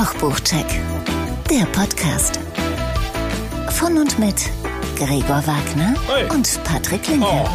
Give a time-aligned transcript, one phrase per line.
[0.00, 0.64] Kochbuchcheck,
[1.50, 2.40] der Podcast.
[3.68, 4.50] Von und mit
[4.96, 6.26] Gregor Wagner Hey.
[6.30, 7.26] und Patrick Linke.
[7.26, 7.46] Oh,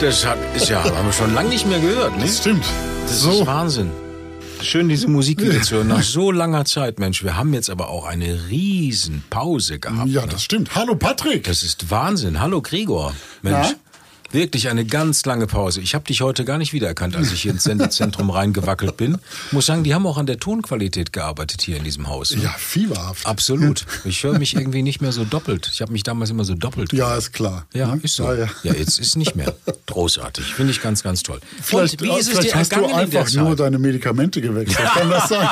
[0.00, 2.24] das hat, ist ja, haben wir schon lange nicht mehr gehört, ne?
[2.24, 2.64] Das stimmt.
[3.04, 3.30] Das so.
[3.30, 3.92] ist Wahnsinn.
[4.60, 5.86] Schön, diese Musik wieder zu hören.
[5.86, 7.22] Nach so langer Zeit, Mensch.
[7.22, 10.08] Wir haben jetzt aber auch eine riesen Pause gehabt.
[10.08, 10.28] Ja, ne?
[10.32, 10.74] das stimmt.
[10.74, 11.44] Hallo Patrick.
[11.44, 12.40] Das ist Wahnsinn.
[12.40, 13.14] Hallo Gregor.
[13.42, 13.68] Mensch.
[13.70, 13.85] Na?
[14.32, 15.80] Wirklich eine ganz lange Pause.
[15.80, 19.18] Ich habe dich heute gar nicht wiedererkannt, als ich hier ins Sendezentrum reingewackelt bin.
[19.52, 22.30] Muss sagen, die haben auch an der Tonqualität gearbeitet hier in diesem Haus.
[22.34, 22.42] ne?
[22.42, 23.26] ja, fieberhaft.
[23.26, 23.84] Absolut.
[24.04, 25.70] Ich höre mich irgendwie nicht mehr so doppelt.
[25.72, 27.66] Ich habe mich damals immer so doppelt Ja, ist klar.
[27.72, 28.00] Ja, Ne?
[28.02, 28.24] ist so.
[28.24, 28.72] Ja, Ja, ja.
[28.74, 29.54] jetzt ist nicht mehr.
[29.86, 30.44] Großartig.
[30.44, 31.40] Finde ich ganz, ganz toll.
[31.62, 34.88] Vielleicht, Und wie ist es dir hast du einfach nur deine Medikamente gewechselt.
[34.94, 35.48] Kann das sein?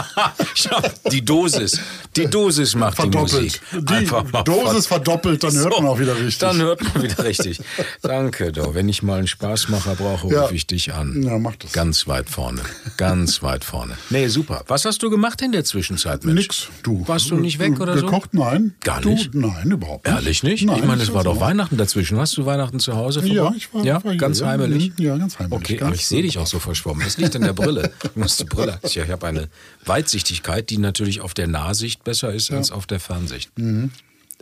[0.54, 0.68] Ich
[1.10, 1.80] die Dosis.
[2.16, 3.32] Die Dosis macht die Verdoppelt.
[3.32, 3.60] Musik.
[3.72, 4.06] Die
[4.44, 6.38] Dosis ver- verdoppelt, dann hört So, man auch wieder richtig.
[6.38, 7.60] Dann hört man wieder richtig.
[8.02, 8.74] Danke, doch.
[8.74, 10.42] Wenn ich mal einen Spaßmacher brauche, Ja.
[10.42, 11.22] rufe ich dich an.
[11.22, 11.72] Ja, mach das.
[11.72, 12.62] Ganz weit vorne.
[12.96, 13.97] Ganz weit vorne.
[14.11, 14.64] Nee, super.
[14.66, 16.41] Was hast du gemacht in der Zwischenzeit, Mensch?
[16.42, 16.69] Nix.
[16.83, 17.06] Du.
[17.06, 18.06] Warst du nicht weg oder so?
[18.06, 18.34] Gekocht?
[18.34, 18.75] Nein.
[18.80, 19.11] Gar du?
[19.11, 19.34] nicht?
[19.34, 20.14] Nein, überhaupt nicht.
[20.14, 20.64] Ehrlich nicht?
[20.64, 22.16] Nein, ich meine, es war doch Weihnachten dazwischen.
[22.16, 23.20] Warst du Weihnachten zu Hause?
[23.27, 23.56] Ja, vorbei?
[23.56, 24.47] ich war- Ja, war ganz ja.
[24.48, 24.92] heimelig?
[24.98, 27.03] Ja, ganz heimelig, Okay, ganz aber ich sehe dich auch so verschwommen.
[27.05, 27.92] Das liegt an der Brille.
[28.03, 28.78] Du musst die Brille.
[28.83, 29.48] Ich habe eine
[29.84, 33.50] Weitsichtigkeit, die natürlich auf der Nahsicht besser ist als auf der Fernsicht.
[33.58, 33.91] Mhm.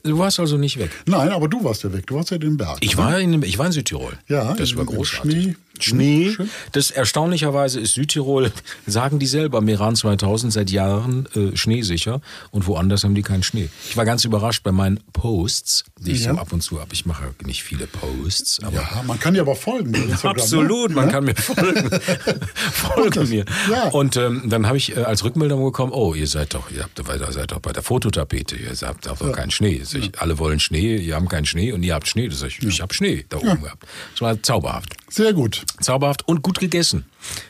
[0.05, 0.91] Du warst also nicht weg.
[1.07, 2.07] Nein, aber du warst ja weg.
[2.07, 2.79] Du warst ja in den Berg.
[2.81, 4.15] Ich war in, ich war in Südtirol.
[4.29, 5.33] Ja, das war großartig.
[5.33, 5.57] Schnee.
[5.81, 6.31] Schnee.
[6.31, 6.51] Schön.
[6.73, 8.53] Das erstaunlicherweise ist Südtirol,
[8.87, 12.21] sagen die selber, Meran 2000 seit Jahren äh, schneesicher
[12.51, 13.69] und woanders haben die keinen Schnee.
[13.89, 16.35] Ich war ganz überrascht bei meinen Posts, die ich Ja.
[16.35, 16.93] so ab und zu habe.
[16.93, 19.95] Ich mache nicht viele Posts, aber Ja, man kann dir aber folgen.
[19.95, 20.43] Instagram, ne?
[20.43, 21.13] Absolut, man Ja?
[21.13, 21.91] kann mir folgen.
[22.73, 23.45] Folge mir.
[23.71, 23.89] Ja.
[23.89, 26.99] Und ähm, dann habe ich äh, als Rückmeldung bekommen, oh, ihr seid doch, ihr habt,
[26.99, 29.81] ihr seid doch bei der Fototapete, ihr habt doch keinen Schnee.
[29.85, 32.29] Sag ich, Alle wollen Schnee, ihr habt keinen Schnee und ihr habt Schnee.
[32.29, 33.85] Das sag ich, ich habe Schnee da oben gehabt.
[34.13, 34.95] Das war zauberhaft.
[35.09, 35.62] Sehr gut.
[35.81, 37.05] Zauberhaft und gut gegessen.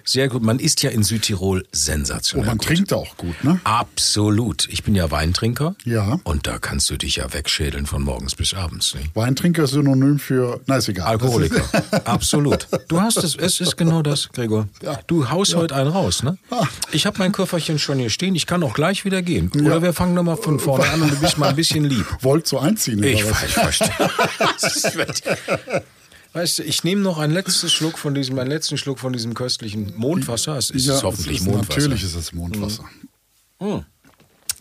[0.05, 0.43] Sehr gut.
[0.43, 2.47] Man isst ja in Südtirol Und sensationell.
[2.47, 2.67] man gut.
[2.67, 3.61] trinkt auch gut, ne?
[3.65, 4.69] Absolut.
[4.71, 5.75] Ich bin ja Weintrinker.
[5.85, 6.19] Ja.
[6.25, 8.95] Und da kannst du dich ja wegschädeln von morgens bis abends.
[8.95, 9.01] Ne?
[9.15, 11.07] Weintrinker ist synonym für, na ist egal.
[11.09, 11.57] Alkoholiker.
[11.73, 12.69] Ist- Absolut.
[12.89, 14.69] Du hast es, es ist genau das, Gregor.
[14.83, 14.99] Ja.
[15.07, 16.37] Du haust heute einen raus, ne?
[16.51, 16.67] Ah.
[16.93, 19.51] Ich habe mein Köfferchen schon hier stehen, ich kann auch gleich wieder gehen.
[19.65, 22.07] Oder wir fangen nochmal von vorne an und du bist mal ein bisschen lieb.
[22.21, 23.91] Wollt so einziehen, Ich, ich verstehe.
[26.33, 29.35] Weißt du, ich nehme noch einen letzten Schluck von diesem, einen letzten Schluck von diesem
[29.35, 30.57] köstlichen Mondwasser.
[30.57, 31.81] Es ist Ja, hoffentlich es ist, Mondwasser.
[31.81, 32.85] Natürlich ist es Mondwasser.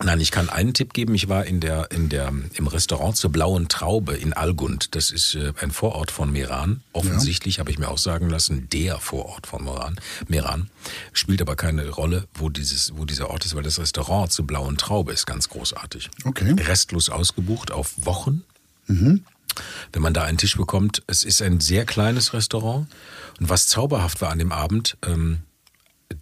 [0.03, 1.13] Nein, ich kann einen Tipp geben.
[1.13, 4.95] Ich war in der, in der, im Restaurant zur Blauen Traube in Algund.
[4.95, 6.81] Das ist äh, ein Vorort von Meran.
[6.91, 9.99] Offensichtlich habe ich mir auch sagen lassen, der Vorort von Meran.
[10.27, 10.69] Meran
[11.13, 14.77] spielt aber keine Rolle, wo dieses, wo dieser Ort ist, weil das Restaurant zur Blauen
[14.77, 16.09] Traube ist ganz großartig.
[16.25, 16.55] Okay.
[16.59, 18.43] Restlos ausgebucht auf Wochen.
[19.93, 22.87] Wenn man da einen Tisch bekommt, es ist ein sehr kleines Restaurant.
[23.39, 25.39] Und was zauberhaft war an dem Abend, ähm,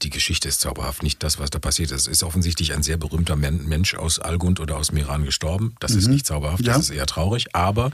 [0.04, 2.02] die Geschichte ist zauberhaft, nicht das, was da passiert ist.
[2.04, 5.76] Es ist offensichtlich ein sehr berühmter Men- Mensch aus Algund oder aus Meran gestorben.
[5.80, 6.74] Das ist nicht zauberhaft, Ja.
[6.74, 7.56] das ist eher traurig.
[7.56, 7.92] Aber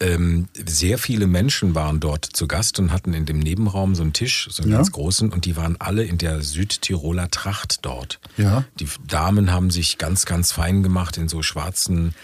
[0.00, 4.12] ähm, sehr viele Menschen waren dort zu Gast und hatten in dem Nebenraum so einen
[4.12, 4.78] Tisch, so einen Ja.
[4.78, 8.18] ganz großen, und die waren alle in der Südtiroler Tracht dort.
[8.36, 8.64] Ja.
[8.80, 12.14] Die Damen haben sich ganz, ganz fein gemacht in so schwarzen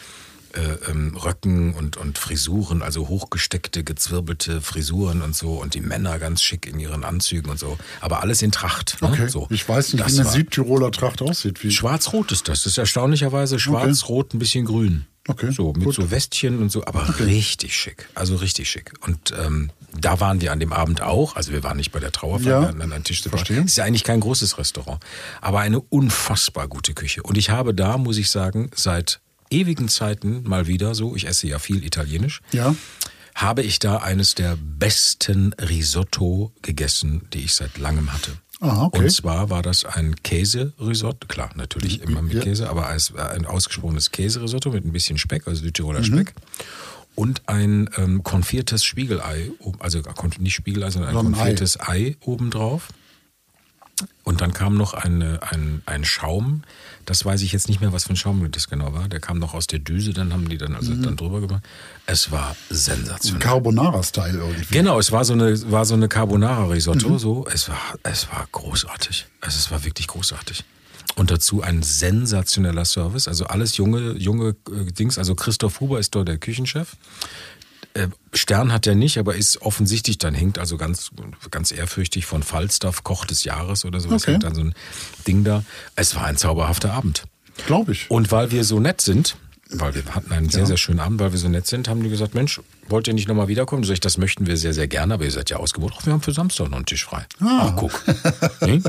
[0.54, 5.54] äh, ähm, Röcken und, und Frisuren, also hochgesteckte, gezwirbelte Frisuren und so.
[5.54, 7.78] Und die Männer ganz schick in ihren Anzügen und so.
[8.00, 8.98] Aber alles in Tracht.
[9.03, 9.08] Ne?
[9.08, 9.28] Okay.
[9.28, 9.47] So.
[9.50, 11.58] Ich weiß nicht, Das wie eine Südtiroler Tracht aussieht.
[11.58, 12.62] Schwarz-Rot ist das.
[12.62, 15.06] Das ist erstaunlicherweise schwarz-rot, ein bisschen grün.
[15.31, 15.94] Okay, So, mit gut.
[15.94, 18.08] so Westchen und so, aber richtig schick.
[18.14, 18.92] Also richtig schick.
[19.06, 21.37] Und ähm, da waren wir an dem Abend auch.
[21.37, 23.47] Also wir waren nicht bei der Trauerfeier, Ja, an einen Tisch separat.
[23.47, 23.62] verstehe.
[23.66, 25.04] Ist ja eigentlich kein großes Restaurant,
[25.42, 27.22] aber eine unfassbar gute Küche.
[27.22, 29.20] Und ich habe da, muss ich sagen, seit
[29.50, 32.75] ewigen Zeiten mal wieder so, ich esse ja viel Italienisch, Ja.
[33.34, 38.32] habe ich da eines der besten Risotto gegessen, die ich seit langem hatte.
[38.60, 38.98] Ah, okay.
[39.04, 42.42] Und zwar war das ein Käserisotto, klar, natürlich immer mit Ja.
[42.42, 45.66] Käse, aber ein ausgesprochenes Käserisotto mit ein bisschen Speck, also Mhm.
[45.66, 46.34] Südtiroler Speck.
[47.14, 50.03] Und ein ähm, konfiertes Spiegelei, also
[50.41, 51.22] nicht Spiegelei, sondern ein Ei.
[51.22, 52.88] konfiertes Ei obendrauf.
[54.22, 56.62] Und dann kam noch eine, ein, ein Schaum,
[57.08, 59.08] das weiß ich jetzt nicht mehr, was für ein Schaum das genau war.
[59.08, 61.02] Der kam noch aus der Düse, dann haben die dann also Mhm.
[61.02, 61.62] dann drüber gemacht.
[62.05, 63.40] Es war sensationell.
[63.40, 64.66] Carbonara-Style irgendwie.
[64.75, 67.19] Genau, es war so eine, war so eine Carbonara-Risotto, Mhm.
[67.19, 67.46] so.
[67.52, 69.26] Es war, es war großartig.
[69.40, 70.64] Also es war wirklich großartig.
[71.16, 73.26] Und dazu ein sensationeller Service.
[73.26, 75.16] Also alles junge, junge äh, Dings.
[75.19, 76.96] Also Christoph Huber ist dort der Küchenchef.
[77.98, 81.10] Äh, Stern hat er nicht, aber ist offensichtlich dann hängt also ganz,
[81.50, 84.32] ganz ehrfürchtig von Falstaff, Koch des Jahres oder sowas, Okay.
[84.32, 84.74] hängt dann so ein
[85.26, 85.64] Ding da.
[85.96, 87.24] Es war ein zauberhafter Abend.
[87.66, 88.10] Glaube ich.
[88.10, 89.36] Und weil wir so nett sind,
[89.70, 92.08] weil wir hatten einen sehr, sehr schönen Abend, weil wir so nett sind, haben die
[92.08, 93.84] gesagt, Mensch, wollt ihr nicht nochmal wiederkommen?
[93.84, 95.94] Sag ich, das möchten wir sehr, sehr gerne, aber ihr seid ja ausgebucht.
[95.98, 97.26] Ach, wir haben für Samstag noch einen Tisch frei.
[97.40, 98.02] Ach, guck.
[98.60, 98.82] Hm?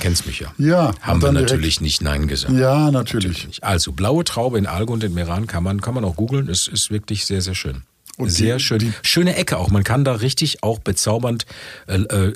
[0.00, 0.52] Kennst mich ja.
[0.58, 2.54] Ja, Haben und wir natürlich nicht Nein gesagt.
[2.54, 3.46] Ja, natürlich.
[3.46, 3.64] Nicht.
[3.64, 6.48] Also, blaue Traube in Algund in Meran kann man, kann man auch googeln.
[6.48, 7.82] Es ist wirklich sehr, sehr schön.
[8.18, 8.78] Und sehr die- schön.
[8.78, 9.68] die- Schöne Ecke auch.
[9.68, 11.44] Man kann da richtig auch bezaubernd.
[11.86, 12.32] Äh, äh,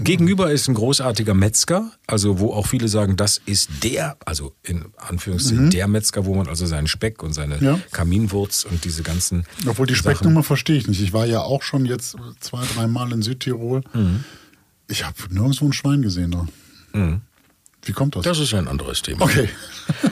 [0.00, 4.86] gegenüber ist ein großartiger Metzger, also wo auch viele sagen, das ist der, also in
[4.96, 7.62] Anführungszeichen der Metzger, wo man also seinen Speck und seine Mhm.
[7.64, 7.80] Ja.
[7.92, 9.44] Kaminwurz und diese ganzen.
[9.66, 11.02] Obwohl die Sachen- Specknummer verstehe ich nicht.
[11.02, 13.82] Ich war ja auch schon jetzt zwei, dreimal in Südtirol.
[13.92, 14.24] Mhm.
[14.88, 16.46] Ich habe nirgendwo ein Schwein gesehen da.
[16.94, 17.20] Mm.
[17.84, 18.24] Wie kommt das?
[18.24, 19.24] Das ist ein anderes Thema.
[19.24, 19.48] okay.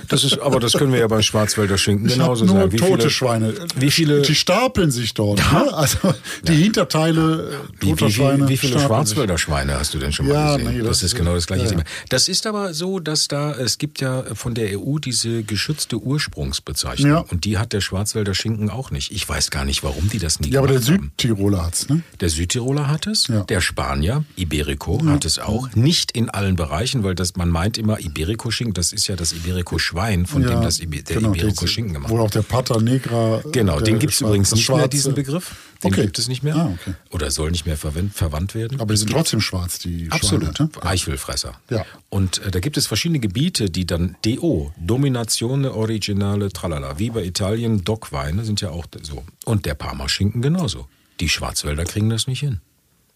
[0.09, 2.73] Das ist, aber das können wir ja beim Schwarzwälder Schinken Ich genauso nur sagen.
[2.73, 3.55] Wie tote viele, Schweine.
[3.77, 5.39] Wie viele, Die stapeln sich dort.
[5.39, 5.73] Ne?
[5.75, 5.99] Also
[6.43, 8.45] die Hinterteile äh, wie, toter wie, Schweine.
[8.47, 10.73] wie, wie viele Schwarzwälder Schweine hast du denn schon mal Ja, gesehen?
[10.73, 11.77] nee, das, das ist genau das gleiche ja, ja.
[11.77, 11.85] Thema.
[12.09, 17.11] Das ist aber so, dass da, es gibt ja von der EU diese geschützte Ursprungsbezeichnung.
[17.11, 17.19] Ja.
[17.19, 19.13] Und die hat der Schwarzwälder Schinken auch nicht.
[19.13, 20.55] Ich weiß gar nicht, warum die das nie sich.
[20.55, 21.13] Ja, aber der haben.
[21.19, 22.03] Südtiroler hat's, ne?
[22.21, 23.43] Der Südtiroler hat es, Ja.
[23.45, 25.69] der Spanier, Iberico, hat es auch.
[25.75, 30.27] Nicht in allen Bereichen, weil das, man meint immer, Iberico-Schinken, das ist ja das Iberico-Schwein,
[30.27, 32.21] von dem das Ibe, der genau, Iberico-Schinken gemacht wird.
[32.21, 33.43] auch der Pata Negra.
[33.53, 35.57] Genau, den gibt es übrigens nicht mehr, Schwarze- diesen Begriff.
[35.83, 36.03] Den Okay.
[36.03, 36.57] gibt es nicht mehr.
[36.57, 36.95] Ah, okay.
[37.11, 38.81] Oder soll nicht mehr verwend, verwandt werden.
[38.81, 40.57] Aber die sind trotzdem schwarz, die Absolut.
[40.57, 40.71] Schweine.
[40.75, 40.83] Ne?
[40.85, 41.53] Eichelfresser.
[41.71, 41.85] Ja.
[42.09, 47.25] Und äh, da gibt es verschiedene Gebiete, die dann DO, Dominazione Originale Tralala, wie bei
[47.25, 49.25] Italien, Dockweine sind ja auch so.
[49.45, 50.87] Und der Parmaschinken genauso.
[51.21, 52.61] Die Schwarzwälder kriegen das nicht hin.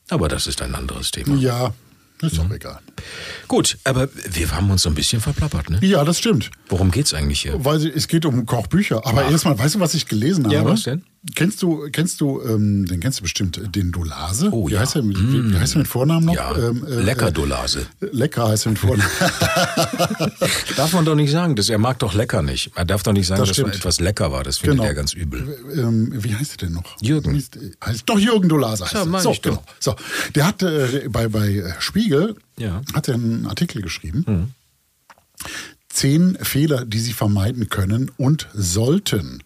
[0.08, 1.36] Aber das ist ein anderes Thema.
[1.36, 1.72] Ja,
[2.22, 2.48] ist Mhm.
[2.48, 2.78] doch egal.
[3.48, 5.78] Gut, aber wir haben uns so ein bisschen verplappert, ne?
[5.82, 6.50] Ja, das stimmt.
[6.68, 7.64] Worum geht's eigentlich hier?
[7.64, 9.04] Weil es geht um Kochbücher.
[9.06, 10.70] Aber erstmal, weißt du, was ich gelesen Ja, habe?
[10.70, 11.04] was denn?
[11.36, 14.48] Kennst du, kennst du, ähm, den kennst du bestimmt, äh, den Dolase?
[14.50, 14.80] Oh, wie ja.
[14.80, 16.34] Heißt er, mit- wie, wie heißt er mit Vornamen noch?
[16.34, 16.96] Ja, Ähm, äh.
[16.96, 17.00] Äh,
[18.12, 19.08] lecker heißt er mit Vornamen.
[20.76, 22.72] Darf man doch nicht sagen, das, er mag doch lecker nicht.
[22.74, 23.76] Er darf doch nicht sagen, Das dass stimmt.
[23.76, 24.42] etwas lecker war.
[24.42, 24.88] Das findet Genau.
[24.88, 25.58] er ganz übel.
[25.76, 27.00] ähm, wie heißt er denn noch?
[27.00, 27.34] Jürgen.
[27.36, 29.20] Heißt, heißt, doch, Jürgen Dolase heißt Ja, er.
[29.20, 29.62] So, ich genau.
[29.78, 29.94] So,
[30.34, 32.80] der hat äh, bei, bei äh, Spiegel Ja.
[32.80, 32.94] Mhm.
[32.94, 34.54] hat er einen Artikel geschrieben.
[35.88, 39.42] Zehn Fehler, die Sie vermeiden können und sollten.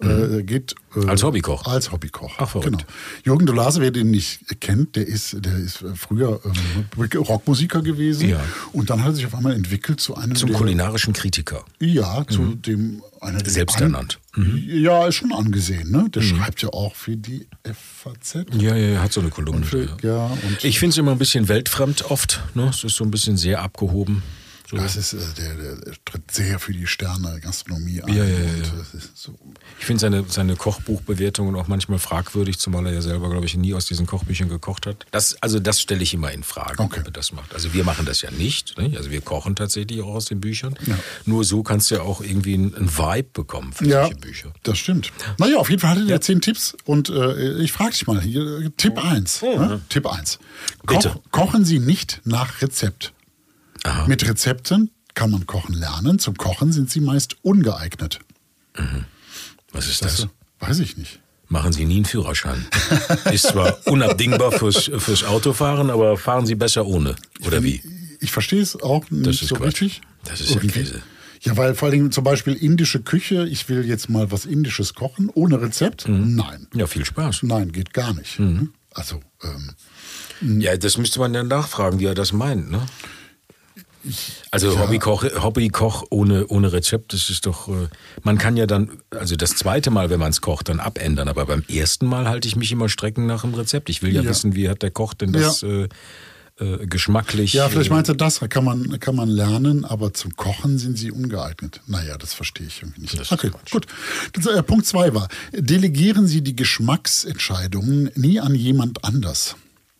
[0.00, 1.08] Äh, geht, äh, Mhm.
[1.10, 1.66] Als Hobbykoch.
[1.66, 2.34] Als Hobbykoch.
[2.38, 2.70] Ach, verrückt.
[2.70, 2.82] Genau.
[3.24, 8.28] Jürgen Dolase, wer den nicht kennt, der ist, der ist früher ähm, Rockmusiker gewesen.
[8.28, 8.40] Ja.
[8.72, 11.64] Und dann hat er sich auf einmal entwickelt zu einem Zum der, kulinarischen Kritiker.
[11.80, 14.18] ja, zu dem einer der Selbst an- ernannt.
[14.66, 16.08] Ja, ist schon angesehen, ne?
[16.14, 18.46] Der schreibt ja auch für die FAZ.
[18.56, 19.66] Ja, ja, er hat so eine Kolumne.
[19.66, 20.28] Für, ja.
[20.30, 22.40] ja, Ich finde es immer ein bisschen weltfremd oft.
[22.54, 22.68] Ne?
[22.68, 24.22] Es ist so ein bisschen sehr abgehoben.
[24.70, 28.14] Das ist, äh, der, der, tritt sehr für die Sterne Gastronomie ein.
[28.14, 28.64] Ja, ja, ja, ja.
[29.14, 29.34] so,
[29.78, 33.72] Ich finde seine, seine Kochbuchbewertungen auch manchmal fragwürdig, zumal er ja selber, glaube ich, nie
[33.74, 35.06] aus diesen Kochbüchern gekocht hat.
[35.10, 37.00] Das, also das stelle ich immer in Frage, Okay.
[37.00, 37.54] ob er das macht.
[37.54, 38.76] Also wir machen das ja nicht.
[38.76, 38.94] Ne?
[38.96, 40.74] Also wir kochen tatsächlich auch aus den Büchern.
[41.24, 44.52] Nur so kannst du ja auch irgendwie einen, Vibe bekommen für ja, solche Bücher.
[44.62, 45.12] das stimmt.
[45.38, 48.42] Naja, auf jeden Fall hatte der zehn Tipps und äh, ich frage dich mal hier,
[48.60, 49.42] äh, Tipp 1.
[49.42, 49.80] Ne?
[49.88, 50.38] Tipp 1.
[50.86, 51.10] Bitte.
[51.10, 53.12] Koch, kochen Sie nicht nach Rezept.
[53.84, 54.06] Aha.
[54.06, 56.18] Mit Rezepten kann man kochen lernen.
[56.18, 58.20] Zum Kochen sind sie meist ungeeignet.
[59.72, 60.28] Was ist das?
[60.60, 61.20] Weiß ich nicht.
[61.48, 62.66] Machen Sie nie einen Führerschein.
[63.32, 67.16] Ist zwar unabdingbar fürs, fürs Autofahren, aber fahren Sie besser ohne.
[67.46, 67.80] Oder wie?
[68.20, 69.80] Ich verstehe es auch nicht ist so Quatsch.
[69.82, 70.00] richtig.
[70.24, 70.80] Das ist ja Irgendwie.
[70.80, 71.02] Käse.
[71.40, 75.30] Ja, weil vor allem zum Beispiel indische Küche, ich will jetzt mal was Indisches kochen,
[75.32, 76.06] ohne Rezept.
[76.06, 76.34] Mhm.
[76.34, 76.66] Nein.
[76.74, 77.44] Ja, viel Spaß.
[77.44, 78.38] Nein, geht gar nicht.
[78.38, 78.72] Mhm.
[78.92, 82.84] Also, ähm, Ja, das müsste man dann nachfragen, wie er das meint, ne?
[84.50, 87.88] Also Hobbykoch, Hobbykoch ohne, ohne Rezept, das ist doch, äh,
[88.22, 91.46] man kann ja dann, also das zweite Mal, wenn man es kocht, dann abändern, aber
[91.46, 93.90] beim ersten Mal halte ich mich immer strecken nach dem Rezept.
[93.90, 94.30] Ich will ja, Ja.
[94.30, 95.88] wissen, wie hat der Koch denn das äh,
[96.60, 97.52] äh, geschmacklich.
[97.52, 101.12] ja, vielleicht äh, meinte das, kann man, kann man lernen, aber zum Kochen sind sie
[101.12, 101.80] ungeeignet.
[101.86, 103.18] Naja, das verstehe ich irgendwie nicht.
[103.18, 103.86] Das okay, gut.
[104.32, 109.56] Das, äh, Punkt zwei war, delegieren Sie die Geschmacksentscheidungen nie an jemand anders.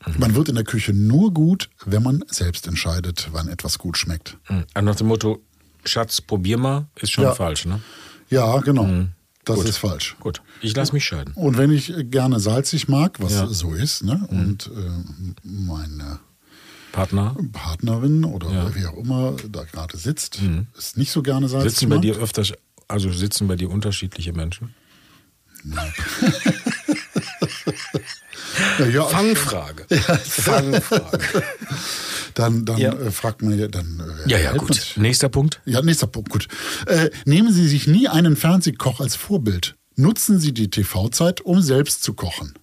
[0.06, 0.14] Mhm.
[0.18, 4.36] Man wird in der Küche nur gut, wenn man selbst entscheidet, wann etwas gut schmeckt.
[4.74, 5.42] äh, nach dem Motto,
[5.84, 7.34] Schatz, probier mal, ist schon Ja.
[7.34, 7.80] falsch, ne?
[8.30, 8.84] Ja, genau.
[9.44, 9.60] Das Mhm.
[9.62, 9.68] Gut.
[9.68, 10.16] ist falsch.
[10.20, 11.32] Gut, ich lasse mich scheiden.
[11.34, 13.46] Und wenn ich gerne salzig mag, was Ja.
[13.46, 13.52] Mhm.
[13.54, 14.26] so ist, ne?
[14.30, 14.90] und äh,
[15.42, 16.20] meine
[16.92, 18.64] Partner, Partnerin oder Ja.
[18.64, 18.74] Mhm.
[18.74, 20.38] wer auch immer da gerade sitzt,
[20.76, 22.02] ist nicht so gerne salzig sitzen bei mag.
[22.02, 22.52] dir öfters,
[22.88, 24.74] also sitzen bei dir unterschiedliche Menschen?
[25.64, 25.86] Ja,
[28.86, 29.84] ja, Fangfrage.
[30.24, 31.42] Fangfrage.
[32.34, 32.92] Dann, dann Ja.
[32.92, 34.00] äh, fragt man ja, dann.
[34.26, 34.74] Äh, Ja, ja, gut.
[34.74, 34.96] sich.
[34.96, 35.60] Nächster Punkt.
[35.64, 36.46] Ja, nächster Punkt, gut.
[36.86, 39.74] Äh, nehmen Sie sich nie einen Fernsehkoch als Vorbild.
[39.96, 42.54] Nutzen Sie die TV-Zeit, um selbst zu kochen.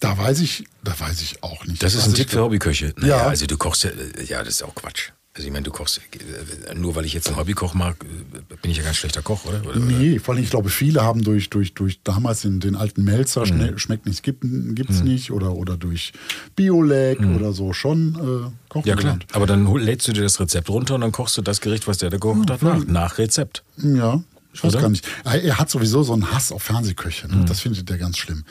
[0.00, 1.80] Da weiß ich, da weiß ich auch nicht.
[1.82, 2.92] Das ist Also ein ich Tipp für Hobbyköche.
[2.96, 3.26] Naja, Ja.
[3.28, 3.90] also du kochst ja,
[4.26, 5.10] ja, das ist auch Quatsch.
[5.34, 8.70] Also ich meine, du kochst, äh, nur weil ich jetzt einen Hobbykoch mag, äh, bin
[8.70, 9.66] ich ja kein schlechter Koch, oder?
[9.66, 13.02] oder nee, vor allem, ich glaube, viele haben durch, durch, durch damals in den alten
[13.02, 13.78] Melzer, mhm.
[13.78, 15.04] schmeckt nichts, gibt es mhm.
[15.04, 16.12] nicht, oder, oder durch
[16.54, 17.36] Biolag mhm.
[17.36, 20.96] oder so schon äh, kochen Ja klar, aber dann lädst du dir das Rezept runter
[20.96, 23.62] und dann kochst du das Gericht, was der da gekocht hat, nach, nach Rezept.
[23.78, 24.22] Ja,
[24.52, 24.82] ich weiß oder?
[24.82, 25.06] gar nicht.
[25.24, 27.36] Er hat sowieso so einen Hass auf Fernsehköche, ne?
[27.36, 27.46] Mhm.
[27.46, 28.44] das findet er ganz schlimm.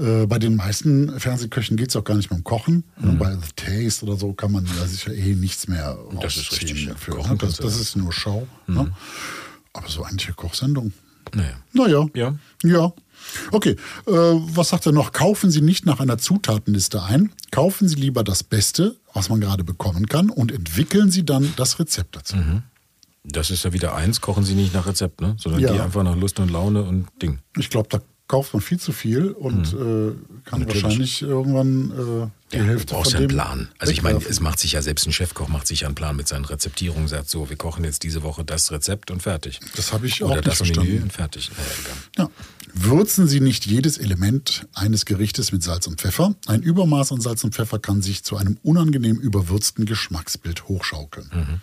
[0.00, 2.84] Äh, bei den meisten Fernsehköchen geht es auch gar nicht mehr um Kochen.
[2.98, 3.18] Mhm.
[3.18, 6.90] Bei The Taste oder so kann man da sicher eh nichts mehr Das ist richtig.
[6.96, 8.46] Für, Kochen, das, das ist nur Show.
[8.66, 8.74] Mhm.
[8.74, 8.92] Ne?
[9.72, 10.92] Aber so eine Kochsendung.
[11.34, 11.54] Naja.
[11.72, 12.06] Naja.
[12.14, 12.38] Ja.
[12.64, 12.92] Ja.
[13.52, 13.76] Okay,
[14.06, 15.12] äh, was sagt er noch?
[15.12, 17.30] Kaufen Sie nicht nach einer Zutatenliste ein.
[17.50, 21.78] Kaufen Sie lieber das Beste, was man gerade bekommen kann, und entwickeln Sie dann das
[21.78, 22.36] Rezept dazu.
[22.36, 22.62] Mhm.
[23.24, 25.36] Das ist ja wieder eins, kochen Sie nicht nach Rezept, ne?
[25.38, 25.72] sondern ja.
[25.72, 27.38] die einfach nach Lust und Laune und Ding.
[27.58, 30.14] Ich glaube, da kauft man viel zu viel und mhm.
[30.44, 30.84] äh, kann Natürlich.
[30.84, 33.68] wahrscheinlich irgendwann äh, die ja, Hälfte du brauchst ja einen Plan.
[33.78, 36.14] Also ich meine, es macht sich ja selbst ein Chefkoch macht sich ja einen Plan
[36.14, 39.58] mit seinen Rezeptierungen, sagt so, wir kochen jetzt diese Woche das Rezept und fertig.
[39.74, 40.92] Das habe ich Oder auch nicht das verstanden.
[40.92, 41.50] Menü und fertig.
[42.16, 42.30] Ja, ja.
[42.72, 46.36] Würzen Sie nicht jedes Element eines Gerichtes mit Salz und Pfeffer.
[46.46, 51.30] Ein Übermaß an Salz und Pfeffer kann sich zu einem unangenehm überwürzten Geschmacksbild hochschaukeln.
[51.34, 51.60] Mhm.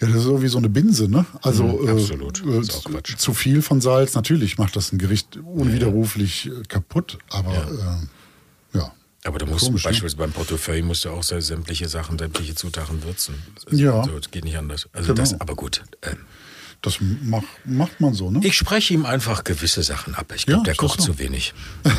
[0.00, 1.26] Ja, das ist so wie so eine Binse, ne?
[1.42, 2.42] Also mhm, absolut.
[2.46, 6.52] Äh, zu, zu viel von Salz, natürlich macht das ein Gericht unwiderruflich ja.
[6.52, 7.62] Äh, kaputt, aber ja.
[7.64, 8.92] Äh, ja.
[9.24, 9.90] Aber du musst Komisch, ne?
[9.90, 10.22] beispielsweise ne?
[10.22, 13.34] beim Portefeuille musst du auch sämtliche Sachen, sämtliche Zutaten würzen.
[13.54, 14.00] Das, ja.
[14.00, 14.88] Also, geht nicht anders.
[14.92, 15.20] Also genau.
[15.20, 15.82] das, aber gut.
[16.00, 16.14] Äh,
[16.82, 18.40] das mach, macht man so, ne?
[18.42, 20.32] Ich spreche ihm einfach gewisse Sachen ab.
[20.34, 21.54] Ich glaube, ja, der kocht zu wenig.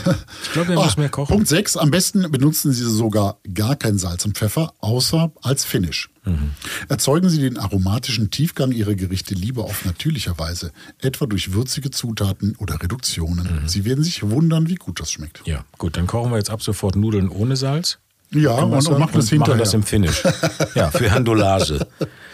[0.43, 1.33] Ich glaube, er ah, muss mehr kochen.
[1.33, 1.77] Punkt 6.
[1.77, 6.09] Am besten benutzen Sie sogar gar kein Salz und Pfeffer, außer als Finish.
[6.25, 6.51] Mhm.
[6.89, 12.55] Erzeugen Sie den aromatischen Tiefgang Ihrer Gerichte lieber auf natürlicher Weise, etwa durch würzige Zutaten
[12.57, 13.61] oder Reduktionen.
[13.61, 13.67] Mhm.
[13.67, 15.41] Sie werden sich wundern, wie gut das schmeckt.
[15.45, 17.99] Ja, gut, dann kochen wir jetzt ab sofort Nudeln ohne Salz.
[18.31, 19.55] Ja, und, und machen das hinterher.
[19.55, 20.23] Machen das im Finish.
[20.75, 21.87] ja, für Herrn Dolage.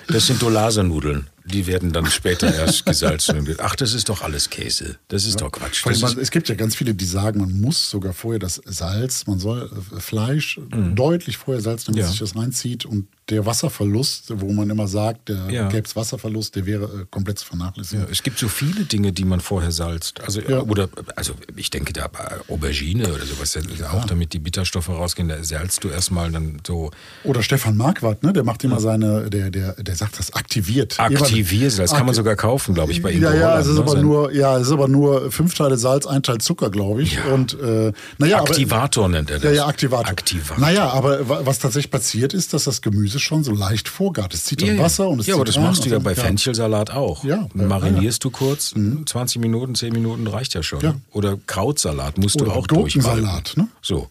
[0.07, 3.55] Das sind Dolaser-Nudeln die werden dann später erst gesalzen.
[3.59, 4.97] Ach, das ist doch alles Käse.
[5.07, 5.47] Das ist ja.
[5.47, 5.85] doch Quatsch.
[5.85, 9.39] Man, es gibt ja ganz viele, die sagen, man muss sogar vorher das Salz, man
[9.39, 10.95] soll äh, Fleisch mhm.
[10.95, 12.09] deutlich vorher salzen, damit ja.
[12.09, 12.85] sich das reinzieht.
[12.85, 15.67] Und der Wasserverlust, wo man immer sagt, der ja.
[15.67, 18.05] gäbe es Wasserverlust, der wäre äh, komplett zu vernachlässigen.
[18.05, 20.21] Ja, es gibt so viele Dinge, die man vorher salzt.
[20.21, 20.61] Also, ja.
[20.61, 22.09] oder, also ich denke da
[22.47, 23.57] Aubergine oder sowas,
[23.91, 26.91] auch damit die Bitterstoffe rausgehen, da salzt du erstmal dann so.
[27.23, 28.31] Oder Stefan Marquardt, ne?
[28.31, 30.99] der macht immer seine, der, der, der sagt das aktiviert.
[30.99, 33.21] Aktiviert, das kann man sogar kaufen, glaube ich, bei ihm.
[33.21, 33.81] Ja, ja, es ist, ne?
[33.81, 37.17] aber nur, ja, es ist aber nur fünf Teile Salz, ein Teil Zucker, glaube ich.
[37.25, 39.45] Und, äh, naja, Aktivator aber, nennt er das.
[39.45, 40.07] Ja, ja, Aktivator.
[40.07, 40.59] Aktivator.
[40.59, 44.33] Naja, aber was tatsächlich passiert ist, dass das Gemüse schon so leicht vorgart.
[44.33, 46.23] Es zieht dann Wasser und es Ja, aber das machst du ja bei ja.
[46.23, 47.23] Fenchelsalat auch.
[47.23, 47.47] Ja.
[47.53, 49.05] Marinierst du kurz, mhm.
[49.05, 50.81] 20 Minuten, 10 Minuten reicht ja schon.
[50.81, 50.95] Ja.
[51.11, 53.67] Oder Krautsalat musst Oder du auch Gurkensalat, ne?
[53.81, 54.07] So.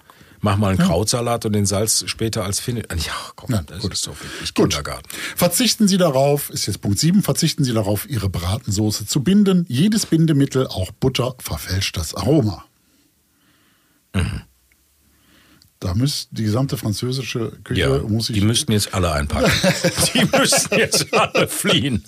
[0.46, 0.86] Mach mal einen ja.
[0.86, 2.84] Krautsalat und den Salz später als Finish.
[3.04, 3.92] Ja, komm, ja, das gut.
[3.92, 5.08] ist doch wirklich Kindergarten.
[5.34, 9.64] Verzichten Sie darauf, ist jetzt Punkt 7, verzichten Sie darauf, Ihre Bratensoße zu binden.
[9.66, 12.64] Jedes Bindemittel, auch Butter, verfälscht das Aroma.
[14.14, 14.42] Mhm.
[15.86, 18.34] Da müsste die gesamte französische Küche ja, muss ich.
[18.34, 19.52] Die müssten jetzt alle einpacken.
[20.14, 22.02] die müssten jetzt alle fliehen.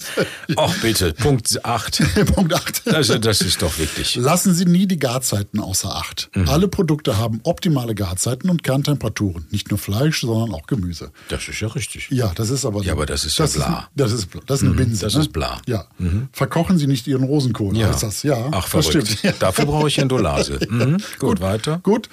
[0.57, 2.03] Ach bitte, Punkt 8.
[2.35, 2.89] Punkt 8.
[2.93, 4.17] Also, das ist doch wichtig.
[4.17, 6.29] Lassen Sie nie die Garzeiten außer Acht.
[6.35, 6.49] Mhm.
[6.49, 9.47] Alle Produkte haben optimale Garzeiten und Kerntemperaturen.
[9.53, 11.13] Nicht nur Fleisch, sondern auch Gemüse.
[11.29, 12.09] Das ist ja richtig.
[12.11, 12.83] Ja, das ist aber.
[12.83, 13.79] Ja, aber das ist das ja bla.
[13.79, 15.05] Ist, das ist Das ist eine mhm, Binse.
[15.05, 15.21] Das ne?
[15.21, 15.61] ist bla.
[15.67, 15.85] Ja.
[15.99, 16.31] Mhm.
[16.33, 17.77] Verkochen Sie nicht Ihren Rosenkohl.
[17.77, 17.89] Ja.
[17.89, 18.25] Heißt das.
[18.25, 18.49] Ja.
[18.51, 19.19] Ach, verrückt.
[19.39, 20.59] Dafür brauche ich Endolase.
[20.69, 20.97] Mhm.
[21.19, 21.79] Gut, Gut, weiter.
[21.85, 22.09] Gut.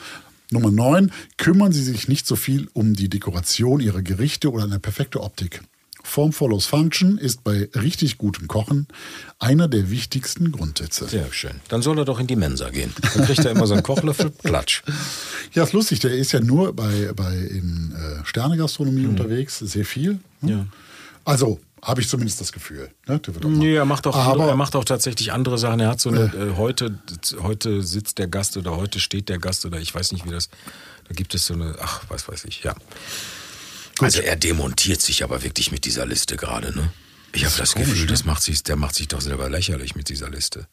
[0.51, 1.11] Nummer 9.
[1.37, 5.61] Kümmern Sie sich nicht so viel um die Dekoration Ihrer Gerichte oder eine perfekte Optik.
[6.05, 8.87] Form follows Function ist bei richtig gutem Kochen
[9.39, 11.07] einer der wichtigsten Grundsätze.
[11.07, 11.59] Sehr schön.
[11.67, 12.93] Dann soll er doch in die Mensa gehen.
[13.01, 14.83] Dann kriegt er immer so einen Kochlöffel, Klatsch.
[15.53, 15.99] Ja, ist lustig.
[16.01, 19.09] Der ist ja nur bei, bei in äh, Sternegastronomie mhm.
[19.09, 20.19] unterwegs, sehr viel.
[20.41, 20.49] Hm?
[20.49, 20.65] Ja.
[21.25, 22.89] Also habe ich zumindest das Gefühl.
[23.05, 23.21] Ne?
[23.43, 25.79] Nee, er macht, auch Aber, er macht auch tatsächlich andere Sachen.
[25.79, 26.97] Er hat so eine, äh, heute,
[27.43, 30.49] heute sitzt der Gast oder heute steht der Gast oder ich weiß nicht, wie das.
[31.07, 32.73] Da gibt es so eine, ach, was weiß ich, ja.
[32.73, 34.01] Gut.
[34.01, 36.91] Also er demontiert sich aber wirklich mit dieser Liste gerade, ne?
[37.33, 38.31] Ich habe das, das Gefühl, komisch, das ne?
[38.31, 40.67] macht sich, der macht sich doch selber lächerlich mit dieser Liste.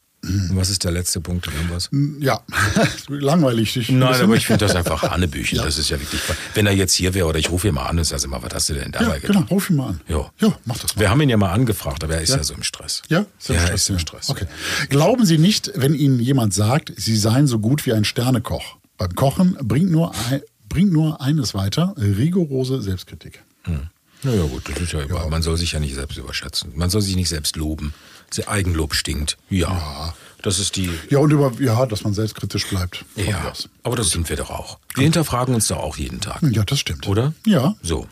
[0.51, 1.47] Was ist der letzte Punkt?
[1.47, 1.89] Irgendwas?
[2.19, 2.41] Ja,
[3.09, 3.75] langweilig.
[3.75, 5.57] Ich Nein, aber ich finde das einfach Hanebüchen.
[5.57, 5.65] ja.
[5.65, 6.21] Das ist ja wirklich.
[6.53, 8.53] Wenn er jetzt hier wäre oder ich rufe ihn mal an und sage mal, was
[8.53, 9.35] hast du denn dabei ja, getan?
[9.35, 10.01] Genau, ruf ihn mal an.
[10.07, 11.01] Ja, ja mach das mal.
[11.01, 13.01] Wir haben ihn ja mal angefragt, aber er ist ja, ja so im Stress.
[13.09, 14.29] Ja, ist ja, Stress, ist im Stress.
[14.29, 14.45] Okay.
[14.87, 18.77] Glauben Sie nicht, wenn Ihnen jemand sagt, Sie seien so gut wie ein Sternekoch.
[18.97, 23.43] Beim Kochen bringt nur, ein, bringt nur eines weiter: rigorose Selbstkritik.
[23.63, 23.89] Hm.
[24.23, 25.27] Naja, gut, das ist ja, ja.
[25.27, 26.71] Man soll sich ja nicht selbst überschätzen.
[26.75, 27.93] Man soll sich nicht selbst loben.
[28.47, 29.37] Eigenlob stinkt.
[29.49, 29.69] Ja.
[29.69, 30.13] ja.
[30.41, 30.89] Das ist die.
[31.09, 33.05] Ja, und über, ja, dass man selbstkritisch bleibt.
[33.15, 33.53] Ja.
[33.83, 34.77] Aber das sind wir doch auch.
[34.95, 36.41] Wir hinterfragen uns doch auch jeden Tag.
[36.41, 37.07] Ja, das stimmt.
[37.07, 37.33] Oder?
[37.45, 37.75] Ja.
[37.81, 38.07] So.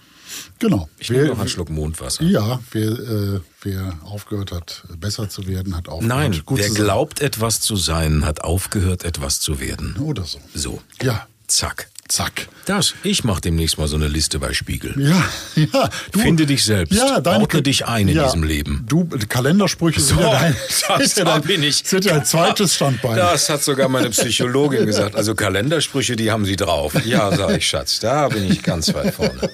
[0.59, 0.87] Genau.
[0.97, 2.23] Ich nehme noch einen Schluck Mondwasser.
[2.23, 6.07] Ja, wer, äh, wer aufgehört hat, besser zu werden, hat aufgehört.
[6.17, 6.83] Nein, gut wer zu sein.
[6.83, 9.97] glaubt, etwas zu sein, hat aufgehört, etwas zu werden.
[9.97, 10.39] Oder so.
[10.53, 11.89] So, Ja, zack.
[12.11, 12.47] Zack.
[12.65, 14.93] Das, ich mache demnächst mal so eine Liste bei Spiegel.
[14.97, 15.23] Ja,
[15.73, 15.89] ja.
[16.11, 16.97] Du, Finde dich selbst.
[16.99, 18.85] Ordne dich ein in diesem Leben.
[18.87, 20.55] Du, Kalendersprüche sind So, ja dein,
[20.87, 21.77] das sind ja da dein, bin ich.
[21.85, 23.15] sind ja ein zweites Standbein.
[23.15, 25.15] Das hat sogar meine Psychologin gesagt.
[25.15, 26.93] Also Kalendersprüche, die haben sie drauf.
[27.05, 29.49] Ja, sag ich, Schatz, da bin ich ganz weit vorne.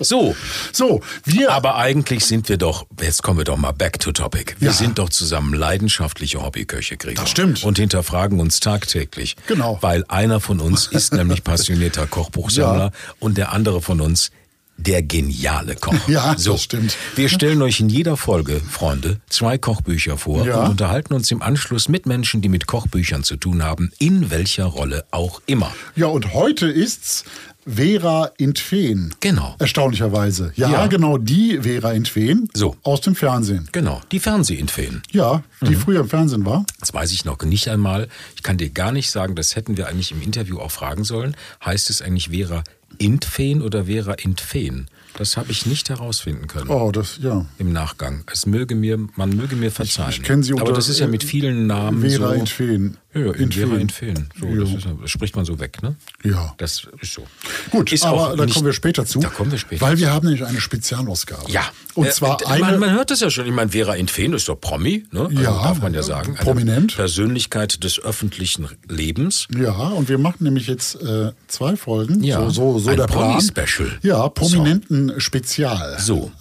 [0.00, 0.34] So,
[0.72, 4.56] So, wir, aber eigentlich sind wir doch, jetzt kommen wir doch mal back to topic.
[4.58, 4.74] Wir Ja.
[4.74, 7.22] sind doch zusammen leidenschaftliche Hobbyköche, Gregor.
[7.24, 7.62] Das stimmt.
[7.64, 9.36] Und hinterfragen uns tagtäglich.
[9.46, 9.78] Genau.
[9.80, 13.12] Weil einer von uns ist nämlich passionierter Kochbuchsammler Ja.
[13.18, 14.30] und der andere von uns
[14.76, 15.94] der geniale Koch.
[16.08, 16.52] Ja, so.
[16.52, 16.96] das stimmt.
[17.14, 20.62] Wir stellen euch in jeder Folge, Freunde, zwei Kochbücher vor Ja.
[20.64, 24.64] und unterhalten uns im Anschluss mit Menschen, die mit Kochbüchern zu tun haben, in welcher
[24.64, 25.70] Rolle auch immer.
[25.96, 27.24] ja, und heute ist's
[27.74, 29.14] Vera Intven.
[29.20, 29.54] Genau.
[29.58, 30.52] Erstaunlicherweise.
[30.56, 30.86] Ja, Ja.
[30.86, 32.48] genau, die Vera Intven.
[32.54, 32.76] So.
[32.82, 33.68] Aus dem Fernsehen.
[33.72, 35.02] Genau, die Fernsehinfeen.
[35.12, 35.80] Ja, die Mhm.
[35.80, 36.64] früher im Fernsehen war.
[36.80, 38.08] Das weiß ich noch nicht einmal.
[38.36, 41.36] Ich kann dir gar nicht sagen, das hätten wir eigentlich im Interview auch fragen sollen.
[41.64, 42.64] Heißt es eigentlich Vera
[42.98, 44.88] Intfeen oder Vera Intfeen?
[45.16, 46.70] Das habe ich nicht herausfinden können.
[46.70, 47.44] Oh, das, ja.
[47.58, 48.24] Im Nachgang.
[48.32, 50.10] Es möge mir, man möge mir verzeihen.
[50.10, 52.34] Ich kenne sie unter Aber das ist ja mit vielen Namen Vera so.
[52.34, 52.96] Intfen.
[53.12, 54.08] Ja, ja, in Vera Intfen.
[54.10, 54.28] Intfeen.
[54.38, 54.60] So, Ja.
[54.60, 55.96] das, ist, das spricht man so weg, ne?
[56.22, 56.54] Ja.
[56.58, 57.26] Das ist so.
[57.70, 59.18] Gut, ist aber da nicht- kommen wir später zu.
[59.18, 61.50] Da kommen wir später Weil wir haben nämlich eine Spezialausgabe.
[61.50, 61.62] Ja.
[61.94, 62.78] Und Äh, zwar eine.
[62.78, 63.46] Man, hört das ja schon.
[63.46, 65.22] Ich meine, Vera Intfeen ist doch Promi, ne?
[65.26, 66.36] Also Ja, darf man ja sagen.
[66.36, 66.94] Eine prominent.
[66.94, 69.48] Persönlichkeit des öffentlichen Lebens.
[69.56, 72.22] Ja, und wir machen nämlich jetzt äh, zwei Folgen.
[72.22, 73.38] Ja, so, so, so ein der Plan.
[73.38, 73.98] Promi-Special.
[74.02, 75.96] Ja, Prominenten-Spezial.
[75.98, 76.30] So.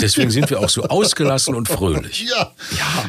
[0.00, 2.26] Deswegen sind wir auch so ausgelassen und fröhlich.
[2.28, 2.52] Ja.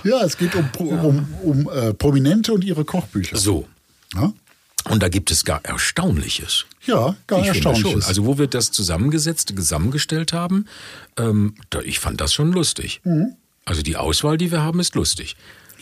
[0.03, 3.37] ja, es geht um, Pro- um, um äh, Prominente und ihre Kochbücher.
[3.37, 3.67] So.
[4.15, 4.31] Ja,
[4.89, 6.65] Und da gibt es gar Erstaunliches.
[6.85, 7.91] ja gar ich finde erstaunlich.
[7.91, 8.03] schon.
[8.03, 10.65] Also wo wir das zusammengesetzt, zusammengestellt haben,
[11.17, 13.01] ähm, da, ich fand das schon lustig.
[13.03, 13.33] Mhm.
[13.65, 15.35] Also die Auswahl, die wir haben, ist lustig.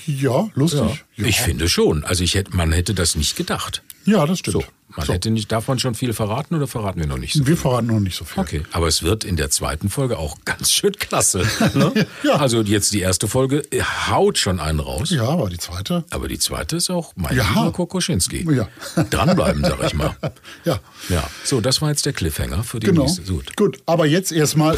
[0.08, 1.06] ja, lustig.
[1.18, 2.04] Ja, Ich finde schon.
[2.04, 3.84] Also ich hätte, man hätte das nicht gedacht.
[4.06, 4.54] Ja, das stimmt.
[4.54, 4.64] So.
[4.96, 5.14] Man So.
[5.14, 7.46] hätte nicht, darf man schon viel verraten oder verraten wir noch nicht so?
[7.48, 8.42] Wir verraten noch nicht so viel.
[8.42, 11.46] Okay, aber es wird in der zweiten Folge auch ganz schön klasse.
[11.74, 11.92] Ne?
[12.24, 12.36] Ja.
[12.36, 15.10] Also jetzt die erste Folge äh, haut schon einen raus.
[15.10, 16.04] Ja, aber die zweite.
[16.12, 17.48] Aber die zweite ist auch mein Ja.
[17.50, 18.48] lieber Kokoschinski.
[18.56, 18.68] Ja.
[19.10, 20.16] Dranbleiben, sag ich mal.
[20.64, 20.80] Ja,
[21.10, 23.04] Ja, so, das war jetzt der Cliffhanger für die genau.
[23.04, 23.24] nächste.
[23.24, 23.56] Gut.
[23.58, 24.78] Gut, aber jetzt erstmal.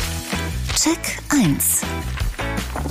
[0.75, 1.81] Check 1.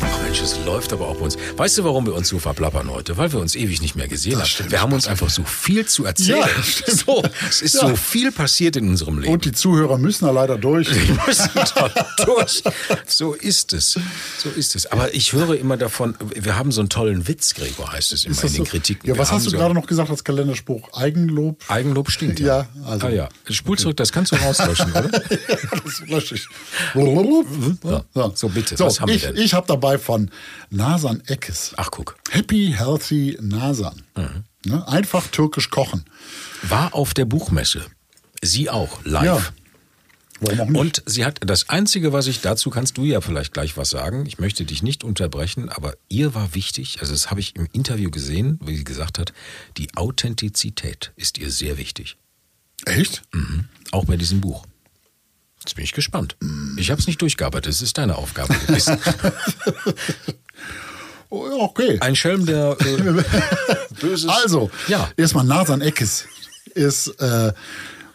[0.01, 1.37] Ach Mensch, es läuft aber auch bei uns.
[1.57, 3.17] Weißt du, warum wir uns so verplappern heute?
[3.17, 4.47] Weil wir uns ewig nicht mehr gesehen haben.
[4.47, 4.71] stimmt.
[4.73, 6.39] Wir haben uns einfach so viel zu erzählen.
[6.41, 7.89] Ja, so, es ist Ja.
[7.89, 9.33] so viel passiert in unserem Leben.
[9.33, 10.89] Und die Zuhörer müssen da leider durch.
[11.09, 11.91] Wir müssen da
[12.25, 12.63] durch.
[13.07, 13.99] So ist es.
[14.39, 14.87] So ist es.
[14.87, 18.35] Aber ich höre immer davon, wir haben so einen tollen Witz, Gregor, heißt es immer
[18.37, 18.71] in das den so?
[18.71, 19.09] Kritiken.
[19.09, 20.93] Ja, Wir was haben hast du so gerade noch gesagt als Kalenderspruch?
[20.95, 21.61] Eigenlob?
[21.69, 22.41] Eigenlob stinkt.
[22.41, 23.29] Ja, also- ah, ja.
[23.51, 25.09] Spul zurück, das kannst du rauslöschen, oder?
[25.09, 26.47] das lösche ich.
[26.95, 28.05] Ja.
[28.35, 29.37] So, bitte, So, was haben wir ich, denn?
[29.37, 30.31] Ich habe dabei von
[30.71, 31.73] Nasan Eckes.
[31.77, 32.17] Ach, guck.
[32.31, 34.03] Happy Healthy Nasan.
[34.17, 34.45] Mhm.
[34.65, 34.89] Ne?
[34.89, 36.05] Einfach türkisch kochen.
[36.63, 37.85] War auf der Buchmesse.
[38.43, 39.25] Sie auch, live.
[39.25, 39.41] Ja.
[40.41, 40.81] Warum auch nicht?
[40.81, 44.27] Und sie hat das Einzige, was ich dazu kannst du ja vielleicht gleich was sagen.
[44.27, 48.11] Ich möchte dich nicht unterbrechen, aber ihr war wichtig, also das habe ich im Interview
[48.11, 49.33] gesehen, wie sie gesagt hat,
[49.77, 52.17] die Authentizität ist ihr sehr wichtig.
[52.85, 53.23] Echt?
[53.33, 53.67] Mhm.
[53.93, 54.67] Auch bei diesem Buch.
[55.61, 56.37] Jetzt bin ich gespannt.
[56.77, 58.99] Ich habe es nicht durchgearbeitet, es ist deine Aufgabe gewesen.
[61.29, 61.99] Oh, okay.
[62.01, 63.25] Ein Schelm, der äh,
[64.01, 64.29] böses.
[64.29, 65.11] Also, ja.
[65.17, 66.25] erstmal Nasan Eckes
[66.75, 67.53] ist äh,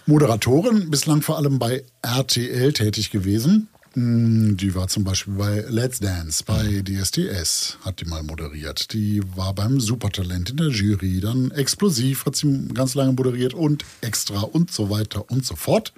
[0.06, 3.68] Moderatorin, bislang vor allem bei RTL tätig gewesen.
[3.96, 8.94] Mm, Die war zum Beispiel bei Let's Dance, bei DSDS hat die mal moderiert.
[8.94, 13.84] Die war beim Supertalent in der Jury, dann Explosiv hat sie ganz lange moderiert und
[14.00, 15.92] Extra und so weiter und so fort.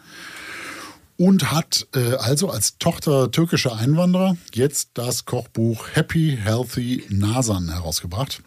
[1.18, 8.42] Und hat äh, also als Tochter türkischer Einwanderer jetzt das Kochbuch Happy Healthy Nasan herausgebracht.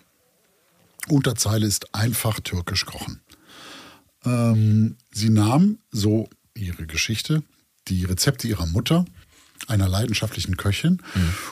[1.08, 3.20] Unterzeile ist einfach türkisch kochen.
[4.24, 7.42] Ähm, sie nahm, so ihre Geschichte,
[7.88, 9.04] die Rezepte ihrer Mutter,
[9.68, 10.98] einer leidenschaftlichen Köchin,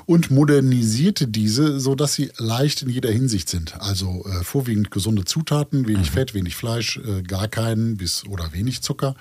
[0.06, 3.80] und modernisierte diese, so dass sie leicht in jeder Hinsicht sind.
[3.80, 8.82] Also äh, vorwiegend gesunde Zutaten, wenig Fett, wenig Fleisch, äh, gar keinen bis oder wenig
[8.82, 9.14] Zucker.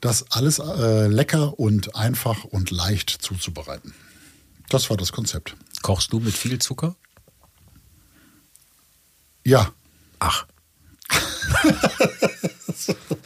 [0.00, 3.94] Das alles äh, lecker und einfach und leicht zuzubereiten.
[4.68, 5.56] Das war das Konzept.
[5.82, 6.96] Kochst du mit viel Zucker?
[9.44, 9.70] Ja,
[10.18, 10.46] Ach.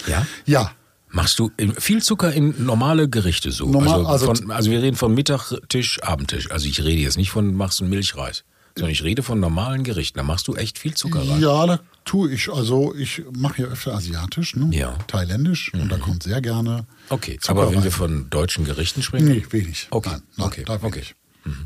[0.07, 0.27] ja?
[0.45, 0.73] ja,
[1.13, 3.67] Machst du viel Zucker in normale Gerichte so?
[3.67, 6.51] Normal- also, also- von, also wir reden von Mittagtisch, Abendtisch.
[6.53, 8.45] Also ich rede jetzt nicht von machst du einen Milchreis,
[8.77, 10.19] sondern ich rede von normalen Gerichten.
[10.19, 11.41] Da machst du echt viel Zucker rein.
[11.41, 12.51] Ja, da tue ich.
[12.51, 14.69] Also ich mache ja öfter asiatisch, ne?
[14.77, 14.97] Ja.
[15.07, 16.87] thailändisch und da kommt sehr gerne.
[17.09, 17.85] Okay, Zucker aber wenn rein.
[17.85, 19.29] wir von deutschen Gerichten sprechen?
[19.29, 19.89] Nee, wenig.
[19.91, 20.85] Okay, Nein, nein okay, da okay.
[20.95, 21.15] wenig.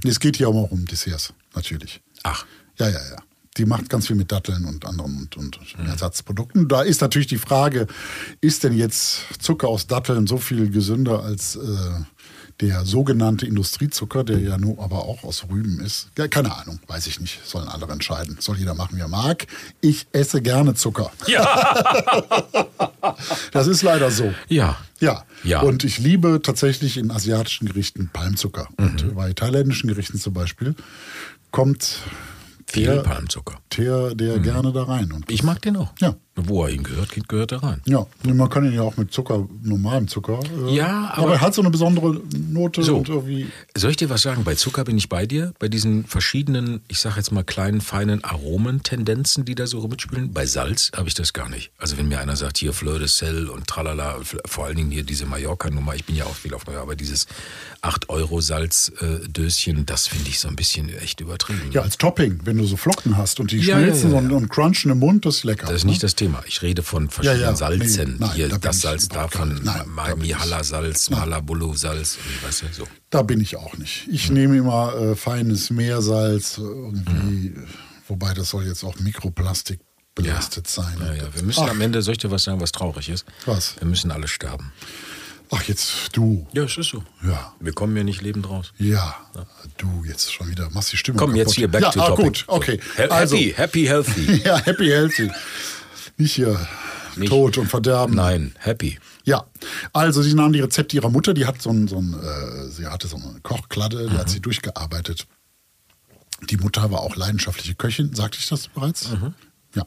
[0.04, 2.00] Nee, Es geht hier auch um Desserts, natürlich.
[2.22, 2.44] Ach,
[2.78, 3.16] Ja, ja, ja.
[3.56, 5.86] Die macht ganz viel mit Datteln und anderen und, und Mhm.
[5.86, 6.66] Ersatzprodukten.
[6.68, 7.86] Da ist natürlich die Frage,
[8.40, 11.60] ist denn jetzt Zucker aus Datteln so viel gesünder als äh,
[12.60, 16.08] der sogenannte Industriezucker, der ja nur aber auch aus Rüben ist?
[16.16, 17.40] Ja, keine Ahnung, weiß ich nicht.
[17.44, 18.36] Sollen andere entscheiden.
[18.40, 19.46] Soll jeder machen, wie er mag.
[19.80, 21.10] Ich esse gerne Zucker.
[21.26, 22.76] Ja.
[23.52, 24.32] das ist leider so.
[24.48, 24.76] ja.
[25.00, 25.24] Ja.
[25.42, 25.60] Ja.
[25.60, 28.68] Und ich liebe tatsächlich in asiatischen Gerichten Palmzucker.
[28.78, 28.86] Mhm.
[28.86, 30.74] Und bei thailändischen Gerichten zum Beispiel
[31.50, 31.98] kommt
[32.66, 33.58] Viel der, Palmzucker.
[33.76, 35.12] der, der gerne da rein.
[35.12, 35.92] Und Ich mag den auch.
[36.00, 36.14] Ja.
[36.36, 37.80] Wo er ihn gehört, gehört er rein.
[37.86, 40.40] ja, man kann ihn ja auch mit Zucker, normalem Zucker.
[40.66, 42.20] Äh, Ja, aber- aber er hat so eine besondere
[42.50, 42.96] Note So.
[42.96, 43.46] und irgendwie.
[43.76, 44.42] Soll ich dir was sagen?
[44.42, 45.52] Bei Zucker bin ich bei dir.
[45.60, 50.32] Bei diesen verschiedenen, ich sag jetzt mal kleinen, feinen Aromentendenzen, die da so mitspielen.
[50.32, 51.70] Bei Salz habe ich das gar nicht.
[51.78, 55.04] Also wenn mir einer sagt, hier Fleur de Sel und tralala, vor allen Dingen hier
[55.04, 57.28] diese Mallorca-Nummer, ich bin ja auch viel auf Mallorca, aber dieses
[57.82, 61.70] 8-Euro-Salzdöschen, das finde ich so ein bisschen echt übertrieben.
[61.72, 64.36] Ja, als Topping, wenn du so Flocken hast und die Ja, schmelzen ja, und, ja.
[64.36, 65.66] und crunchen im Mund, das ist lecker.
[65.66, 65.90] Das ist ne?
[65.90, 66.23] nicht das Thema.
[66.46, 67.56] Ich rede von verschiedenen Ja, ja.
[67.56, 68.12] Salzen.
[68.12, 69.60] Nee, nein, Hier da das Salz davon,
[70.18, 72.88] Mihala-Salz, Malabulu-Salz, weißt du, so.
[73.10, 74.06] Da bin ich auch nicht.
[74.10, 77.54] Ich nehme immer äh, feines Meersalz, äh, irgendwie,
[78.08, 79.80] wobei das soll jetzt auch Mikroplastik
[80.14, 80.94] belastet sein.
[81.00, 81.34] Ja, ja.
[81.34, 83.24] Wir müssen Ach, am Ende, soll ich dir was sagen, was traurig ist?
[83.46, 83.74] Was?
[83.80, 84.72] Wir müssen alle sterben.
[85.50, 86.46] ach, jetzt du.
[86.52, 87.02] Ja, es ist so.
[87.24, 87.52] Ja.
[87.60, 88.72] Wir kommen hier nicht lebend raus.
[88.78, 89.16] Ja,
[89.78, 91.46] du jetzt schon wieder machst die Stimme Komm, kaputt.
[91.46, 92.24] jetzt hier back ja, to ah, topic.
[92.24, 92.80] gut, okay.
[92.96, 94.42] He- Also, Happy, happy, healthy.
[94.44, 95.30] ja, happy healthy.
[96.16, 96.58] Nicht hier
[97.16, 98.14] Nicht- Tod und Verderben.
[98.14, 98.98] Nein, happy.
[99.24, 99.44] Ja,
[99.92, 102.86] also sie nahm die Rezepte ihrer Mutter, die hat so ein, so ein äh, sie
[102.86, 105.26] hatte so eine Kochkladde, die hat sie durchgearbeitet.
[106.50, 109.08] Die Mutter war auch leidenschaftliche Köchin, sagte ich das bereits?
[109.74, 109.84] Ja.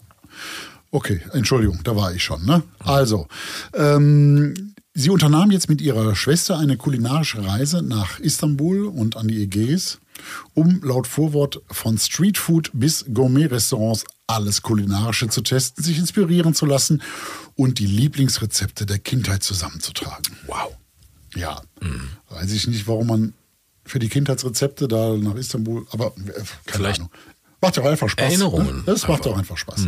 [0.91, 2.45] Okay, Entschuldigung, da war ich schon.
[2.45, 2.63] Ne?
[2.79, 3.27] Also,
[3.73, 9.43] ähm, sie unternahm jetzt mit ihrer Schwester eine kulinarische Reise nach Istanbul und an die
[9.43, 9.99] Ägäis,
[10.55, 17.01] um laut Vorwort von Streetfood bis Gourmet-Restaurants alles Kulinarische zu testen, sich inspirieren zu lassen
[17.55, 20.35] und die Lieblingsrezepte der Kindheit zusammenzutragen.
[20.45, 20.75] Wow.
[21.35, 21.61] Ja,
[22.29, 23.33] weiß ich nicht, warum man
[23.85, 27.11] für die Kindheitsrezepte da nach Istanbul, aber äh, keine Vielleicht Ahnung.
[27.61, 28.25] Macht doch einfach Spaß.
[28.25, 28.83] Erinnerungen Ne?
[28.85, 29.87] Das macht doch einfach Spaß.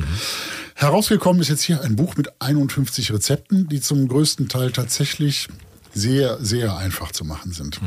[0.73, 5.49] Herausgekommen ist jetzt hier ein Buch mit 51 Rezepten, die zum größten Teil tatsächlich
[5.93, 7.80] sehr, sehr einfach zu machen sind.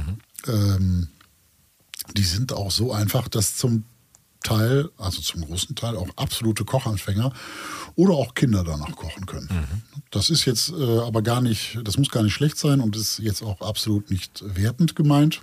[0.47, 1.09] Ähm,
[2.17, 3.85] die sind auch so einfach, dass zum
[4.43, 7.33] Teil, also zum großen Teil auch absolute Kochanfänger
[7.95, 9.49] oder auch Kinder danach kochen können.
[10.11, 13.19] Das ist jetzt äh, aber gar nicht, das muss gar nicht schlecht sein und ist
[13.19, 15.41] jetzt auch absolut nicht wertend gemeint.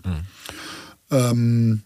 [1.11, 1.83] Ähm,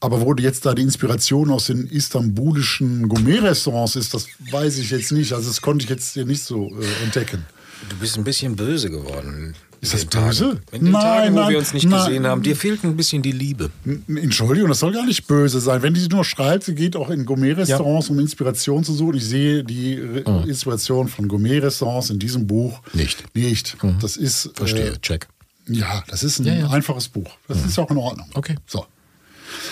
[0.00, 5.12] aber wo jetzt da die Inspiration aus den istanbulischen Gourmet-Restaurants ist, das weiß ich jetzt
[5.12, 5.32] nicht.
[5.32, 7.46] Also das konnte ich jetzt hier nicht so äh, entdecken.
[7.88, 9.54] Du bist ein bisschen böse geworden.
[9.84, 10.44] Ist in das den böse?
[10.44, 10.60] Tagen.
[10.72, 12.04] In den Nein, Tagen, wo nein, wir uns nicht nein.
[12.06, 12.42] gesehen haben.
[12.42, 13.70] Dir fehlt ein bisschen die Liebe.
[14.08, 15.82] Entschuldigung, das soll gar nicht böse sein.
[15.82, 19.16] Wenn die nur schreibt, sie geht auch in Gourmet-Restaurants, um Inspiration zu suchen.
[19.16, 23.24] Ich sehe die Re- Inspiration von Gourmet-Restaurants in diesem Buch Nicht.
[23.34, 23.76] Nicht.
[24.00, 25.28] Das ist Verstehe, Äh, check.
[25.68, 26.70] ja, das ist ein Ja, ja.
[26.70, 27.30] einfaches Buch.
[27.48, 28.28] Das ist auch in Ordnung.
[28.34, 28.56] Okay.
[28.66, 28.86] So.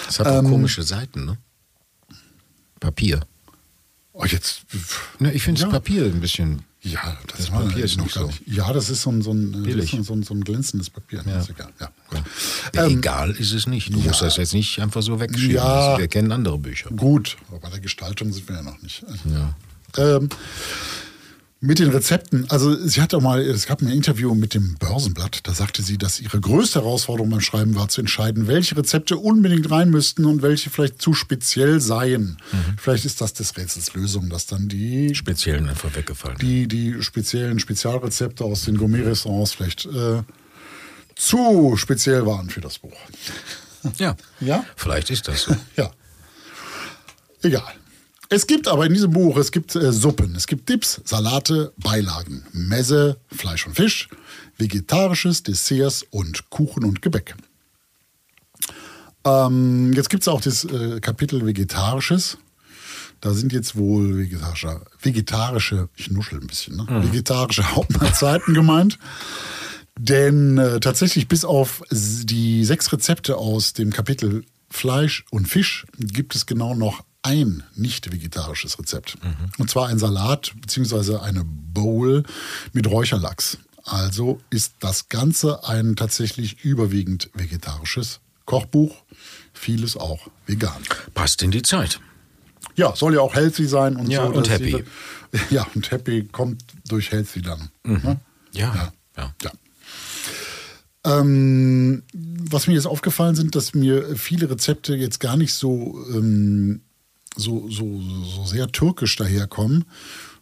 [0.06, 1.38] Das hat auch Ähm, komische Seiten, ne?
[2.80, 3.20] Papier.
[4.12, 4.62] Oh, jetzt.
[5.18, 5.66] Ne, ich finde Ja.
[5.68, 6.62] das Papier ein bisschen.
[6.84, 8.26] Ja, das, Das war Papier ist noch gar so.
[8.26, 8.42] nicht.
[8.46, 9.96] Ja, das ist so ein, so ein, Billig.
[10.02, 11.20] so ein, so ein glänzendes Papier.
[11.38, 11.68] Ist egal.
[11.80, 11.92] Ja.
[12.74, 13.92] Ja, Ähm, egal ist es nicht.
[13.94, 14.06] Du ja.
[14.08, 15.54] musst das jetzt nicht einfach so wegschieben.
[15.56, 15.62] Ja.
[15.64, 16.90] Also wir kennen andere Bücher.
[16.90, 19.04] Gut, aber bei der Gestaltung sind wir ja noch nicht.
[19.32, 19.54] Ja.
[19.96, 20.28] Ähm,
[21.64, 25.46] mit den Rezepten, also sie hat auch mal, es gab ein Interview mit dem Börsenblatt,
[25.46, 29.70] da sagte sie, dass ihre größte Herausforderung beim Schreiben war zu entscheiden, welche Rezepte unbedingt
[29.70, 32.38] rein müssten und welche vielleicht zu speziell seien.
[32.76, 36.36] Vielleicht ist das des Rätsels Lösung, dass dann die, Speziellen einfach weggefallen.
[36.38, 40.24] die, die speziellen Spezialrezepte aus den Gourmet-Restaurants vielleicht äh,
[41.14, 42.98] zu speziell waren für das Buch.
[43.98, 44.16] ja.
[44.40, 44.64] Ja?
[44.74, 45.56] Vielleicht ist das so.
[45.76, 45.92] Ja.
[47.40, 47.72] Egal.
[48.32, 52.42] Es gibt aber in diesem Buch, es gibt äh, Suppen, es gibt Dips, Salate, Beilagen,
[52.52, 54.08] Messe, Fleisch und Fisch,
[54.56, 57.34] vegetarisches, Desserts und Kuchen und Gebäck.
[59.26, 62.38] Ähm, jetzt gibt es auch das äh, Kapitel Vegetarisches.
[63.20, 66.86] Da sind jetzt wohl vegetarische, vegetarische ich nuschel ein bisschen, ne?
[66.88, 68.98] vegetarische Hauptmahlzeiten gemeint.
[69.98, 76.34] Denn äh, tatsächlich bis auf die sechs Rezepte aus dem Kapitel Fleisch und Fisch gibt
[76.34, 79.16] es genau noch ein nicht vegetarisches Rezept.
[79.58, 81.16] Und zwar ein Salat bzw.
[81.18, 82.24] eine Bowl
[82.72, 83.58] mit Räucherlachs.
[83.84, 88.94] Also ist das Ganze ein tatsächlich überwiegend vegetarisches Kochbuch.
[89.52, 90.82] Vieles auch vegan.
[91.14, 92.00] Passt in die Zeit.
[92.74, 94.32] Ja, soll ja auch healthy sein und Ja, so.
[94.32, 94.64] und happy.
[94.66, 94.84] jeder-
[95.50, 97.70] ja, und happy kommt durch healthy dann.
[97.84, 98.20] Ne?
[98.52, 98.92] Ja, Ja.
[99.16, 99.34] ja.
[99.42, 99.50] Ja.
[101.04, 106.82] Ähm, was mir jetzt aufgefallen sind, dass mir viele Rezepte jetzt gar nicht so, ähm,
[107.36, 109.84] so, so, so sehr türkisch daherkommen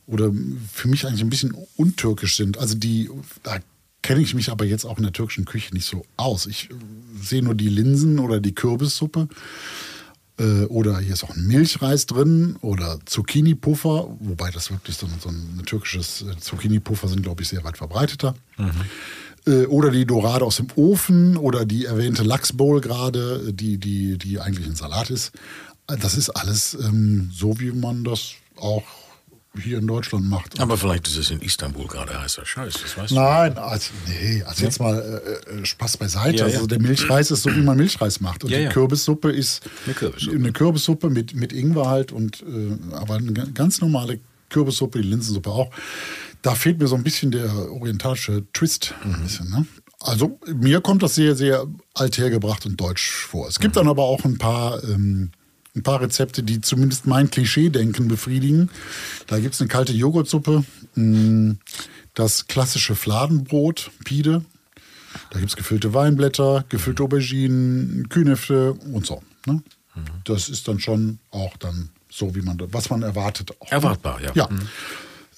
[0.07, 0.33] oder
[0.73, 2.59] für mich eigentlich ein bisschen untürkisch sind.
[2.59, 3.11] Also die,
[3.43, 3.59] da
[4.03, 6.47] kenne ich mich aber jetzt auch in der türkischen Küche nicht so aus.
[6.47, 6.75] Ich äh,
[7.23, 9.29] sehe nur die Linsen oder die Kürbissuppe.
[10.39, 15.13] Äh, Oder hier ist auch ein Milchreis drin oder Zucchini-Puffer, wobei das wirklich so ein,
[15.21, 18.35] so ein türkisches äh, Zucchini-Puffer sind, glaube ich, sehr weit verbreiteter.
[19.47, 24.41] Äh, Oder die Dorade aus dem Ofen oder die erwähnte Lachsbowl gerade, die, die, die
[24.41, 25.33] eigentlich ein Salat ist.
[25.97, 28.83] Das ist alles ähm, so, wie man das auch
[29.61, 30.61] hier in Deutschland macht.
[30.61, 33.15] Aber vielleicht ist es in Istanbul gerade heißer Scheiß, das weißt du.
[33.17, 34.97] Nein, also, nee, also jetzt mal
[35.49, 36.39] äh, äh, Spaß beiseite.
[36.39, 36.67] Ja, also ja.
[36.69, 38.45] der Milchreis ist so, wie man Milchreis macht.
[38.45, 38.69] Und Ja, die.
[38.69, 40.37] Kürbissuppe ist Eine Kürbissuppe.
[40.37, 45.09] eine Kürbissuppe mit, mit Ingwer halt und äh, aber eine ga- ganz normale Kürbissuppe, die
[45.09, 45.71] Linsensuppe auch.
[46.43, 48.95] Da fehlt mir so ein bisschen der orientalische Twist.
[49.05, 49.15] Mhm.
[49.15, 49.67] Ein bisschen, ne?
[49.99, 53.49] Also mir kommt das sehr, sehr althergebracht und deutsch vor.
[53.49, 53.63] Es Mhm.
[53.63, 55.33] gibt dann aber auch ein paar, ähm,
[55.77, 58.71] ein paar Rezepte, die zumindest mein Klischee-Denken befriedigen.
[59.27, 61.57] Da gibt es eine kalte Joghurtsuppe, mh,
[62.15, 64.45] das klassische Fladenbrot, Pide.
[65.31, 69.23] Da gibt es gefüllte Weinblätter, gefüllte Auberginen, Kühnefte und so.
[69.47, 69.55] Ne?
[69.95, 70.03] Mhm.
[70.25, 73.53] Das ist dann schon auch dann so, wie man, was man erwartet.
[73.61, 73.73] Auch, ne?
[73.73, 74.33] Erwartbar, ja.
[74.35, 74.49] Ja.
[74.51, 74.61] Mhm.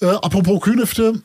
[0.01, 1.21] Äh, apropos Kühnefte,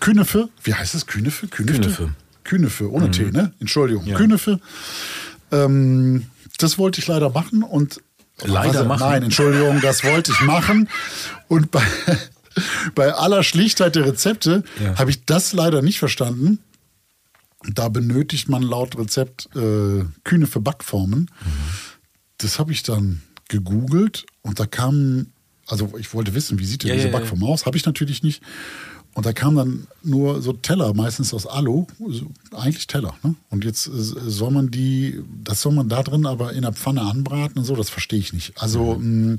[0.00, 1.06] Künefe, wie heißt es?
[1.06, 1.48] Künefe?
[1.48, 1.82] Kühnefte?
[1.82, 2.14] Künefe.
[2.44, 3.52] Künefe, ohne T, ne?
[3.60, 4.04] Entschuldigung.
[4.04, 4.10] Mhm.
[4.10, 4.16] Ja.
[4.16, 4.60] Künefe.
[5.50, 6.26] Ähm,
[6.58, 8.00] das wollte ich leider machen und
[8.42, 9.00] Leider machen?
[9.08, 10.88] Nein, Entschuldigung, das wollte ich machen.
[11.48, 11.82] Und bei,
[12.94, 14.98] bei aller Schlichtheit der Rezepte Ja.
[14.98, 16.58] habe ich das leider nicht verstanden.
[17.72, 21.30] Da benötigt man laut Rezept äh, kühne für Backformen.
[22.38, 25.28] Das habe ich dann gegoogelt und da kam,
[25.66, 27.18] also ich wollte wissen, wie sieht denn Ja, diese ja, ja.
[27.18, 27.64] Backform aus?
[27.66, 28.42] Habe ich natürlich nicht.
[29.16, 33.14] Und da kam dann nur so Teller, meistens aus Alu, so, eigentlich Teller.
[33.22, 33.34] Ne?
[33.48, 37.00] Und jetzt äh, soll man die, das soll man da drin aber in der Pfanne
[37.00, 38.52] anbraten und so, das verstehe ich nicht.
[38.60, 39.38] Also mh,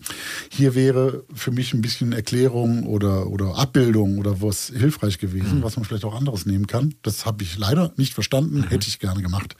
[0.49, 5.75] hier wäre für mich ein bisschen Erklärung oder, oder Abbildung oder was hilfreich gewesen, was
[5.75, 6.95] man vielleicht auch anderes nehmen kann.
[7.03, 9.55] Das habe ich leider nicht verstanden, hätte ich gerne gemacht.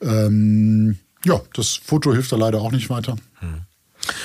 [0.00, 3.16] Ähm, ja, das Foto hilft da leider auch nicht weiter.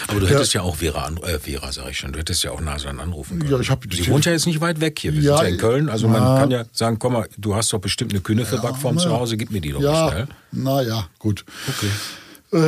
[0.07, 2.51] Aber du hättest ja, auch Vera, an, äh, Vera sag ich schon, du hättest ja
[2.51, 3.51] auch Nasan anrufen können.
[3.51, 5.51] Ja, ich hab- Sie wohnt ja jetzt nicht weit weg hier, wir Ja, sind ja
[5.53, 8.21] in Köln, also man na- kann ja sagen, komm mal, du hast doch bestimmt eine
[8.21, 9.15] kühne für Backform na zu ja.
[9.15, 10.27] Hause, gib mir die doch mal Ja, schnell.
[10.51, 11.45] naja, gut.
[11.67, 11.89] Okay.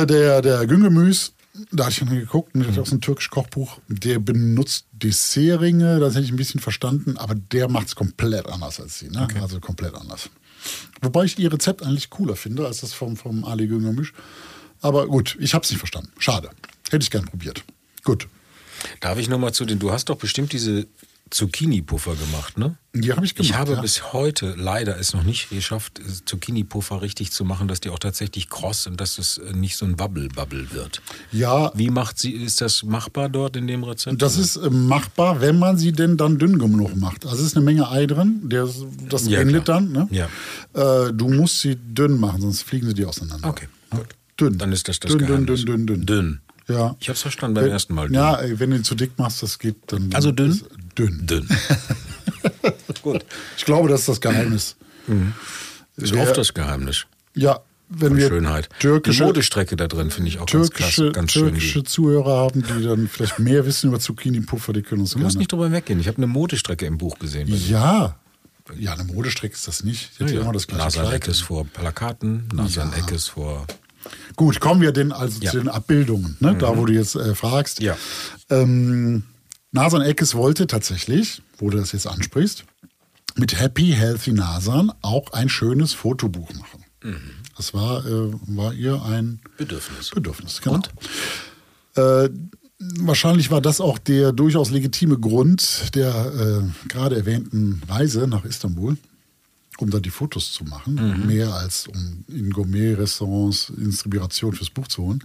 [0.02, 1.32] Äh, der, der Güngemüs,
[1.70, 6.14] da hatte ich dann geguckt, der hat aus dem türkischen Kochbuch, der benutzt Dessertringe, das
[6.14, 9.26] hätte ich ein bisschen verstanden, aber der macht es komplett anders als sie, ne?
[9.40, 10.30] also komplett anders.
[11.00, 14.08] Wobei ich ihr Rezept eigentlich cooler finde als das vom, vom Ali Güngemüs.
[14.80, 16.10] Aber gut, ich habe es nicht verstanden.
[16.18, 16.50] Schade.
[16.92, 17.64] Hätte ich gern probiert.
[18.04, 18.28] Gut.
[19.00, 20.86] Darf ich nochmal zu den, du hast doch bestimmt diese
[21.30, 22.76] Zucchini-Puffer gemacht, ne?
[22.92, 23.48] Die habe ich gemacht.
[23.48, 23.80] Ich habe ja.
[23.80, 27.98] bis heute leider es noch nicht geschafft, äh, Zucchini-Puffer richtig zu machen, dass die auch
[27.98, 31.00] tatsächlich kross und dass es äh, nicht so ein Wabbel-Babbel wird.
[31.30, 34.20] ja, Wie macht sie, ist das machbar dort in dem Rezept?
[34.20, 37.24] Das ist äh, machbar, wenn man sie denn dann dünn genug macht.
[37.24, 38.68] Also es ist eine Menge Ei drin, der,
[39.08, 39.80] das Ja, endet klar.
[39.80, 39.92] dann.
[39.92, 40.08] Ne?
[40.10, 40.26] Ja.
[41.06, 43.48] Äh, du musst sie dünn machen, sonst fliegen sie dir auseinander.
[43.48, 44.08] Okay, gut.
[44.38, 44.58] Dünn.
[44.58, 46.06] Dann ist das das dünn, dünn, dünn, dünn, dünn.
[46.06, 46.40] Dünn.
[46.72, 46.96] Ja.
[47.00, 48.06] Ich habe es verstanden beim Wenn- ersten Mal.
[48.06, 48.14] Dünn.
[48.14, 50.10] Ja, wenn du ihn zu dick machst, das geht dann.
[50.14, 50.60] Also dünn?
[50.96, 51.26] Dünn.
[51.26, 51.48] Dünn.
[53.02, 53.24] Gut.
[53.56, 54.76] Ich glaube, das ist das Geheimnis.
[55.96, 57.06] Das ist oft das Geheimnis.
[57.34, 58.68] Ja, wenn wir Schönheit.
[58.78, 61.42] türkische, die Modestrecke da drin finde ich auch ganz türkische, klasse, ganz schön.
[61.48, 65.18] türkische Die- Zuhörer haben, die dann vielleicht mehr wissen über Zucchini-Puffer, die können uns Du
[65.18, 66.00] musst nicht drüber weggehen.
[66.00, 67.48] Ich habe eine Modestrecke im Buch gesehen.
[67.68, 68.16] Ja.
[68.78, 70.10] Ja, eine Modestrecke ist das nicht.
[70.20, 71.12] Ich immer das gleiche Nasan.
[71.12, 73.66] Eckes vor Plakaten, Nasan Eckes vor.
[74.36, 75.50] Gut, kommen wir denn also Ja.
[75.50, 76.54] zu den Abbildungen, ne?
[76.58, 77.80] da wo du jetzt äh, fragst.
[77.80, 77.96] Ja.
[78.50, 79.24] Ähm,
[79.70, 82.64] Nasan Eckes wollte tatsächlich, wo du das jetzt ansprichst,
[83.36, 86.84] mit Happy Healthy Nasan auch ein schönes Fotobuch machen.
[87.02, 87.16] Mhm.
[87.56, 90.10] Das war, äh, war ihr ein Bedürfnis.
[90.10, 90.60] Bedürfnis.
[90.60, 90.80] Genau.
[91.96, 92.28] Äh,
[92.98, 96.08] wahrscheinlich war das auch der durchaus legitime Grund der
[96.64, 98.96] äh, gerade erwähnten Reise nach Istanbul,
[99.78, 101.26] um da die Fotos zu machen, Mhm.
[101.26, 105.24] mehr als um in Gourmet-Restaurants Inspiration fürs Buch zu holen.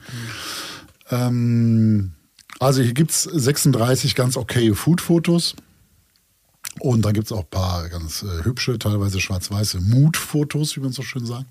[1.09, 2.11] Ähm,
[2.59, 5.55] also hier gibt es 36 ganz okaye Food-Fotos.
[6.79, 10.91] Und dann gibt es auch ein paar ganz äh, hübsche, teilweise schwarz-weiße Mood-Fotos, wie man
[10.91, 11.45] so schön sagt.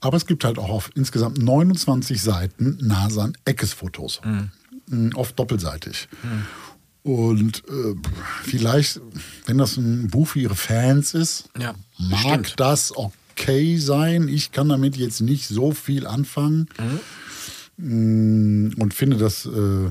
[0.00, 4.20] Aber es gibt halt auch auf insgesamt 29 Seiten Nasan-Eckes-Fotos.
[4.86, 6.08] Mm, Oft doppelseitig.
[7.02, 7.94] Und äh,
[8.44, 9.00] vielleicht,
[9.46, 12.54] wenn das ein Buch für ihre Fans ist, Ja, mag bestimmt.
[12.60, 14.28] das okay sein.
[14.28, 16.68] Ich kann damit jetzt nicht so viel anfangen.
[17.76, 19.90] Mm, Und finde das äh,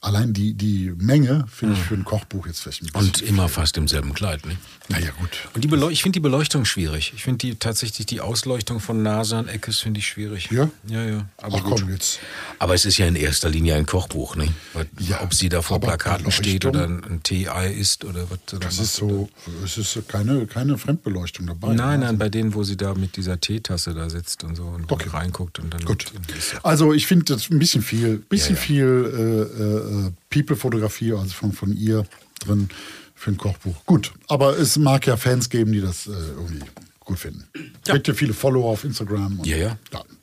[0.00, 3.00] allein die, die Menge finde ich für ein Kochbuch jetzt vielleicht ein bisschen.
[3.08, 4.56] Und immer fast im selben Kleid, ne?
[4.88, 5.48] naja, gut.
[5.54, 7.12] Und die Beleu ich finde die Beleuchtung schwierig.
[7.14, 10.50] Ich finde die tatsächlich die Ausleuchtung von Nase an Eckes finde ich schwierig.
[10.50, 10.70] Ja?
[10.86, 11.26] Ja, ja.
[11.36, 11.80] Aber Ach gut.
[11.80, 12.20] komm, jetzt.
[12.58, 14.48] Aber es ist ja in erster Linie ein Kochbuch, ne?
[14.72, 18.38] Weil, Ja, Ob sie da vor Plakaten steht oder ein, Tee-Ei isst oder was.
[18.46, 19.28] Das macht ist so,
[19.64, 21.74] es ist keine, keine Fremdbeleuchtung dabei.
[21.74, 22.06] Nein, ne?
[22.06, 25.08] nein, bei denen, wo sie da mit dieser Teetasse da sitzt und so und Okay.
[25.10, 25.84] reinguckt und dann.
[25.84, 26.04] Gut.
[26.36, 28.66] Ist- Also ich finde das ein bisschen viel, bisschen Ja, ja.
[28.66, 32.04] viel äh, äh, People-Fotografie, also von, von ihr
[32.40, 32.68] drin
[33.14, 33.84] für ein Kochbuch.
[33.86, 36.60] Gut, aber es mag ja Fans geben, die das äh, irgendwie
[37.00, 37.48] gut finden.
[37.86, 37.94] Ja.
[37.94, 39.40] Kriegt ja viele Follower auf Instagram.
[39.40, 39.78] Und, Ja, ja.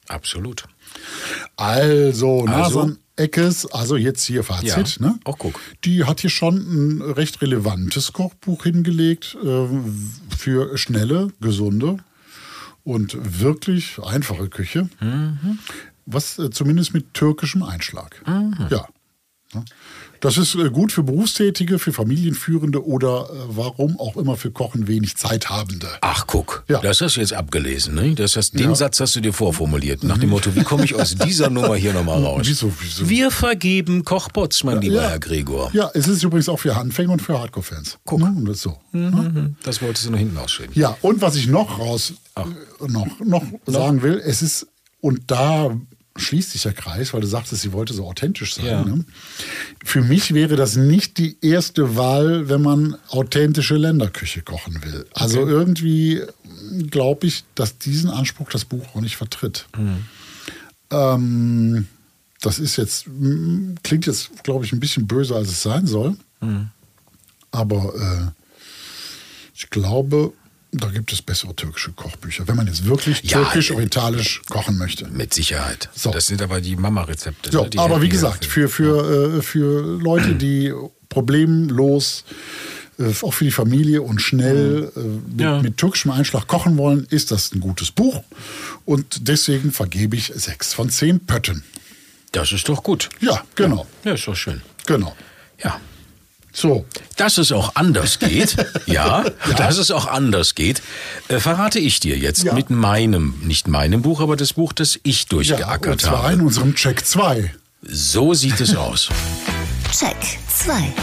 [0.07, 0.65] Absolut.
[1.57, 2.45] Also, Also?
[2.45, 4.99] Nasan Eckes, also jetzt hier Fazit.
[4.99, 5.19] Ja, Ne?
[5.23, 5.59] auch guck.
[5.85, 9.67] Die hat hier schon ein recht relevantes Kochbuch hingelegt äh,
[10.37, 11.97] für schnelle, gesunde
[12.83, 14.89] und wirklich einfache Küche.
[14.99, 15.59] Mhm.
[16.05, 18.21] Was äh, zumindest mit türkischem Einschlag.
[18.27, 18.51] Ja.
[18.69, 18.87] Ja.
[20.21, 24.87] Das ist äh, gut für Berufstätige, für Familienführende oder äh, warum auch immer für Kochen
[24.87, 25.87] wenig Zeithabende.
[26.01, 26.79] Ach, guck, Ja.
[26.79, 28.15] das hast du jetzt abgelesen, ne?
[28.15, 28.75] Das hast, den Ja.
[28.75, 30.03] Satz hast du dir vorformuliert.
[30.03, 32.41] Nach dem Motto, wie komme ich aus dieser Nummer hier nochmal raus?
[32.45, 33.07] Wieso, wieso?
[33.09, 35.09] Wir vergeben Kochbots, mein lieber Ja.
[35.09, 35.69] Herr Gregor.
[35.73, 37.97] Ja, es ist übrigens auch für Anfänger und für Hardcore-Fans.
[38.05, 38.21] Guck.
[38.21, 38.33] Ne?
[38.35, 38.77] Und das so.
[38.93, 39.57] Mhm.
[39.63, 40.71] Das wolltest du noch hinten ausschieben.
[40.75, 42.41] Ja, und was ich noch raus äh,
[42.87, 44.65] noch, noch sagen will, es ist,
[45.01, 45.69] und da
[46.17, 48.65] schließt sich der Kreis, weil du sagtest, sie wollte so authentisch sein.
[48.65, 48.83] Ja.
[48.83, 49.05] Ne?
[49.83, 55.05] Für mich wäre das nicht die erste Wahl, wenn man authentische Länderküche kochen will.
[55.13, 56.21] Also irgendwie
[56.89, 59.67] glaube ich, dass diesen Anspruch das Buch auch nicht vertritt.
[60.91, 61.87] Ähm,
[62.41, 66.15] das ist jetzt, mm, klingt jetzt, glaube ich, ein bisschen böser, als es sein soll.
[67.51, 68.41] Aber äh,
[69.55, 70.33] ich glaube,
[70.77, 75.07] da gibt es bessere türkische Kochbücher, wenn man jetzt wirklich Ja, türkisch-orientalisch kochen möchte.
[75.07, 75.89] Mit Sicherheit.
[75.95, 76.11] So.
[76.11, 77.51] Das sind aber die Mama-Rezepte.
[77.51, 77.69] So, ne?
[77.77, 80.73] Aber wie gesagt, für, für, äh, für Leute, die
[81.09, 82.23] problemlos,
[82.99, 85.61] äh, auch für die Familie und schnell äh, mit, Ja.
[85.61, 88.23] mit türkischem Einschlag kochen wollen, ist das ein gutes Buch.
[88.85, 91.63] Und deswegen vergebe ich sechs von zehn Pötten.
[92.31, 93.09] Das ist doch gut.
[93.21, 93.87] Ja, genau.
[94.03, 94.61] Ja, ist doch schön.
[94.85, 95.15] Genau.
[95.63, 95.79] Ja.
[96.57, 96.85] So,
[97.17, 99.25] Dass es auch anders geht, ja,
[99.57, 100.81] dass es auch anders geht,
[101.27, 102.53] äh, verrate ich dir jetzt Ja.
[102.53, 106.33] mit meinem, nicht meinem Buch, aber das Buch, das ich ja, durchgeackert und zwar habe.
[106.33, 107.53] in unserem Check 2.
[107.81, 109.09] So sieht es aus.
[109.91, 110.15] Check
[110.47, 110.93] 2.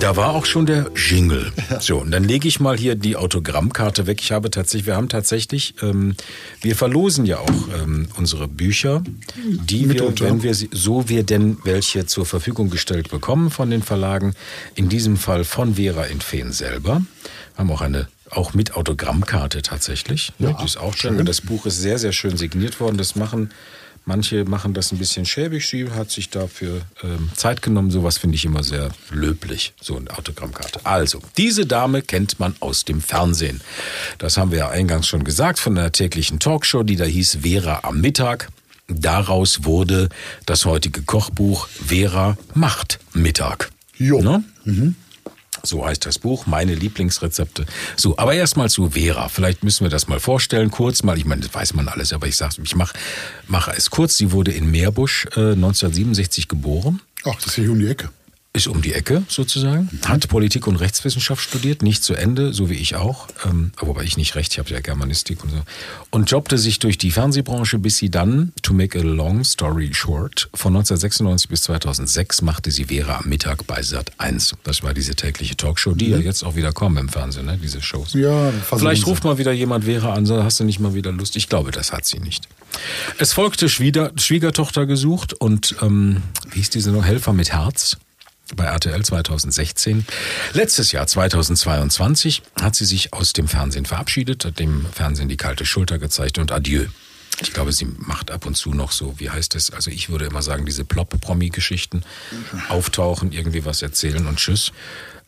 [0.00, 1.52] Da war auch schon der Jingle.
[1.80, 4.20] So, und dann lege ich mal hier die Autogrammkarte weg.
[4.20, 6.14] Ich habe tatsächlich, wir haben tatsächlich, ähm,
[6.62, 9.02] wir verlosen ja auch ähm, unsere Bücher,
[9.36, 13.82] die wir, wenn wir sie, so wir denn welche zur Verfügung gestellt bekommen von den
[13.82, 14.34] Verlagen,
[14.74, 17.02] in diesem Fall von Vera in Feen selber.
[17.54, 20.32] Wir haben auch eine auch mit Autogrammkarte tatsächlich.
[20.38, 20.50] Ne?
[20.50, 21.24] Ja, die ist auch schön.
[21.24, 22.96] Das Buch ist sehr, sehr schön signiert worden.
[22.96, 23.50] Das machen
[24.06, 25.66] Manche machen das ein bisschen schäbig.
[25.66, 27.90] Sie hat sich dafür ähm, Zeit genommen.
[27.90, 30.80] Sowas finde ich immer sehr löblich, so eine Autogrammkarte.
[30.84, 33.62] Also, diese Dame kennt man aus dem Fernsehen.
[34.18, 37.80] Das haben wir ja eingangs schon gesagt von einer täglichen Talkshow, die da hieß Vera
[37.82, 38.48] am Mittag.
[38.88, 40.10] Daraus wurde
[40.44, 43.70] das heutige Kochbuch Vera macht Mittag.
[43.96, 44.20] Jo.
[44.20, 44.44] Ne?
[45.64, 47.66] So heißt das Buch, meine Lieblingsrezepte.
[47.96, 49.28] So, aber erstmal zu Vera.
[49.28, 51.16] Vielleicht müssen wir das mal vorstellen, kurz mal.
[51.18, 52.92] Ich meine, das weiß man alles, aber ich sag's, ich mach,
[53.48, 54.16] mache es kurz.
[54.16, 57.00] Sie wurde in Meerbusch äh, 1967 geboren.
[57.24, 58.10] Ach, das ist hier um die Ecke.
[58.56, 62.74] Ist um die Ecke sozusagen, hat Politik und Rechtswissenschaft studiert, nicht zu Ende, so wie
[62.74, 65.56] ich auch, ähm, wobei ich nicht Recht, ich habe ja Germanistik und so,
[66.10, 70.48] und jobbte sich durch die Fernsehbranche, bis sie dann, to make a long story short,
[70.54, 74.54] von 1996 bis 2006 machte sie Vera am Mittag bei Sat 1.
[74.62, 77.82] Das war diese tägliche Talkshow, die ja jetzt auch wieder kommen im Fernsehen, ne, diese
[77.82, 78.12] Shows.
[78.12, 81.34] Ja, Vielleicht ruft mal wieder jemand Vera an, hast du nicht mal wieder Lust.
[81.34, 82.46] Ich glaube, das hat sie nicht.
[83.18, 87.04] Es folgte Schwieger, Schwiegertochter gesucht und ähm, wie hieß diese noch?
[87.04, 87.96] Helfer mit Herz
[88.54, 90.06] bei RTL 2016.
[90.52, 95.64] Letztes Jahr 2022 hat sie sich aus dem Fernsehen verabschiedet, hat dem Fernsehen die kalte
[95.64, 96.86] Schulter gezeigt und Adieu.
[97.40, 99.70] Ich glaube, sie macht ab und zu noch so, wie heißt es?
[99.70, 102.04] Also ich würde immer sagen, diese Plop-Promi-Geschichten
[102.68, 104.72] auftauchen, irgendwie was erzählen und tschüss.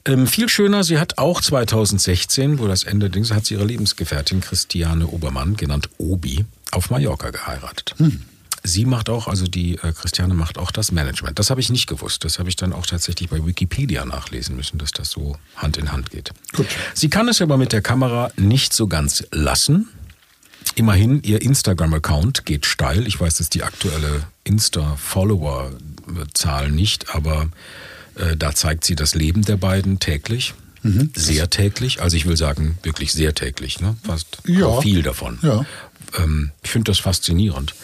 [0.04, 4.40] Ähm, viel schöner, sie hat auch 2016, wo das Ende Dings, hat sie ihre Lebensgefährtin
[4.40, 7.96] Christiane Obermann, genannt Obi, auf Mallorca geheiratet.
[8.66, 11.38] Sie macht auch, also die äh, Christiane macht auch das Management.
[11.38, 12.24] Das habe ich nicht gewusst.
[12.24, 15.92] Das habe ich dann auch tatsächlich bei Wikipedia nachlesen müssen, dass das so Hand in
[15.92, 16.32] Hand geht.
[16.54, 16.66] Gut.
[16.94, 19.88] Sie kann es aber mit der Kamera nicht so ganz lassen.
[20.74, 23.06] Immerhin, ihr Instagram-Account geht steil.
[23.06, 27.48] Ich weiß jetzt die aktuelle Insta-Follower-Zahl nicht, aber
[28.16, 30.54] äh, da zeigt sie das Leben der beiden täglich.
[31.14, 32.00] Sehr täglich.
[32.00, 33.80] Also ich will sagen, wirklich sehr täglich.
[33.80, 33.96] Ne?
[34.04, 34.80] Fast Ja.
[34.80, 35.36] viel davon.
[35.42, 35.66] Ja.
[36.16, 37.74] Ähm, ich finde das faszinierend.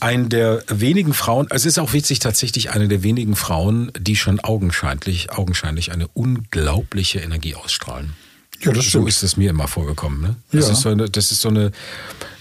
[0.00, 4.40] Ein der wenigen Frauen, es ist auch witzig, tatsächlich eine der wenigen Frauen, die schon
[4.40, 8.12] augenscheinlich, augenscheinlich eine unglaubliche Energie ausstrahlen.
[8.62, 9.08] Ja, das So stimmt.
[9.08, 10.20] ist es mir immer vorgekommen.
[10.22, 10.36] Ne?
[10.50, 10.72] Das, Ja.
[10.72, 11.72] ist so eine, das ist so eine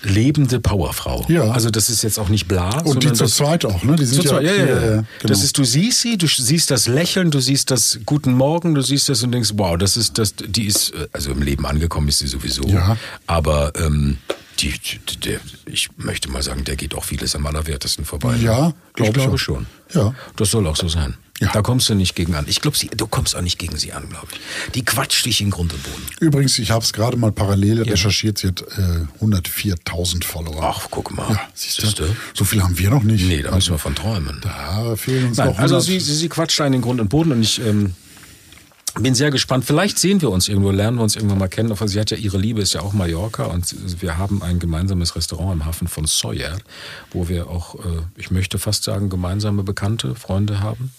[0.02, 1.26] lebende Powerfrau.
[1.28, 1.52] Ja.
[1.52, 2.80] Also das ist jetzt auch nicht bla.
[2.82, 3.98] Und die zu zweit auch, ne?
[3.98, 4.54] Die sind ja, ja, ja.
[4.54, 5.06] hier, äh, genau.
[5.24, 8.82] Das ist, du siehst sie, du siehst das Lächeln, du siehst das Guten Morgen, du
[8.82, 12.08] siehst das und denkst, wow, das ist das, die ist, äh, also im Leben angekommen
[12.08, 12.64] ist sie sowieso.
[12.68, 12.96] Ja.
[13.28, 14.18] Aber ähm,
[14.60, 18.36] die, die, der, ich möchte mal sagen, der geht auch vieles am allerwertesten vorbei.
[18.38, 19.38] Ja, ich glaub ich glaube auch.
[19.38, 19.66] schon.
[19.94, 20.14] Ja.
[20.36, 21.16] Das soll auch so sein.
[21.42, 21.52] Ja.
[21.52, 22.46] Da kommst du nicht gegen an.
[22.48, 24.72] Ich glaube, du kommst auch nicht gegen sie an, glaube ich.
[24.72, 26.04] Die quatscht dich in Grund und Boden.
[26.22, 28.38] Übrigens, ich habe es gerade mal parallel recherchiert.
[28.38, 30.64] Sie hat äh, 104.000 Follower.
[30.64, 31.30] Ach, guck mal.
[31.30, 32.16] Ja, siehst du?
[32.34, 33.26] So viel haben wir noch nicht.
[33.28, 34.40] Nee, da müssen wir von träumen.
[34.42, 35.84] Da fehlen uns Nein, noch also 100.
[35.84, 37.94] sie, sie, sie quatscht da in Grund und Boden und ich ähm,
[39.00, 39.66] bin sehr gespannt.
[39.66, 41.72] Vielleicht sehen wir uns irgendwo, lernen wir uns irgendwann mal kennen.
[41.72, 45.16] Aber sie hat ja ihre Liebe, ist ja auch Mallorca und wir haben ein gemeinsames
[45.16, 46.58] Restaurant im Hafen von Sawyer,
[47.12, 50.92] wo wir auch, äh, ich möchte fast sagen, gemeinsame Bekannte, Freunde haben.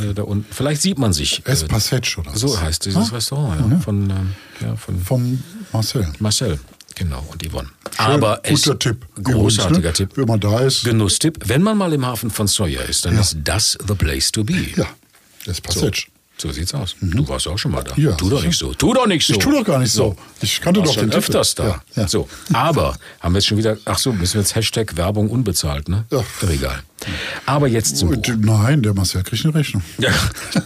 [0.00, 0.46] Äh, da unten.
[0.50, 1.42] Vielleicht sieht man sich.
[1.44, 5.42] Es Äh, Passage oder so heißt dieses Ah, Restaurant, ja, von, ähm, ja, von Vom
[5.72, 6.10] Marcel.
[6.20, 6.58] Marcel.
[6.94, 7.68] Genau, und Yvonne.
[7.96, 9.06] Schön, Aber guter es, Tipp.
[9.22, 9.92] Großartiger Übrigens, ne?
[10.06, 10.16] Tipp.
[10.16, 10.84] Wenn man da ist.
[10.84, 11.38] Genusstipp.
[11.44, 13.20] Wenn man mal im Hafen von Sawyer ist, dann Ja.
[13.20, 14.54] ist das the place to be.
[14.76, 14.86] Ja,
[15.44, 16.06] das Passage.
[16.06, 16.96] So sieht's aus.
[17.00, 17.94] Du warst auch schon mal da.
[17.96, 18.04] Mhm.
[18.04, 18.74] Ja, tu doch nicht so.
[18.74, 19.32] Tu doch nicht so.
[19.34, 20.16] Ich tu doch gar nicht so.
[20.40, 21.18] Ich kannte doch schon den Titel.
[21.18, 21.64] öfters da.
[21.64, 22.08] Ja, ja.
[22.08, 23.76] So, aber haben wir jetzt schon wieder.
[23.84, 26.04] Ach so, müssen wir jetzt Hashtag Werbung unbezahlt, ne?
[26.10, 26.24] Ja.
[26.48, 26.82] Egal.
[27.46, 28.22] Aber jetzt zum Buch.
[28.38, 29.82] Nein, der Marcel kriegt eine Rechnung.
[29.98, 30.12] Ja,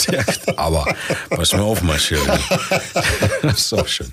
[0.09, 0.25] der,
[0.57, 0.87] aber
[1.31, 2.19] pass mal auf, Marcel.
[3.43, 4.09] Das ist auch schön.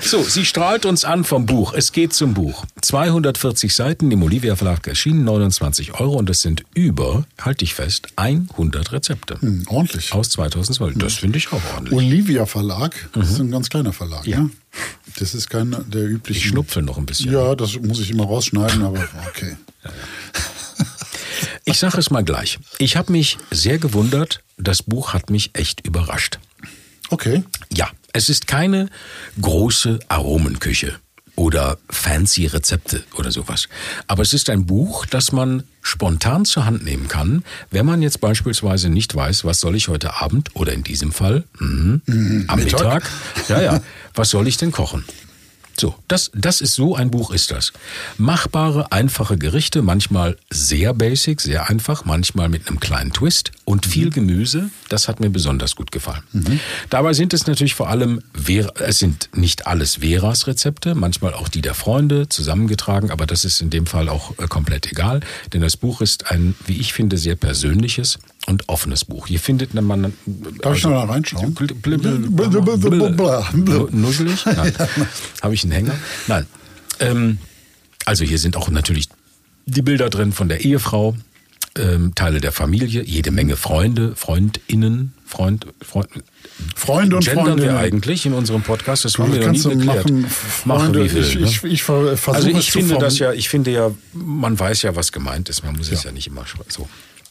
[0.00, 1.72] So, sie strahlt uns an vom Buch.
[1.74, 2.64] Es geht zum Buch.
[2.82, 8.08] 240 Seiten im Olivia Verlag erschienen, 29 Euro und es sind über, halte ich fest,
[8.16, 9.40] 100 Rezepte.
[9.40, 10.12] Hm, ordentlich.
[10.12, 10.98] Aus 2012.
[10.98, 11.94] Das finde ich auch ordentlich.
[11.94, 14.26] Olivia Verlag, das ist ein ganz kleiner Verlag.
[14.26, 14.40] Ja.
[14.40, 14.50] Ne?
[15.18, 16.40] Das ist kein der übliche.
[16.40, 17.32] Ich schnupfe noch ein bisschen.
[17.32, 19.56] Ja, das muss ich immer rausschneiden, aber okay.
[21.68, 22.58] Ich sage es mal gleich.
[22.78, 24.42] Ich habe mich sehr gewundert.
[24.56, 26.38] Das Buch hat mich echt überrascht.
[27.10, 27.42] Okay.
[27.72, 28.88] Ja, es ist keine
[29.40, 30.96] große Aromenküche
[31.36, 33.68] oder fancy Rezepte oder sowas.
[34.06, 38.20] Aber es ist ein Buch, das man spontan zur Hand nehmen kann, wenn man jetzt
[38.20, 42.02] beispielsweise nicht weiß, was soll ich heute Abend oder in diesem Fall mhm,
[42.48, 42.82] am Mittag.
[42.82, 43.10] Mittag.
[43.48, 43.80] Ja, ja.
[44.14, 45.04] Was soll ich denn kochen?
[45.78, 47.72] So, das, das ist so ein Buch ist das.
[48.16, 54.10] Machbare, einfache Gerichte, manchmal sehr basic, sehr einfach, manchmal mit einem kleinen Twist und viel
[54.10, 54.70] Gemüse.
[54.88, 56.22] Das hat mir besonders gut gefallen.
[56.90, 58.22] Dabei sind es natürlich vor allem,
[58.80, 63.60] es sind nicht alles Veras Rezepte, manchmal auch die der Freunde zusammengetragen, aber das ist
[63.60, 65.20] in dem Fall auch äh, komplett egal,
[65.52, 68.18] denn das Buch ist ein, wie ich finde, sehr persönliches
[68.48, 69.26] und offenes Buch.
[69.26, 70.12] Hier findet man...
[70.62, 71.54] Darf ich noch mal reinschauen?
[73.52, 74.44] Nu- Nuschelig?
[74.46, 74.72] Nein.
[75.42, 75.94] Habe ich einen Hänger?
[76.26, 76.46] Nein.
[77.00, 77.38] Ähm,
[78.04, 79.08] also hier sind auch natürlich
[79.66, 81.14] die Bilder drin von der Ehefrau,
[81.76, 86.08] ähm, Teile der Familie, jede Menge Freunde, Freundinnen, Freund, Freund
[86.74, 87.76] Freunde und gendern wir Freundinnen.
[87.76, 90.10] eigentlich in unserem Podcast, das haben wir noch nie geklärt.
[90.10, 90.26] machen,
[90.94, 91.04] Freunde.
[91.04, 91.46] ich, ne?
[91.46, 94.96] ich, ich ver- versuche Also ich finde das ja, ich finde ja, man weiß ja,
[94.96, 96.08] was gemeint ist, man muss es Ja.
[96.10, 96.88] ja nicht immer so.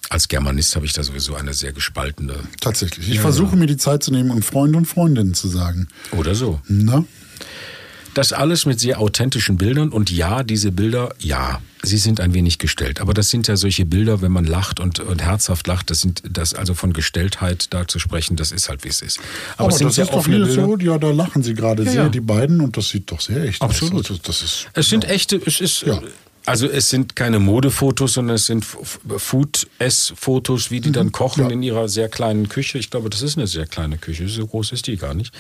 [0.10, 3.10] Als Germanist habe ich da sowieso eine sehr gespaltene Tatsächlich.
[3.10, 5.88] Ich versuche mir die Zeit zu nehmen und Freunde und Freundinnen zu sagen.
[6.12, 6.62] oder so.
[6.68, 7.04] Na?
[8.14, 12.58] Das alles mit sehr authentischen Bildern und ja, diese Bilder, ja, sie sind ein wenig
[12.58, 13.00] gestellt.
[13.00, 16.24] Aber das sind ja solche Bilder, wenn man lacht und, und herzhaft lacht, das sind
[16.28, 19.20] das also von Gestelltheit da zu sprechen, das ist halt wie es ist.
[19.58, 20.66] Aber, Aber, es sind das sehr ist doch offene hier Bilder.
[20.66, 22.10] so, ja, da lachen sie gerade Ja, sehr, ja.
[22.10, 24.06] die beiden, und das sieht doch sehr echt Absolut.
[24.06, 24.10] aus.
[24.10, 26.02] Also, das ist, Es sind echte, es ist, Ja.
[26.48, 31.50] Also es sind keine Modefotos, sondern es sind Food-Ess-Fotos, wie die dann kochen Mhm.
[31.50, 31.54] Ja.
[31.54, 32.78] in ihrer sehr kleinen Küche.
[32.78, 35.34] Ich glaube, das ist eine sehr kleine Küche, so groß ist die gar nicht.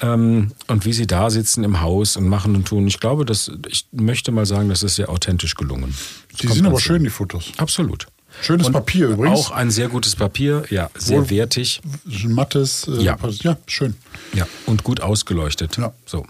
[0.00, 2.86] Ähm, und wie sie da sitzen im Haus und machen und tun.
[2.86, 5.94] Ich glaube, das, ich möchte mal sagen, das ist sehr authentisch gelungen.
[6.32, 7.52] Das die sind aber schön, die Fotos.
[7.56, 8.06] Absolut.
[8.42, 9.38] Schönes Und Papier übrigens.
[9.38, 11.80] Auch ein sehr gutes Papier, ja, sehr Wohl- wertig.
[12.04, 12.86] Mattes.
[12.86, 13.16] Äh, Ja.
[13.42, 13.96] ja, schön.
[14.34, 15.76] Ja, und gut ausgeleuchtet.
[15.78, 15.92] Ja.
[16.06, 16.24] So.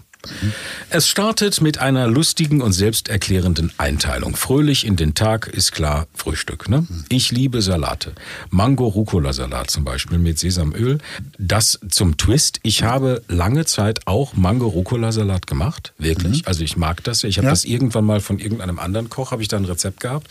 [0.89, 4.35] Es startet mit einer lustigen und selbsterklärenden Einteilung.
[4.35, 6.67] Fröhlich in den Tag ist klar Frühstück.
[6.67, 6.85] Ne?
[7.09, 8.13] Ich liebe Salate.
[8.49, 10.97] Mango-Rucola-Salat zum Beispiel mit Sesamöl.
[11.37, 12.59] Das zum Twist.
[12.63, 15.93] Ich habe lange Zeit auch Mango-Rucola-Salat gemacht.
[15.97, 16.47] Wirklich.
[16.47, 17.23] Also ich mag das.
[17.23, 17.51] Ich habe Ja.
[17.51, 20.27] das irgendwann mal von irgendeinem anderen Koch, habe ich da ein Rezept gehabt.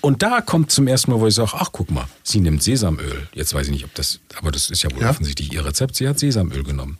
[0.00, 3.28] Und da kommt zum ersten Mal, wo ich sage, ach guck mal, sie nimmt Sesamöl.
[3.34, 5.10] Jetzt weiß ich nicht, ob das, aber das ist ja wohl Ja.
[5.10, 5.94] offensichtlich ihr Rezept.
[5.94, 6.96] Sie hat Sesamöl genommen.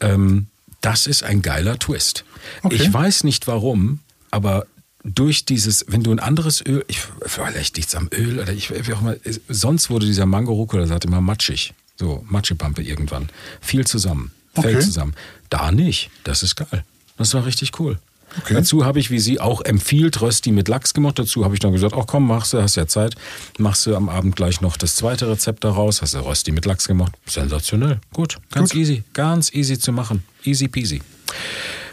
[0.00, 0.46] Ähm,
[0.80, 2.24] das ist ein geiler Twist.
[2.62, 2.76] Okay.
[2.76, 4.00] Ich weiß nicht warum,
[4.30, 4.66] aber
[5.04, 8.70] durch dieses, wenn du ein anderes Öl, ich, vielleicht liegt es am Öl oder ich,
[8.70, 9.16] wie auch immer,
[9.48, 11.72] sonst wurde dieser Mango Rucola Salat immer matschig.
[11.96, 13.28] So, Matschepampe irgendwann.
[13.60, 14.84] Viel zusammen, fällt Okay.
[14.84, 15.14] zusammen.
[15.50, 16.10] Da nicht.
[16.24, 16.84] Das ist geil.
[17.18, 17.98] Das war richtig cool.
[18.38, 18.54] Okay.
[18.54, 21.18] Dazu habe ich, wie sie auch empfiehlt, Rösti mit Lachs gemacht.
[21.18, 23.14] Dazu habe ich dann gesagt, ach komm, machst du, hast ja Zeit.
[23.58, 26.02] Machst du am Abend gleich noch das zweite Rezept daraus.
[26.02, 27.12] Hast du Rösti mit Lachs gemacht.
[27.26, 27.98] Sensationell.
[28.12, 28.80] Gut, ganz Gut.
[28.80, 29.02] easy.
[29.12, 30.22] Ganz easy zu machen.
[30.44, 31.02] Easy peasy.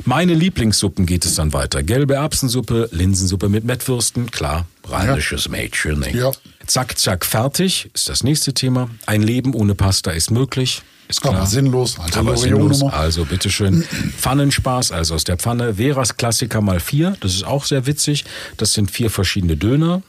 [0.05, 1.83] Meine Lieblingssuppen geht es dann weiter.
[1.83, 5.99] Gelbe Erbsensuppe, Linsensuppe mit Mettwürsten, klar, rheinisches Mädchen.
[5.99, 6.15] ne?
[6.15, 6.31] Ja.
[6.65, 8.89] Zack, zack, fertig ist das nächste Thema.
[9.05, 11.35] Ein Leben ohne Pasta ist möglich, ist klar.
[11.35, 11.99] Aber sinnlos.
[11.99, 12.83] Alte Aber sinnlos.
[12.83, 13.83] Also bitteschön.
[14.17, 15.75] Pfannenspaß, also aus der Pfanne.
[15.75, 18.25] Veras Klassiker mal vier, das ist auch sehr witzig.
[18.57, 20.01] Das sind vier verschiedene Döner.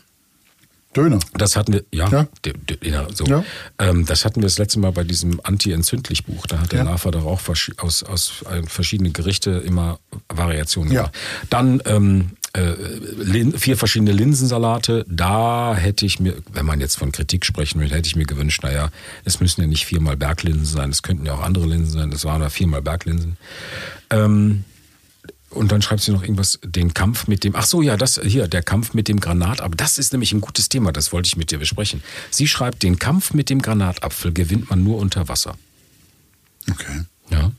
[0.97, 1.19] Döner.
[1.35, 2.27] Das hatten wir, ja, Ja.
[2.47, 3.25] d- d- ja, so.
[3.27, 3.45] Ja.
[3.79, 6.47] Ähm, das hatten wir das letzte Mal bei diesem Anti-Entzündlich-Buch.
[6.47, 6.85] Da hat der Ja.
[6.87, 7.41] Lava doch auch
[7.77, 9.99] aus, aus äh, verschiedene Gerichte immer
[10.31, 11.03] Variationen Ja.
[11.03, 11.15] gemacht.
[11.51, 15.05] Dann ähm, äh, vier verschiedene Linsensalate.
[15.09, 18.63] Da hätte ich mir, wenn man jetzt von Kritik sprechen will, hätte ich mir gewünscht,
[18.63, 18.91] naja,
[19.25, 22.11] es müssen ja nicht viermal Berglinsen sein, es könnten ja auch andere Linsen sein.
[22.11, 23.37] Das waren da viermal Berglinsen.
[24.11, 24.65] Ähm,
[25.51, 28.49] und dann schreibt sie noch irgendwas, den Kampf mit dem, ach so, ja, das hier,
[28.49, 31.37] der Kampf mit dem Granat, aber das ist nämlich ein gutes Thema, das wollte ich
[31.37, 32.03] mit dir besprechen.
[32.31, 35.57] Sie schreibt, den Kampf mit dem Granatapfel gewinnt man nur unter Wasser.
[36.71, 37.03] Okay.
[37.31, 37.53] Ja.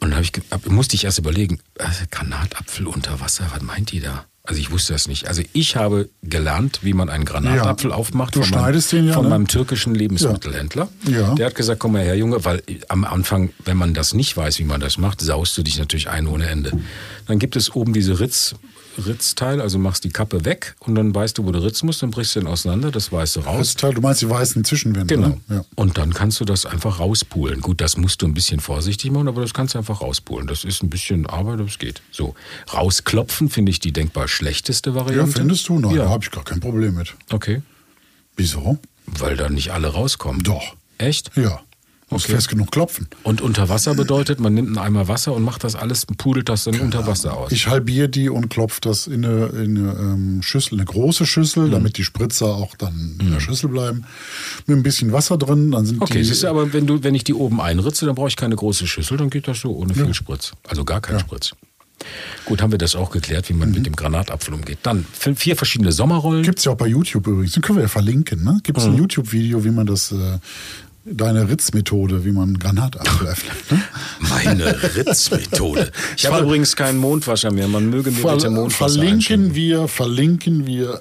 [0.00, 3.92] Und dann hab ich, hab, musste ich erst überlegen, äh, Granatapfel unter Wasser, was meint
[3.92, 4.24] die da?
[4.42, 5.28] Also ich wusste das nicht.
[5.28, 7.96] Also ich habe gelernt, wie man einen Granatapfel Ja.
[7.96, 9.28] aufmacht Du von, meinem, schneidest den ja, von ne?
[9.28, 10.88] meinem türkischen Lebensmittelhändler.
[11.06, 11.34] Ja.
[11.34, 14.58] Der hat gesagt, komm mal her, Junge, weil am Anfang, wenn man das nicht weiß,
[14.58, 16.72] wie man das macht, saust du dich natürlich ein ohne Ende.
[17.26, 18.54] Dann gibt es oben diese Ritz,
[18.98, 22.10] Ritzteil, also machst die Kappe weg und dann weißt du, wo du ritzen musst, dann
[22.10, 23.58] brichst du den auseinander, das weißt du raus.
[23.68, 25.28] Das Teil, du meinst die weißen Zwischenwände, Genau.
[25.28, 25.40] ne?
[25.48, 25.64] Ja.
[25.76, 27.60] Und dann kannst du das einfach rauspulen.
[27.60, 30.46] Gut, das musst du ein bisschen vorsichtig machen, aber das kannst du einfach rauspulen.
[30.46, 32.02] Das ist ein bisschen Arbeit, aber es geht.
[32.10, 32.34] So,
[32.72, 35.32] rausklopfen finde ich die denkbar schlechteste Ja, Variante.
[35.38, 35.78] findest du?
[35.78, 36.04] Nein, Ja.
[36.04, 37.14] da habe ich gar kein Problem mit.
[37.30, 37.62] Okay.
[38.36, 38.78] Wieso?
[39.06, 40.42] Weil da nicht alle rauskommen.
[40.42, 40.74] Doch.
[40.98, 41.30] Echt?
[41.36, 41.60] Ja.
[42.12, 42.34] Muss Okay.
[42.34, 43.06] fest genug klopfen.
[43.22, 46.64] Und unter Wasser bedeutet, man nimmt einen Eimer Wasser und macht das alles, pudelt das
[46.64, 47.52] dann unter Wasser aus.
[47.52, 51.66] Ich halbiere die und klopfe das in eine, in eine ähm, Schüssel, eine große Schüssel,
[51.68, 51.70] Mhm.
[51.70, 54.04] damit die Spritzer auch dann in der Schüssel bleiben.
[54.66, 56.24] Mit ein bisschen Wasser drin, dann sind Okay, die.
[56.24, 58.88] siehst du, aber wenn, du, wenn ich die oben einritze, dann brauche ich keine große
[58.88, 60.52] Schüssel, dann geht das so ohne viel Spritz.
[60.66, 61.52] Also gar kein Spritz.
[62.46, 63.74] Gut, haben wir das auch geklärt, wie man Mhm.
[63.74, 64.78] mit dem Granatapfel umgeht.
[64.82, 65.04] Dann
[65.36, 66.42] vier verschiedene Sommerrollen.
[66.42, 67.52] Gibt's ja auch bei YouTube übrigens.
[67.52, 68.58] Den können wir ja verlinken, ne?
[68.64, 68.92] Gibt es Mhm.
[68.94, 70.38] ein YouTube-Video, wie man das, äh,
[71.04, 73.70] deine Ritzmethode, wie man Granatapfel öffnet.
[73.70, 73.82] Ne?
[74.20, 75.90] Meine Ritzmethode.
[76.16, 77.68] Ich habe übrigens keinen Mondwasser mehr.
[77.68, 81.00] Man möge mir bitte Ver Mondwasser verlinken wir, verlinken wir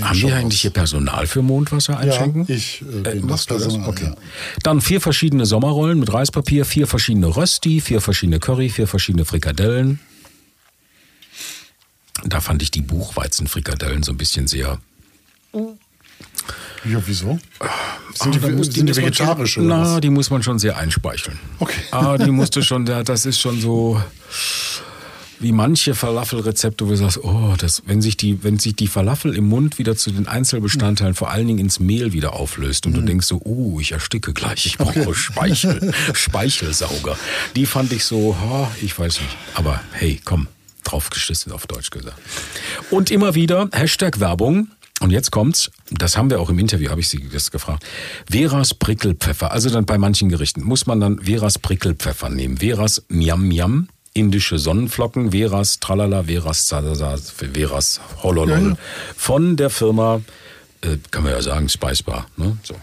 [0.00, 2.46] Haben wir eigentlich hier Personal für Mondwasser einschenken?
[2.48, 3.88] Ja, ich äh, bin machst das Personal.
[3.90, 4.06] Okay.
[4.06, 4.16] Ja.
[4.62, 10.00] Dann vier verschiedene Sommerrollen mit Reispapier, vier verschiedene Rösti, vier verschiedene Curry, vier verschiedene Frikadellen.
[12.24, 14.78] Da fand ich die Buchweizenfrikadellen so ein bisschen sehr.
[16.84, 17.38] Ja, wieso?
[18.14, 20.00] Sind die, Ah, da muss- sind die vegetarisch schon, oder Na, was?
[20.00, 21.38] die muss man schon sehr einspeicheln.
[21.58, 21.80] Okay.
[21.90, 24.00] Ah, die musste schon, das ist schon so
[25.40, 29.34] wie manche Falafelrezepte, wo du sagst, oh, das, wenn sich die, wenn sich die Falafel
[29.34, 32.96] im Mund wieder zu den Einzelbestandteilen, vor allen Dingen ins Mehl wieder auflöst und Mhm.
[32.96, 37.16] du denkst so, oh, ich ersticke gleich, ich brauche Speichel, Speichelsauger.
[37.56, 39.36] Die fand ich so, oh, ich weiß nicht.
[39.54, 40.46] Aber hey, komm,
[40.84, 42.16] draufgeschissen auf Deutsch gesagt.
[42.90, 44.68] Und immer wieder Hashtag Werbung.
[45.00, 47.84] Und jetzt kommt's, das haben wir auch im Interview, habe ich Sie das gefragt.
[48.30, 52.58] Veras Prickelpfeffer, also dann bei manchen Gerichten muss man dann Veras Prickelpfeffer nehmen.
[52.58, 58.50] Veras Miam Miam, indische Sonnenflocken, Veras Tralala, Veras Zazasa, Veras Hololol.
[58.50, 58.76] Ja, ja.
[59.16, 60.22] Von der Firma,
[60.80, 62.26] äh, kann man ja sagen, Spicebar.
[62.36, 62.56] Ne?
[62.62, 62.74] So.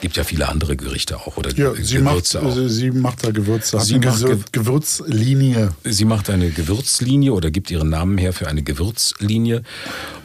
[0.00, 2.56] Gibt ja viele andere Gerichte auch oder Ja, sie macht, Gewürze auch.
[2.56, 3.80] äh, sie macht da Gewürze.
[3.80, 5.70] Sie eine macht Gewür- Ge- Gewürzlinie.
[5.84, 9.62] Sie macht eine Gewürzlinie oder gibt ihren Namen her für eine Gewürzlinie.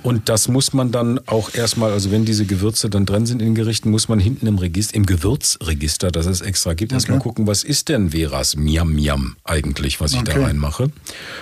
[0.04, 3.50] Und das muss man dann auch erstmal, also wenn diese Gewürze dann drin sind in
[3.50, 7.48] den Gerichten, muss man hinten im Register, im Gewürzregister, das es extra gibt, erstmal gucken,
[7.48, 10.44] was ist denn Veras Miam Miam eigentlich, was ich da Okay.
[10.44, 10.92] reinmache.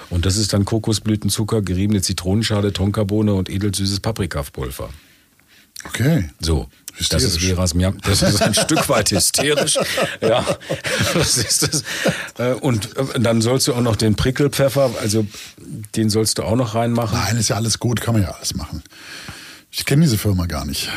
[0.10, 4.90] Und das ist dann Kokosblütenzucker, geriebene Zitronenschale, Tonkabohne und edelsüßes Paprikapulver.
[5.86, 6.30] Okay.
[6.40, 6.68] So.
[7.00, 7.46] Das ist Hysterisch.
[7.54, 7.98] Veras Miam.
[8.02, 9.78] Das ist ein Stück weit hysterisch.
[10.22, 10.46] Ja,
[11.14, 11.84] das ist das.
[12.38, 15.26] Äh, Und äh, dann sollst du auch noch den Prickelpfeffer, also
[15.96, 17.18] den sollst du auch noch reinmachen.
[17.18, 18.84] Nein, ist ja alles gut, kann man ja alles machen.
[19.72, 20.90] Ich kenne diese Firma gar nicht.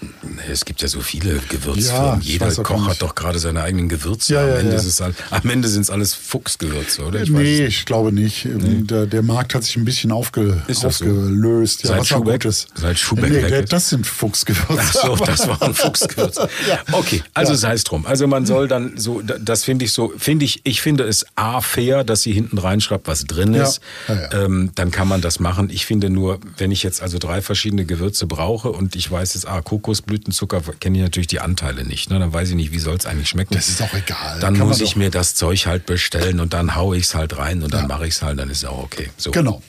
[0.00, 1.82] Nee, Es gibt ja so viele Gewürzfirmen.
[1.82, 4.34] Ja, Jeder Koch hat doch gerade seine eigenen Gewürze.
[4.34, 5.04] Ja, am, ja, Ende ja.
[5.04, 7.20] halt, am Ende sind es alles Fuchsgewürze, oder?
[7.22, 8.46] Ich nee, ich glaube nicht.
[8.48, 10.86] Der, der Markt hat sich ein bisschen aufge, das so?
[10.88, 11.80] aufgelöst.
[11.84, 13.68] Seit Schubeck- seit Schubeck nee, weg.
[13.70, 14.78] Das sind Fuchsgewürze.
[14.78, 16.38] Ach so, das war ein Fuchsgewürz.
[16.92, 18.06] Okay, also sei es drum.
[18.06, 21.26] Also man soll dann so, da- das finde ich so, finde ich, ich finde es
[21.34, 23.64] A fair, dass sie hinten reinschreibt, was drin Ja.
[23.64, 23.80] ist.
[24.06, 24.44] Ja, ja.
[24.44, 25.70] Ähm, dann kann man das machen.
[25.70, 29.46] Ich finde nur, wenn ich jetzt also drei verschiedene Gewürze brauche und ich weiß jetzt,
[29.48, 32.10] ah, Kokosblütenzucker kenne ich natürlich die Anteile nicht.
[32.10, 32.18] Ne?
[32.18, 33.54] Dann weiß ich nicht, wie soll es eigentlich schmecken.
[33.54, 34.38] Das ist auch egal.
[34.40, 37.38] Dann Kann muss ich mir das Zeug halt bestellen und dann haue ich es halt
[37.38, 37.88] rein und dann Ja.
[37.88, 39.08] mache ich es halt, dann ist es auch okay.
[39.16, 39.30] So.
[39.30, 39.62] Genau.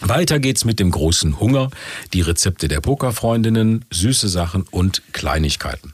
[0.00, 1.68] Weiter geht's mit dem großen Hunger,
[2.14, 5.92] die Rezepte der Pokerfreundinnen, süße Sachen und Kleinigkeiten.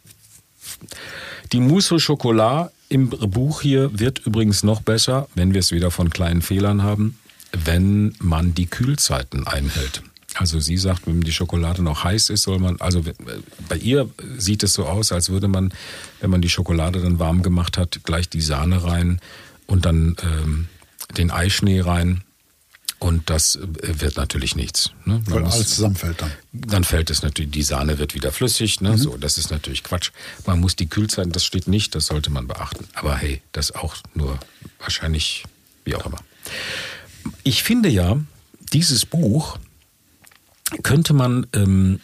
[1.53, 5.91] Die Mousse au Chocolat im Buch hier wird übrigens noch besser, wenn wir es wieder
[5.91, 7.19] von kleinen Fehlern haben,
[7.53, 10.03] wenn man die Kühlzeiten einhält.
[10.41, 13.13] Also sie sagt, wenn die Schokolade noch heiß ist, soll man, also äh,
[13.69, 15.73] bei ihr sieht es so aus, als würde man,
[16.21, 19.21] wenn man die Schokolade dann warm gemacht hat, gleich die Sahne rein
[19.67, 20.69] und dann ähm,
[21.17, 22.23] den Eischnee rein.
[23.01, 24.91] Und das äh, wird natürlich nichts.
[25.05, 25.21] Ne?
[25.27, 26.31] Weil muss- alles zusammenfällt dann.
[26.53, 28.97] dann fällt es natürlich, die Sahne wird wieder flüssig, ne?
[28.97, 30.11] So, das ist natürlich Quatsch.
[30.47, 32.87] Man muss die Kühlzeiten, das steht nicht, das sollte man beachten.
[32.95, 34.39] Aber hey, das auch nur
[34.81, 35.45] wahrscheinlich,
[35.85, 36.19] wie auch immer.
[37.45, 38.17] Ich finde ja,
[38.73, 39.59] dieses Buch
[40.83, 42.01] könnte man ähm,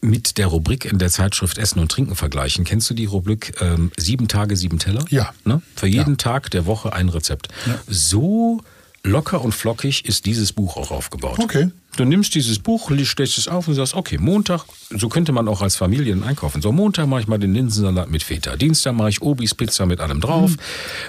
[0.00, 2.64] mit der Rubrik in der Zeitschrift Essen und Trinken vergleichen.
[2.64, 5.04] Kennst du die Rubrik ähm, Sieben Tage, sieben Teller?
[5.08, 5.30] Ja.
[5.44, 5.62] Ne?
[5.76, 6.16] Für jeden Ja.
[6.16, 7.48] Tag der Woche ein Rezept.
[7.86, 8.60] So
[9.04, 11.38] locker und flockig ist dieses Buch auch aufgebaut.
[11.38, 11.70] Okay.
[11.96, 15.62] Du nimmst dieses Buch, stellst es auf und sagst, okay, Montag, so könnte man auch
[15.62, 16.60] als Familien einkaufen.
[16.60, 18.56] So, Montag mache ich mal den Linsensalat mit Feta.
[18.56, 20.56] Dienstag mache ich Obis Pizza mit allem drauf.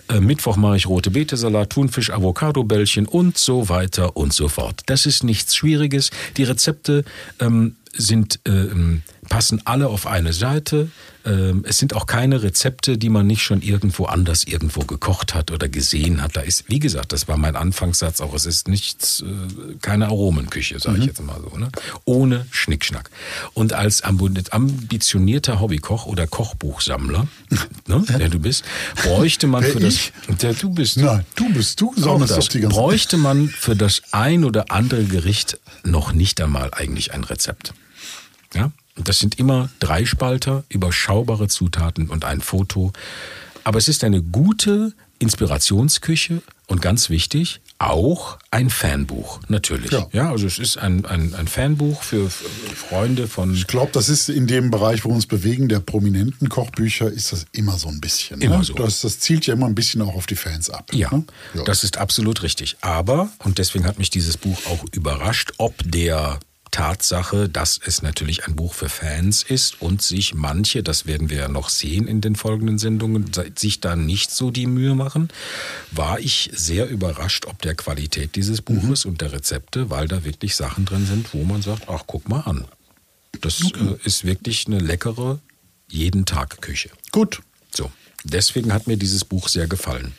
[0.10, 4.82] Äh, Mittwoch mache ich rote Betesalat, Thunfisch, Avocado-Bällchen und so weiter und so fort.
[4.86, 6.12] Das ist nichts Schwieriges.
[6.38, 7.04] Die Rezepte
[7.40, 10.90] ähm, sind, ähm, passen alle auf eine Seite.
[11.26, 15.52] Ähm, es sind auch keine Rezepte, die man nicht schon irgendwo anders irgendwo gekocht hat
[15.52, 16.36] oder gesehen hat.
[16.36, 18.34] Da ist, wie gesagt, das war mein Anfangssatz auch.
[18.34, 21.58] Es ist nichts, äh, keine Aromenküche, sage ich jetzt mal so.
[21.58, 21.70] Ne?
[22.06, 23.10] Ohne Schnickschnack.
[23.54, 27.28] Und als ambitionierter Hobbykoch oder Kochbuchsammler,
[27.88, 28.64] ne, der du bist,
[28.96, 30.12] bräuchte man für das.
[30.42, 30.98] Der du bist.
[30.98, 34.72] Nein, du bist du, sammelst das doch die ganze bräuchte man für das ein oder
[34.72, 37.74] andere Gericht noch nicht einmal eigentlich ein Rezept.
[38.54, 38.72] Ja?
[38.96, 42.94] Das sind immer drei Spalter, überschaubare Zutaten und ein Foto.
[43.64, 49.92] Aber es ist eine gute Inspirationsküche und ganz wichtig, auch ein Fanbuch, natürlich.
[50.14, 50.32] Ja.
[50.32, 54.30] also es ist ein, ein, ein Fanbuch für für Freunde von Ich glaube, das ist
[54.30, 58.00] in dem Bereich, wo wir uns bewegen, der prominenten Kochbücher, ist das immer so ein
[58.00, 58.42] bisschen.
[58.42, 58.64] Immer ne?
[58.64, 58.74] so.
[58.74, 60.92] Das, das zielt ja immer ein bisschen auch auf die Fans ab.
[60.94, 61.26] Ja, ne?
[61.54, 61.64] ja.
[61.64, 62.78] das ist absolut richtig.
[62.82, 66.40] Aber, und deswegen hat mich dieses Buch auch überrascht, ob der
[66.76, 71.38] Tatsache, dass es natürlich ein Buch für Fans ist und sich manche, das werden wir
[71.38, 75.30] ja noch sehen in den folgenden Sendungen, sich da nicht so die Mühe machen,
[75.92, 80.58] war ich sehr überrascht, ob der Qualität dieses Buches und der Rezepte, weil da wirklich
[80.58, 82.66] Sachen drin sind, wo man sagt, ach, guck mal an.
[83.40, 85.40] Das äh, ist wirklich eine leckere
[85.88, 86.90] jeden Tag Küche.
[87.14, 87.42] Gut,
[87.74, 87.90] So,
[88.26, 90.12] deswegen hat mir dieses Buch sehr gefallen.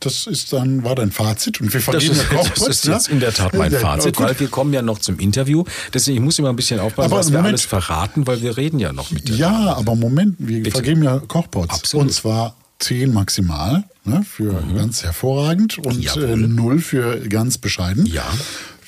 [0.00, 2.86] Das ist dann, war dein Fazit und wir Das vergeben ist, ja das Kochpots, ist
[2.86, 5.64] jetzt in der Tat mein Ja, Fazit, weil wir kommen ja noch zum Interview.
[5.94, 7.48] Deswegen ich muss immer ein bisschen aufpassen, Aber was wir Moment.
[7.54, 9.36] alles verraten, weil wir reden ja noch mit dir.
[9.36, 10.70] Ja, aber Moment, wir Bitte.
[10.72, 11.74] vergeben ja Kochpots.
[11.74, 12.06] Absolut.
[12.06, 16.22] Und zwar 10 maximal ne, für ganz hervorragend und Mhm.
[16.44, 18.04] Äh, 0 für ganz bescheiden.
[18.06, 18.24] Ja.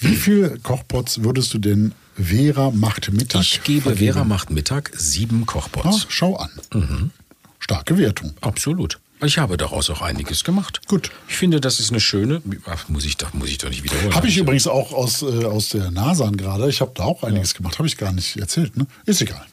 [0.00, 4.12] Wie viel Kochpots würdest du denn Vera macht Mittag Ich gebe vergeben?
[4.12, 6.02] Vera macht Mittag sieben Kochpots.
[6.02, 6.50] Ach, schau an.
[6.74, 7.10] Mhm.
[7.60, 8.34] Starke Wertung.
[8.42, 8.98] Absolut.
[9.24, 10.80] Ich habe daraus auch einiges gemacht.
[10.86, 11.10] Gut.
[11.28, 12.40] Ich finde, das ist eine schöne.
[12.66, 14.14] Ach, muss ich doch, muss ich doch nicht wiederholen.
[14.14, 16.68] Habe ich Also, übrigens auch aus, äh, aus der Nasan gerade.
[16.68, 17.78] Ich habe da auch einiges gemacht.
[17.78, 18.76] Habe ich gar nicht erzählt.
[18.76, 18.86] Ne?
[19.06, 19.44] Ist egal.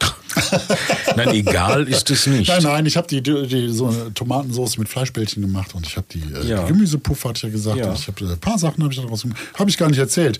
[1.16, 2.48] Nein, egal ist es nicht.
[2.48, 6.06] Nein, nein, ich habe die, die, so eine Tomatensauce mit Fleischbällchen gemacht und ich habe
[6.10, 6.62] die, äh, Ja.
[6.62, 7.78] die Gemüsepuff, hatte ich ja gesagt.
[7.78, 7.90] Ja.
[7.90, 9.38] Und ich habe äh, ein paar Sachen habe ich daraus gemacht.
[9.58, 10.38] Habe ich gar nicht erzählt.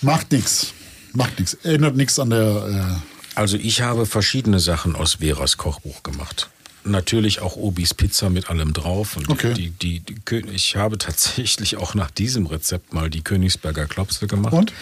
[0.00, 0.72] Macht nichts.
[1.12, 1.54] Macht nichts.
[1.64, 3.00] Ändert nichts an der.
[3.04, 6.48] Äh, Also ich habe verschiedene Sachen aus Veras Kochbuch gemacht.
[6.84, 9.16] Natürlich auch Obis Pizza mit allem drauf.
[9.16, 9.54] Und Okay.
[9.54, 10.14] die, die, die,
[10.52, 14.52] ich habe tatsächlich auch nach diesem Rezept mal die Königsberger Klopse gemacht.
[14.52, 14.72] Und?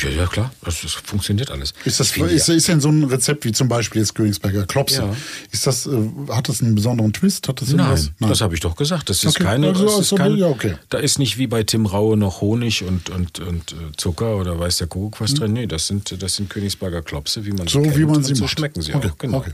[0.00, 1.74] Ja, ja klar, das, das funktioniert alles.
[1.84, 5.02] ist, das, ist, ist denn so ein Rezept wie zum Beispiel jetzt Königsberger Klopse?
[5.02, 5.16] Ja.
[5.50, 5.90] Ist das, äh,
[6.30, 7.46] hat das einen besonderen Twist?
[7.48, 8.10] Hat das irgendwas?
[8.18, 9.10] Nein, das habe ich doch gesagt.
[9.10, 9.68] Das ist Okay, keine.
[9.68, 10.76] also, das ist also, kein, ja, okay.
[10.88, 14.58] Da ist nicht wie bei Tim Raue noch Honig und, und, und äh, Zucker oder
[14.58, 15.52] weiß der Kuckuck was drin.
[15.52, 17.68] Nee, das sind, das sind Königsberger Klopse, wie man Hm.
[17.68, 17.98] So, kennt.
[17.98, 18.52] wie man und sie so macht.
[18.58, 19.18] schmecken sie Okay, auch.
[19.18, 19.38] Genau.
[19.38, 19.52] okay.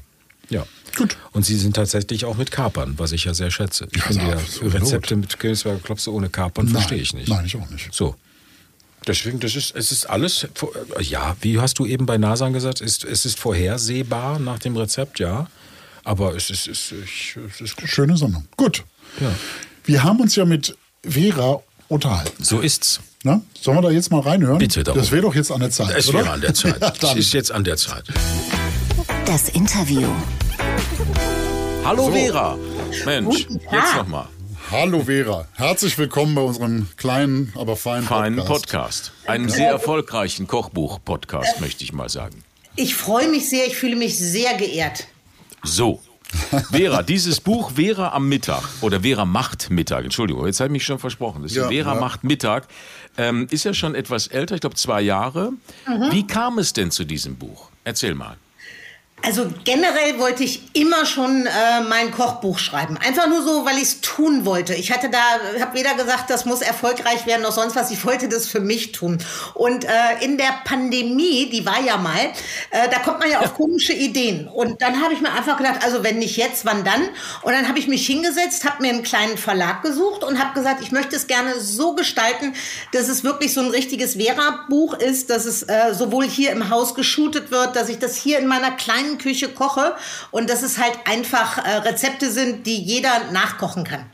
[0.51, 0.65] Ja.
[0.99, 1.17] Gut.
[1.33, 3.89] Und sie sind tatsächlich auch mit Kapern, was ich ja sehr schätze.
[3.93, 4.69] Ich Also, finde ja.
[4.81, 7.29] Rezepte mit Königsberger Klopse ohne Kapern Nein, verstehe ich nicht.
[7.29, 7.89] Nein, ich auch nicht.
[7.93, 8.17] So.
[9.07, 10.47] Deswegen, das ist, es ist alles,
[11.01, 15.19] ja, wie hast du eben bei Nasan gesagt, ist, es ist vorhersehbar nach dem Rezept,
[15.21, 15.47] ja.
[16.05, 17.89] Aber es ist, es, ich, es ist gut.
[17.89, 18.47] Schöne Sendung.
[18.57, 18.85] Gut.
[19.21, 19.33] Ja.
[19.85, 20.77] Wir haben uns ja mit
[21.07, 22.43] Vera unterhalten.
[22.43, 23.01] So ist's.
[23.25, 23.43] Ne?
[23.61, 24.59] Sollen wir da jetzt mal reinhören?
[24.59, 25.01] Bitte darum.
[25.01, 25.97] Das wäre doch jetzt an der Zeit.
[25.97, 26.19] Es oder?
[26.21, 26.79] wäre an der Zeit.
[26.81, 27.17] ja, es dann.
[27.19, 28.05] ist jetzt an der Zeit.
[29.27, 30.09] Das Interview.
[31.89, 32.59] Hallo Vera.
[33.07, 34.27] Mensch, jetzt nochmal.
[34.71, 38.67] Hallo Vera, herzlich willkommen bei unserem kleinen, aber feinen Feinen Podcast.
[38.67, 39.13] Podcast.
[39.25, 42.45] Einen sehr erfolgreichen Kochbuch-Podcast, möchte ich mal sagen.
[42.77, 45.07] Ich freue mich sehr, ich fühle mich sehr geehrt.
[45.63, 46.03] So.
[46.71, 50.85] Vera, dieses Buch Vera am Mittag oder Vera macht Mittag, Entschuldigung, jetzt habe ich mich
[50.85, 51.41] schon versprochen.
[51.43, 52.01] Das ist Ja, Vera ja.
[52.01, 52.69] macht Mittag,
[53.17, 55.53] ähm, ist ja schon etwas älter, ich glaube zwei Jahre.
[56.11, 57.71] Wie kam es denn zu diesem Buch?
[57.85, 58.37] Erzähl mal.
[59.23, 62.97] Also generell wollte ich immer schon äh, mein Kochbuch schreiben.
[62.99, 64.75] Einfach nur so, weil ich es tun wollte.
[64.75, 65.19] Ich hatte da,
[65.61, 67.91] habe weder gesagt, das muss erfolgreich werden noch sonst was.
[67.91, 69.19] Ich wollte das für mich tun.
[69.55, 69.91] Und äh,
[70.21, 72.17] in der Pandemie, die war ja mal,
[72.71, 74.47] äh, da kommt man ja auf komische Ideen.
[74.47, 77.03] Und dann habe ich mir einfach gedacht, also wenn nicht jetzt, wann dann?
[77.43, 80.81] Und dann habe ich mich hingesetzt, habe mir einen kleinen Verlag gesucht und habe gesagt,
[80.81, 82.55] ich möchte es gerne so gestalten,
[82.93, 86.95] dass es wirklich so ein richtiges Vera-Buch ist, dass es äh, sowohl hier im Haus
[86.95, 89.97] geshootet wird, dass ich das hier in meiner kleinen Küche koche
[90.31, 94.05] und dass es halt einfach äh, Rezepte sind, die jeder nachkochen kann.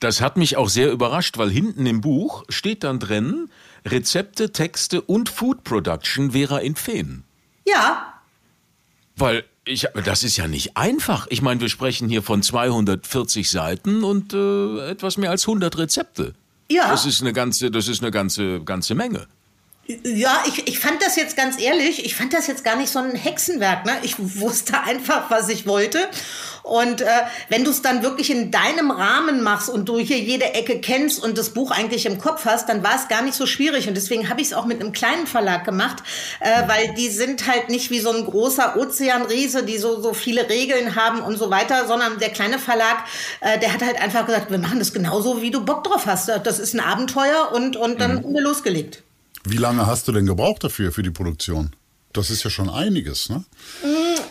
[0.00, 3.50] Das hat mich auch sehr überrascht, weil hinten im Buch steht dann drin
[3.84, 7.24] Rezepte, Texte und Food Production Vera in Feen.
[7.66, 8.14] Ja,
[9.16, 11.26] Weil ich, das ist ja nicht einfach.
[11.30, 16.34] Ich meine, wir sprechen hier von 240 Seiten und äh, etwas mehr als 100 Rezepte.
[16.70, 16.90] Ja.
[16.90, 19.26] Das ist eine ganze, das ist eine ganze, ganze Menge.
[19.88, 23.00] Ja, ich, ich fand das jetzt ganz ehrlich, ich fand das jetzt gar nicht so
[23.00, 23.84] ein Hexenwerk.
[23.84, 23.92] Ne?
[24.02, 26.08] Ich wusste einfach, was ich wollte.
[26.62, 27.06] Und äh,
[27.48, 31.20] wenn du es dann wirklich in deinem Rahmen machst und du hier jede Ecke kennst
[31.20, 33.88] und das Buch eigentlich im Kopf hast, dann war es gar nicht so schwierig.
[33.88, 36.04] Und deswegen habe ich es auch mit einem kleinen Verlag gemacht,
[36.38, 40.48] äh, weil die sind halt nicht wie so ein großer Ozeanriese, die so, so viele
[40.48, 43.04] Regeln haben und so weiter, sondern der kleine Verlag,
[43.40, 46.28] äh, der hat halt einfach gesagt, wir machen das genauso, wie du Bock drauf hast.
[46.28, 49.02] Das ist ein Abenteuer und, und dann haben wir losgelegt.
[49.44, 51.74] Wie lange hast du denn gebraucht dafür, für die Produktion?
[52.12, 53.44] Das ist ja schon einiges, ne?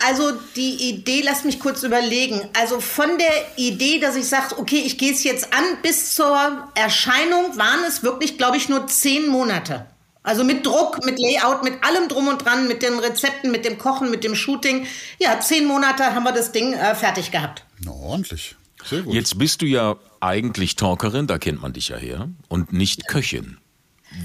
[0.05, 2.41] Also die Idee, lass mich kurz überlegen.
[2.59, 6.69] Also von der Idee, dass ich sage, okay, ich gehe es jetzt an, bis zur
[6.75, 9.87] Erscheinung waren es wirklich, glaube ich, nur zehn Monate.
[10.23, 13.79] Also mit Druck, mit Layout, mit allem drum und dran, mit den Rezepten, mit dem
[13.79, 14.85] Kochen, mit dem Shooting.
[15.19, 17.65] Ja, zehn Monate haben wir das Ding äh, fertig gehabt.
[17.83, 18.55] Na, ordentlich.
[18.85, 19.15] Sehr gut.
[19.15, 23.57] Jetzt bist du ja eigentlich Talkerin, da kennt man dich ja her, und nicht Köchin.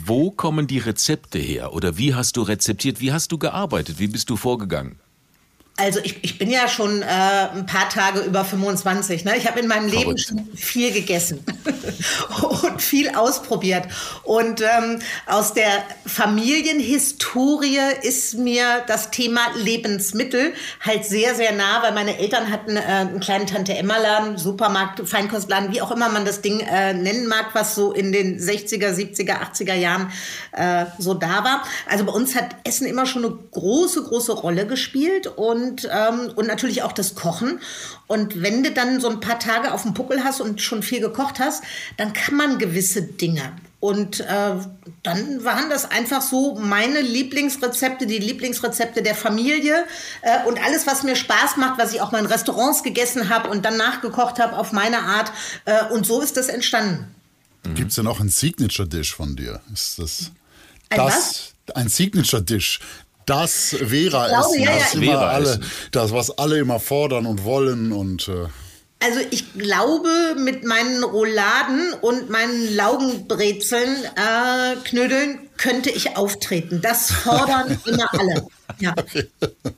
[0.04, 1.72] Wo kommen die Rezepte her?
[1.72, 3.00] Oder wie hast du rezeptiert?
[3.00, 4.00] Wie hast du gearbeitet?
[4.00, 4.98] Wie bist du vorgegangen?
[5.78, 9.26] Also ich, ich bin ja schon äh, ein paar Tage über 25.
[9.26, 9.36] Ne?
[9.36, 11.44] Ich habe in meinem Leben schon viel gegessen
[12.62, 13.86] und viel ausprobiert.
[14.22, 15.68] Und ähm, aus der
[16.06, 22.80] Familienhistorie ist mir das Thema Lebensmittel halt sehr, sehr nah, weil meine Eltern hatten äh,
[22.80, 27.74] einen kleinen Tante-Emma-Laden, Supermarkt, Feinkostladen, wie auch immer man das Ding äh, nennen mag, was
[27.74, 30.10] so in den 60er, 70er, 80er Jahren
[30.52, 31.64] äh, so da war.
[31.86, 36.46] Also bei uns hat Essen immer schon eine große, große Rolle gespielt und, ähm, und
[36.46, 37.60] natürlich auch das Kochen.
[38.06, 41.00] Und wenn du dann so ein paar Tage auf dem Puckel hast und schon viel
[41.00, 41.62] gekocht hast,
[41.96, 43.52] dann kann man gewisse Dinge.
[43.78, 44.54] Und äh,
[45.02, 49.84] dann waren das einfach so meine Lieblingsrezepte, die Lieblingsrezepte der Familie
[50.22, 53.50] äh, und alles, was mir Spaß macht, was ich auch mal in Restaurants gegessen habe
[53.50, 55.30] und dann nachgekocht habe auf meine Art.
[55.66, 57.14] Äh, und so ist das entstanden.
[57.74, 59.60] Gibt es denn auch ein Signature-Dish von dir?
[59.72, 60.32] Ist das,
[60.88, 62.80] Ein das ein Signature-Dish?
[63.26, 64.78] Das Vera glaube, essen, ja, ja.
[64.78, 65.64] das immer Vera alle, essen.
[65.90, 68.46] das was alle immer fordern und wollen und äh,
[69.04, 70.08] Also ich glaube,
[70.38, 76.80] mit meinen Rouladen und meinen Laugenbrezeln, äh, Knödeln, könnte ich auftreten.
[76.80, 78.46] Das fordern immer alle.
[78.78, 78.94] Ja.
[78.96, 79.28] okay.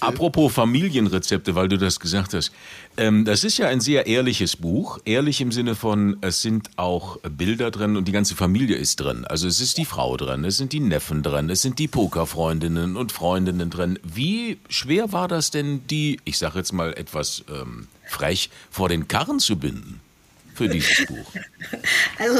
[0.00, 2.52] Apropos Familienrezepte, weil du das gesagt hast.
[2.96, 4.98] Ähm, das ist ja ein sehr ehrliches Buch.
[5.04, 9.24] Ehrlich im Sinne von, es sind auch Bilder drin und die ganze Familie ist drin.
[9.24, 12.96] Also es ist die Frau drin, es sind die Neffen drin, es sind die Pokerfreundinnen
[12.96, 13.98] und Freundinnen drin.
[14.02, 19.08] Wie schwer war das denn, die, ich sage jetzt mal etwas ähm, frech, vor den
[19.08, 20.00] Karren zu binden?
[20.60, 21.24] Für dieses Buch.
[22.18, 22.38] Also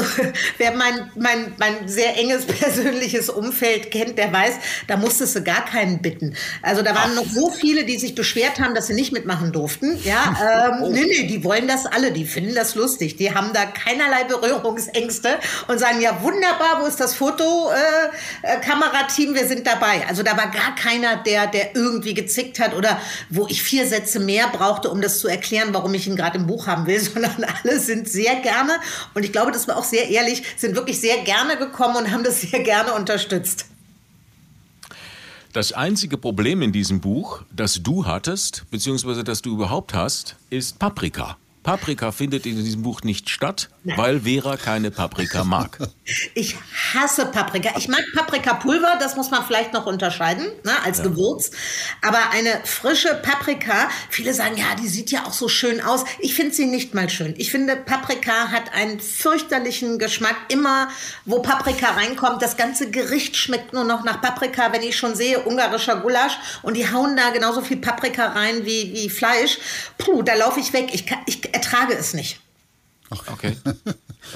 [0.59, 4.53] wer mein, mein, mein sehr enges persönliches Umfeld kennt, der weiß,
[4.85, 6.35] da musstest du gar keinen bitten.
[6.61, 9.97] Also da waren noch so viele, die sich beschwert haben, dass sie nicht mitmachen durften.
[10.03, 13.15] Ja, ähm, nee, nee, die wollen das alle, die finden das lustig.
[13.15, 18.59] Die haben da keinerlei Berührungsängste und sagen, ja wunderbar, wo ist das Foto, äh, äh,
[18.59, 20.05] Kamerateam, wir sind dabei.
[20.07, 23.01] Also da war gar keiner, der, der irgendwie gezickt hat oder
[23.31, 26.45] wo ich vier Sätze mehr brauchte, um das zu erklären, warum ich ihn gerade im
[26.45, 28.73] Buch haben will, sondern alle sind sehr gerne
[29.13, 32.23] und ich glaube, das war auch sehr ehrlich, sind wirklich sehr gerne gekommen und haben
[32.23, 33.65] das sehr gerne unterstützt.
[35.53, 40.79] Das einzige Problem in diesem Buch, das du hattest, beziehungsweise das du überhaupt hast, ist
[40.79, 41.35] Paprika.
[41.63, 45.77] Paprika findet in diesem Buch nicht statt, weil Vera keine Paprika mag.
[46.33, 46.57] Ich
[46.93, 47.71] hasse Paprika.
[47.77, 51.05] Ich mag Paprikapulver, das muss man vielleicht noch unterscheiden, ne, als ja.
[51.05, 51.51] Gewürz.
[52.01, 56.03] Aber eine frische Paprika, viele sagen, ja, die sieht ja auch so schön aus.
[56.19, 57.33] Ich finde sie nicht mal schön.
[57.37, 60.35] Ich finde, Paprika hat einen fürchterlichen Geschmack.
[60.49, 60.89] Immer,
[61.25, 64.73] wo Paprika reinkommt, das ganze Gericht schmeckt nur noch nach Paprika.
[64.73, 68.93] Wenn ich schon sehe, ungarischer Gulasch und die hauen da genauso viel Paprika rein wie,
[68.93, 69.59] wie Fleisch,
[69.97, 70.89] puh, da laufe ich weg.
[70.93, 72.39] Ich, kann, ich ertrage es nicht.
[73.11, 73.57] Okay.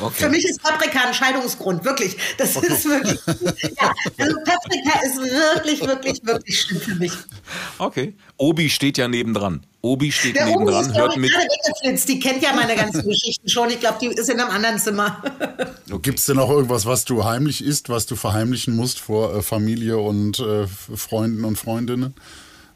[0.02, 0.14] okay.
[0.14, 2.18] Für mich ist Paprika ein Scheidungsgrund, wirklich.
[2.38, 2.74] Das okay.
[2.74, 3.20] ist wirklich.
[3.26, 7.14] ja, also Paprika ist wirklich, wirklich, wirklich schlimm für mich.
[7.78, 8.16] Okay.
[8.36, 9.66] Obi steht ja nebendran.
[9.82, 12.10] Obi steht Der nebendran, Obi ist, hört mit.
[12.10, 13.70] Die kennt ja meine ganzen Geschichten schon.
[13.70, 15.24] Ich glaube, die ist in einem anderen Zimmer.
[16.02, 19.42] Gibt es denn auch irgendwas, was du heimlich isst, was du verheimlichen musst vor äh,
[19.42, 22.14] Familie und äh, Freunden und Freundinnen?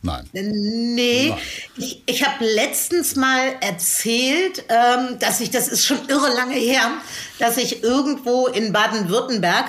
[0.02, 0.30] Nein.
[0.32, 1.40] Nee, Nein.
[1.78, 6.90] ich, ich habe letztens mal erzählt, ähm, dass ich, das ist schon irre lange her,
[7.38, 9.66] dass ich irgendwo in Baden-Württemberg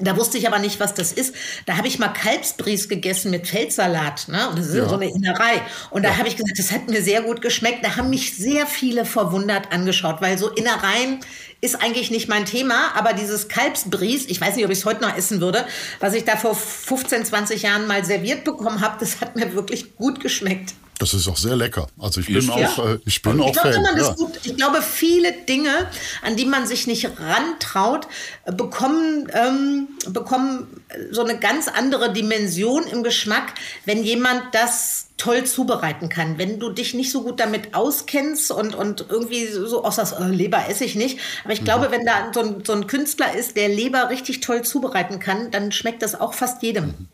[0.00, 1.34] da wusste ich aber nicht, was das ist.
[1.66, 4.28] Da habe ich mal Kalbsbries gegessen mit Feldsalat.
[4.28, 4.48] Ne?
[4.48, 4.88] Und das ist ja.
[4.88, 5.60] so eine Innerei.
[5.90, 6.16] Und da ja.
[6.16, 7.84] habe ich gesagt, das hat mir sehr gut geschmeckt.
[7.84, 11.20] Da haben mich sehr viele verwundert angeschaut, weil so Innereien
[11.60, 15.02] ist eigentlich nicht mein Thema, aber dieses Kalbsbries, ich weiß nicht, ob ich es heute
[15.02, 15.66] noch essen würde,
[15.98, 19.96] was ich da vor 15, 20 Jahren mal serviert bekommen habe, das hat mir wirklich
[19.96, 20.74] gut geschmeckt.
[21.00, 21.88] Das ist auch sehr lecker.
[21.98, 22.52] Also ich bin ja.
[22.52, 23.84] auch, äh, ich bin ich auch glaub, Fan.
[23.96, 24.14] Ja.
[24.44, 25.88] Ich glaube, viele Dinge,
[26.20, 28.06] an die man sich nicht rantraut,
[28.44, 33.54] äh, bekommen, ähm, bekommen so eine ganz andere Dimension im Geschmack,
[33.86, 36.36] wenn jemand das toll zubereiten kann.
[36.36, 40.24] Wenn du dich nicht so gut damit auskennst und, und irgendwie so aus das äh,
[40.24, 41.18] Leber esse ich nicht.
[41.44, 41.92] Aber ich glaube, mhm.
[41.92, 45.72] wenn da so ein, so ein Künstler ist, der Leber richtig toll zubereiten kann, dann
[45.72, 47.08] schmeckt das auch fast jedem.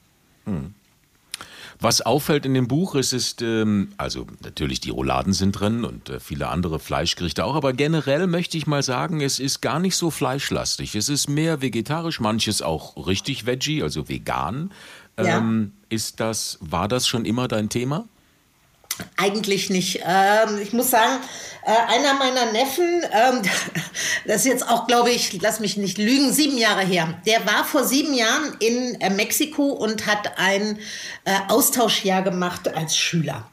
[0.44, 0.74] Mhm.
[1.78, 6.08] Was auffällt in dem Buch ist, ist ähm, also natürlich die Rouladen sind drin und
[6.08, 9.96] äh, viele andere Fleischgerichte auch, aber generell möchte ich mal sagen, es ist gar nicht
[9.96, 10.94] so fleischlastig.
[10.94, 14.72] Es ist mehr vegetarisch, manches auch richtig Veggie, also vegan.
[15.18, 15.38] Ja.
[15.38, 18.06] Ähm, ist das, war das schon immer dein Thema?
[19.16, 20.00] Eigentlich nicht.
[20.06, 21.20] Ähm, ich muss sagen,
[21.66, 23.42] äh, einer meiner Neffen, ähm,
[24.26, 27.14] das ist jetzt auch, glaube ich, lass mich nicht lügen, sieben Jahre her.
[27.26, 30.78] Der war vor sieben Jahren in äh, Mexiko und hat ein
[31.24, 33.48] äh, Austauschjahr gemacht als Schüler.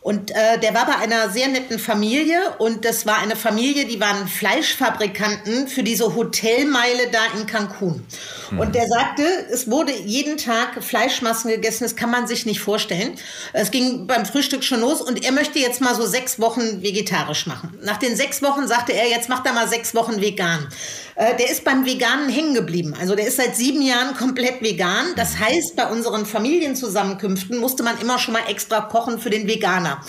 [0.00, 4.00] Und äh, der war bei einer sehr netten Familie und das war eine Familie, die
[4.00, 8.06] waren Fleischfabrikanten für diese Hotelmeile da in Cancun.
[8.50, 8.60] Mhm.
[8.60, 9.22] Und der sagte,
[9.52, 13.16] es wurde jeden Tag Fleischmassen gegessen, das kann man sich nicht vorstellen.
[13.52, 17.46] Es ging beim Frühstück schon los und er möchte jetzt mal so sechs Wochen vegetarisch
[17.46, 17.78] machen.
[17.82, 20.68] Nach den sechs Wochen sagte er, jetzt macht er mal sechs Wochen vegan.
[21.14, 22.94] Äh, der ist beim Veganen hängen geblieben.
[22.98, 25.06] Also der ist seit sieben Jahren komplett vegan.
[25.16, 30.00] Das heißt, bei unseren Familienzusammenkünften musste man immer schon mal extra kochen für den Veganer.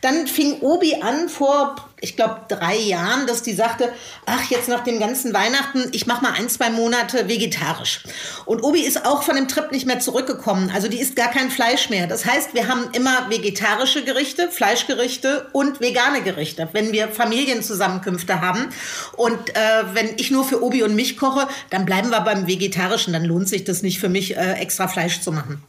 [0.00, 3.92] Dann fing Obi an vor ich glaube, drei Jahren, dass die sagte,
[4.26, 8.02] ach, jetzt nach dem ganzen Weihnachten, ich mache mal ein, zwei Monate vegetarisch.
[8.44, 10.70] Und Obi ist auch von dem Trip nicht mehr zurückgekommen.
[10.72, 12.06] Also die isst gar kein Fleisch mehr.
[12.06, 18.68] Das heißt, wir haben immer vegetarische Gerichte, Fleischgerichte und vegane Gerichte, wenn wir Familienzusammenkünfte haben.
[19.16, 23.12] Und äh, wenn ich nur für Obi und mich koche, dann bleiben wir beim Vegetarischen.
[23.12, 25.62] Dann lohnt sich das nicht für mich, äh, extra Fleisch zu machen.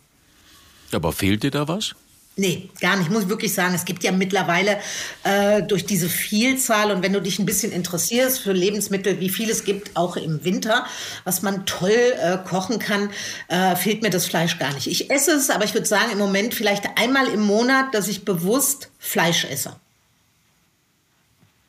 [0.92, 1.96] Aber fehlt dir da was?
[2.40, 3.08] Nee, gar nicht.
[3.08, 4.80] Ich muss wirklich sagen, es gibt ja mittlerweile
[5.26, 9.50] äh, durch diese Vielzahl und wenn du dich ein bisschen interessierst für Lebensmittel, wie viel
[9.50, 10.86] es gibt, auch im Winter,
[11.26, 13.10] was man toll äh, kochen kann,
[13.50, 14.88] äh, fehlt mir das Fleisch gar nicht.
[14.88, 18.24] Ich esse es, aber ich würde sagen, im Moment vielleicht einmal im Monat, dass ich
[18.24, 19.76] bewusst Fleisch esse.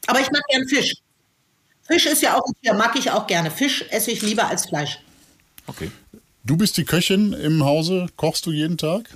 [0.07, 0.95] Aber ich mag gern Fisch.
[1.83, 3.51] Fisch ist ja auch ein Tier, mag ich auch gerne.
[3.51, 5.01] Fisch esse ich lieber als Fleisch.
[5.67, 5.91] Okay.
[6.45, 8.07] Du bist die Köchin im Hause.
[8.17, 9.11] Kochst du jeden Tag?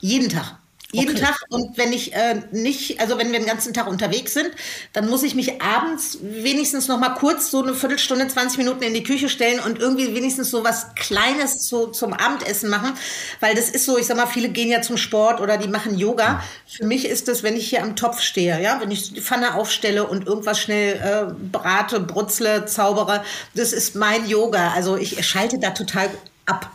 [0.00, 0.61] Jeden Tag.
[0.94, 1.24] Jeden okay.
[1.24, 1.38] Tag.
[1.48, 4.50] Und wenn ich äh, nicht, also wenn wir den ganzen Tag unterwegs sind,
[4.92, 8.92] dann muss ich mich abends wenigstens noch mal kurz so eine Viertelstunde, 20 Minuten in
[8.92, 12.92] die Küche stellen und irgendwie wenigstens so was Kleines zu, zum Abendessen machen.
[13.40, 15.98] Weil das ist so, ich sag mal, viele gehen ja zum Sport oder die machen
[15.98, 16.42] Yoga.
[16.66, 19.54] Für mich ist das, wenn ich hier am Topf stehe, ja, wenn ich die Pfanne
[19.54, 23.24] aufstelle und irgendwas schnell äh, brate, brutzle, zaubere,
[23.54, 24.72] das ist mein Yoga.
[24.72, 26.10] Also ich schalte da total
[26.44, 26.70] ab.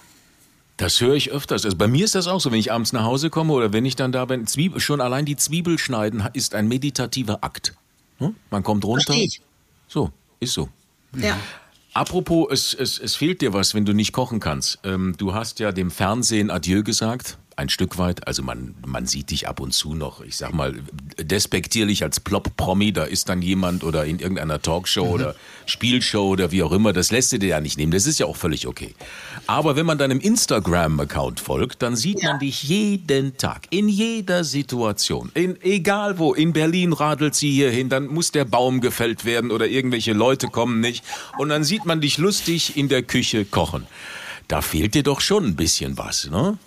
[0.77, 1.65] Das höre ich öfters.
[1.65, 3.83] Also bei mir ist das auch so, wenn ich abends nach Hause komme oder wenn
[3.83, 7.73] ich dann da bin, Zwiebel, schon allein die Zwiebel schneiden ist ein meditativer Akt.
[8.19, 8.35] Hm?
[8.51, 9.13] Man kommt runter.
[9.13, 9.41] Ich.
[9.87, 10.69] So, ist so.
[11.15, 11.37] Ja.
[11.93, 14.77] Apropos, es, es, es fehlt dir was, wenn du nicht kochen kannst.
[14.83, 17.39] Ähm, du hast ja dem Fernsehen Adieu gesagt.
[17.57, 18.27] Ein Stück weit.
[18.27, 20.75] Also man, man sieht dich ab und zu noch, ich sag mal,
[21.19, 25.11] despektierlich als Plop-Promi, da ist dann jemand oder in irgendeiner Talkshow mhm.
[25.11, 25.35] oder
[25.65, 27.91] Spielshow oder wie auch immer, das lässt du dir ja nicht nehmen.
[27.91, 28.93] Das ist ja auch völlig okay.
[29.47, 32.31] Aber wenn man deinem Instagram-Account folgt, dann sieht ja.
[32.31, 37.89] man dich jeden Tag, in jeder Situation, in, egal wo, in Berlin radelt sie hierhin,
[37.89, 41.03] dann muss der Baum gefällt werden oder irgendwelche Leute kommen nicht
[41.37, 43.87] und dann sieht man dich lustig in der Küche kochen.
[44.47, 46.57] Da fehlt dir doch schon ein bisschen was, ne?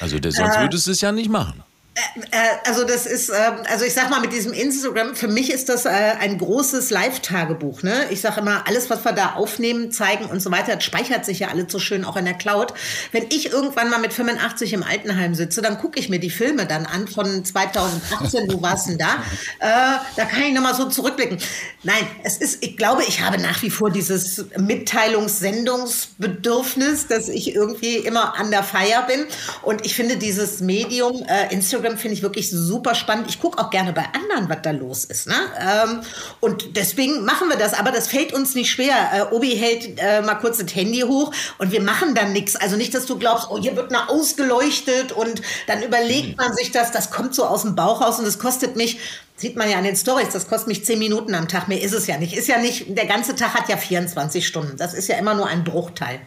[0.00, 1.62] Also das, sonst äh, würdest du es ja nicht machen.
[1.98, 5.52] Äh, äh, also das ist, ähm, also ich sag mal mit diesem Instagram, für mich
[5.52, 7.82] ist das äh, ein großes Live-Tagebuch.
[7.82, 8.06] Ne?
[8.10, 11.40] Ich sage immer, alles, was wir da aufnehmen, zeigen und so weiter, das speichert sich
[11.40, 12.74] ja alles so schön auch in der Cloud.
[13.12, 16.66] Wenn ich irgendwann mal mit 85 im Altenheim sitze, dann gucke ich mir die Filme
[16.66, 19.08] dann an von 2018, wo warst denn da?
[19.60, 21.38] Äh, da kann ich nochmal so zurückblicken.
[21.82, 27.96] Nein, es ist, ich glaube, ich habe nach wie vor dieses Mitteilungssendungsbedürfnis, dass ich irgendwie
[27.96, 29.26] immer an der Feier bin.
[29.62, 33.26] Und ich finde dieses Medium äh, Instagram Instagram finde ich wirklich super spannend.
[33.28, 35.26] Ich gucke auch gerne bei anderen, was da los ist.
[35.26, 35.34] Ne?
[35.60, 36.00] Ähm,
[36.40, 37.74] und deswegen machen wir das.
[37.74, 38.94] Aber das fällt uns nicht schwer.
[39.12, 42.56] Äh, Obi hält äh, mal kurz das Handy hoch und wir machen dann nichts.
[42.56, 46.70] Also nicht, dass du glaubst, oh, hier wird mal ausgeleuchtet und dann überlegt man sich
[46.70, 46.92] das.
[46.92, 48.98] Das kommt so aus dem Bauch raus und das kostet mich
[49.40, 51.68] Sieht man ja an den Stories, das kostet mich zehn Minuten am Tag.
[51.68, 52.36] Mehr ist es ja nicht.
[52.36, 54.76] Ist ja nicht, der ganze Tag hat ja 24 Stunden.
[54.76, 56.18] Das ist ja immer nur ein Bruchteil.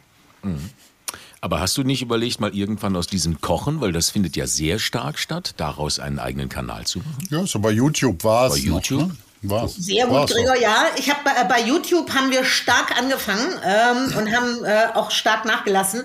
[0.43, 0.70] Mhm.
[1.43, 4.77] Aber hast du nicht überlegt, mal irgendwann aus diesem Kochen, weil das findet ja sehr
[4.77, 7.27] stark statt, daraus einen eigenen Kanal zu machen?
[7.31, 8.53] Ja, so bei YouTube war es.
[8.53, 9.01] Bei YouTube?
[9.01, 9.17] Noch, ne?
[9.43, 9.75] War's.
[9.75, 10.51] Sehr gut, War's Gregor.
[10.51, 10.61] Auch.
[10.61, 15.09] Ja, ich habe bei, bei, YouTube haben wir stark angefangen ähm, und haben äh, auch
[15.09, 16.01] stark nachgelassen.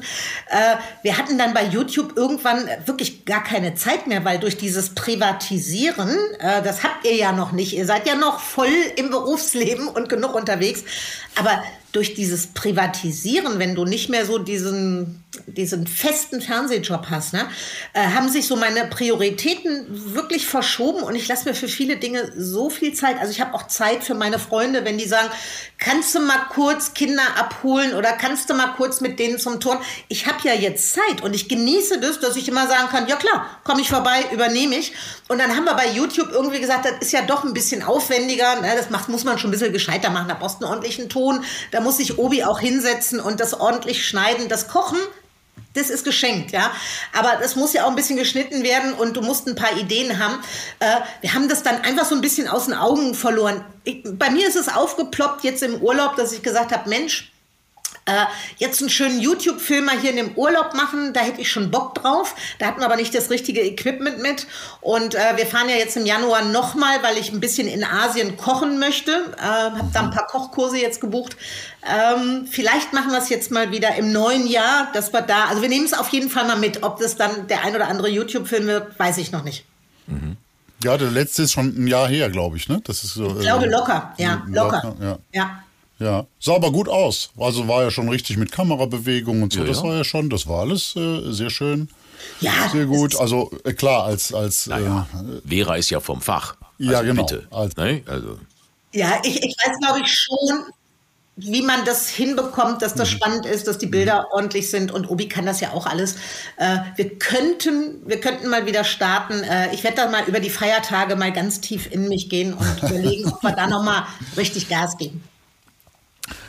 [0.48, 4.94] Äh, wir hatten dann bei YouTube irgendwann wirklich gar keine Zeit mehr, weil durch dieses
[4.94, 7.76] Privatisieren, äh, das habt ihr ja noch nicht.
[7.76, 10.84] Ihr seid ja noch voll im Berufsleben und genug unterwegs.
[11.38, 11.62] Aber
[11.96, 17.48] durch dieses Privatisieren, wenn du nicht mehr so diesen, diesen festen Fernsehjob hast, ne,
[17.94, 22.32] äh, haben sich so meine Prioritäten wirklich verschoben und ich lasse mir für viele Dinge
[22.36, 23.18] so viel Zeit.
[23.18, 25.30] Also ich habe auch Zeit für meine Freunde, wenn die sagen,
[25.78, 29.78] kannst du mal kurz Kinder abholen oder kannst du mal kurz mit denen zum Turn?
[30.08, 33.16] Ich habe ja jetzt Zeit und ich genieße das, dass ich immer sagen kann, ja
[33.16, 34.92] klar, komme ich vorbei, übernehme ich.
[35.28, 38.60] Und dann haben wir bei YouTube irgendwie gesagt, das ist ja doch ein bisschen aufwendiger,
[38.60, 38.74] ne?
[38.76, 41.42] das macht, muss man schon ein bisschen gescheiter machen, da brauchst du einen ordentlichen Ton,
[41.70, 44.48] da muss sich Obi auch hinsetzen und das ordentlich schneiden.
[44.48, 44.98] Das Kochen,
[45.74, 46.72] das ist geschenkt, ja.
[47.16, 50.18] Aber das muss ja auch ein bisschen geschnitten werden und du musst ein paar Ideen
[50.18, 50.42] haben.
[50.80, 53.64] Äh, wir haben das dann einfach so ein bisschen aus den Augen verloren.
[53.84, 57.30] Ich, bei mir ist es aufgeploppt jetzt im Urlaub, dass ich gesagt habe, Mensch,
[58.06, 58.24] äh,
[58.58, 61.94] jetzt einen schönen YouTube-Film mal hier in dem Urlaub machen, da hätte ich schon Bock
[61.96, 62.34] drauf.
[62.58, 64.46] Da hatten wir aber nicht das richtige Equipment mit.
[64.80, 68.36] Und äh, wir fahren ja jetzt im Januar nochmal, weil ich ein bisschen in Asien
[68.36, 69.10] kochen möchte.
[69.38, 71.36] Äh, habe da ein paar Kochkurse jetzt gebucht.
[71.82, 75.62] Ähm, vielleicht machen wir es jetzt mal wieder im neuen Jahr, dass wir da, also
[75.62, 76.82] wir nehmen es auf jeden Fall mal mit.
[76.82, 79.64] Ob das dann der ein oder andere YouTube-Film wird, weiß ich noch nicht.
[80.06, 80.36] Mhm.
[80.84, 82.80] Ja, der letzte ist schon ein Jahr her, glaube ich, ne?
[82.84, 83.36] Das ist so.
[83.36, 84.82] Ich glaube locker, ja, locker.
[84.84, 85.18] locker ja.
[85.32, 85.62] ja.
[85.98, 87.30] Ja, sah aber gut aus.
[87.38, 89.60] Also war ja schon richtig mit Kamerabewegung und so.
[89.60, 89.84] Ja, das ja.
[89.84, 91.88] war ja schon, das war alles äh, sehr schön.
[92.40, 92.68] Ja.
[92.70, 93.16] Sehr gut.
[93.16, 94.32] Also äh, klar, als.
[94.32, 96.56] als naja, äh, Vera ist ja vom Fach.
[96.78, 97.24] Also ja, genau.
[97.24, 97.46] Bitte.
[97.50, 98.02] Als, ne?
[98.06, 98.38] also.
[98.92, 100.64] Ja, ich, ich weiß, glaube ich, schon,
[101.36, 103.16] wie man das hinbekommt, dass das mhm.
[103.16, 104.26] spannend ist, dass die Bilder mhm.
[104.32, 104.92] ordentlich sind.
[104.92, 106.16] Und Obi kann das ja auch alles.
[106.56, 109.42] Äh, wir könnten, wir könnten mal wieder starten.
[109.42, 112.82] Äh, ich werde da mal über die Feiertage mal ganz tief in mich gehen und
[112.82, 115.22] überlegen, ob wir da noch mal richtig Gas geben.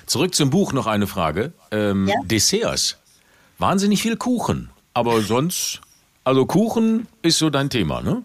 [0.08, 1.54] Zurück zum Buch noch eine Frage.
[1.72, 2.16] Ähm, ja?
[2.24, 2.98] Desserts.
[3.60, 4.70] Wahnsinnig viel Kuchen.
[4.94, 5.82] Aber sonst,
[6.24, 8.24] also Kuchen ist so dein Thema, ne?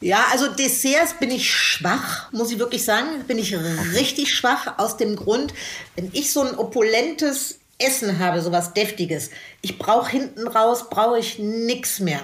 [0.00, 3.24] Ja, also Desserts bin ich schwach, muss ich wirklich sagen.
[3.26, 3.54] Bin ich
[3.94, 5.52] richtig schwach aus dem Grund,
[5.96, 11.38] wenn ich so ein opulentes Essen habe, sowas Deftiges, ich brauche hinten raus, brauche ich
[11.38, 12.20] nichts mehr.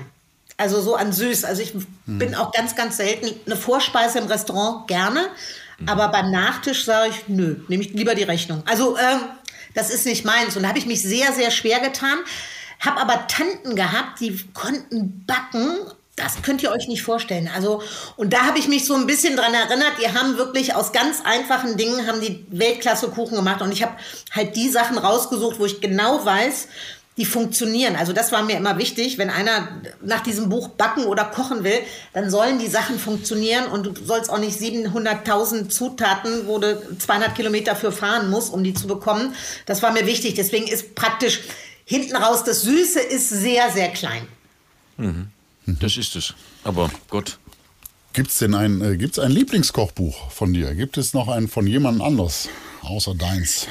[0.56, 1.44] Also so an süß.
[1.44, 1.84] Also ich hm.
[2.06, 5.28] bin auch ganz, ganz selten eine Vorspeise im Restaurant gerne.
[5.86, 8.62] Aber beim Nachtisch sage ich, nö, nehme ich lieber die Rechnung.
[8.66, 9.20] Also ähm,
[9.74, 10.56] das ist nicht meins.
[10.56, 12.18] Und da habe ich mich sehr, sehr schwer getan.
[12.80, 15.78] Habe aber Tanten gehabt, die konnten backen.
[16.16, 17.50] Das könnt ihr euch nicht vorstellen.
[17.54, 17.82] Also,
[18.16, 21.22] und da habe ich mich so ein bisschen dran erinnert, die haben wirklich aus ganz
[21.24, 23.62] einfachen Dingen haben die Weltklasse Kuchen gemacht.
[23.62, 23.96] Und ich habe
[24.30, 26.68] halt die Sachen rausgesucht, wo ich genau weiß,
[27.18, 27.94] die funktionieren.
[27.96, 29.68] Also das war mir immer wichtig, wenn einer
[30.02, 31.78] nach diesem Buch backen oder kochen will,
[32.14, 37.34] dann sollen die Sachen funktionieren und du sollst auch nicht 700.000 Zutaten, wo du 200
[37.34, 39.34] Kilometer für fahren musst, um die zu bekommen.
[39.66, 40.34] Das war mir wichtig.
[40.34, 41.40] Deswegen ist praktisch
[41.84, 44.26] hinten raus das Süße ist sehr, sehr klein.
[44.96, 45.28] Mhm.
[45.66, 46.34] Das ist es.
[46.64, 47.38] Aber Gott.
[48.14, 50.74] Gibt es denn ein, äh, gibt's ein Lieblingskochbuch von dir?
[50.74, 52.48] Gibt es noch ein von jemand anderes
[52.82, 53.68] außer deins?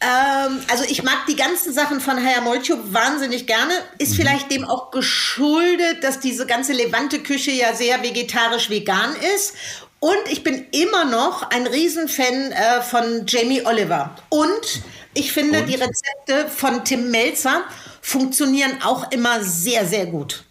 [0.00, 3.72] Ähm, also ich mag die ganzen Sachen von Haya Molcho wahnsinnig gerne.
[3.98, 9.54] Ist vielleicht dem auch geschuldet, dass diese ganze Levante-Küche ja sehr vegetarisch-vegan ist.
[10.00, 14.14] Und ich bin immer noch ein Riesenfan äh, von Jamie Oliver.
[14.28, 14.82] Und
[15.14, 17.64] ich finde, die Rezepte von Tim Melzer
[18.00, 20.44] funktionieren auch immer sehr, sehr gut.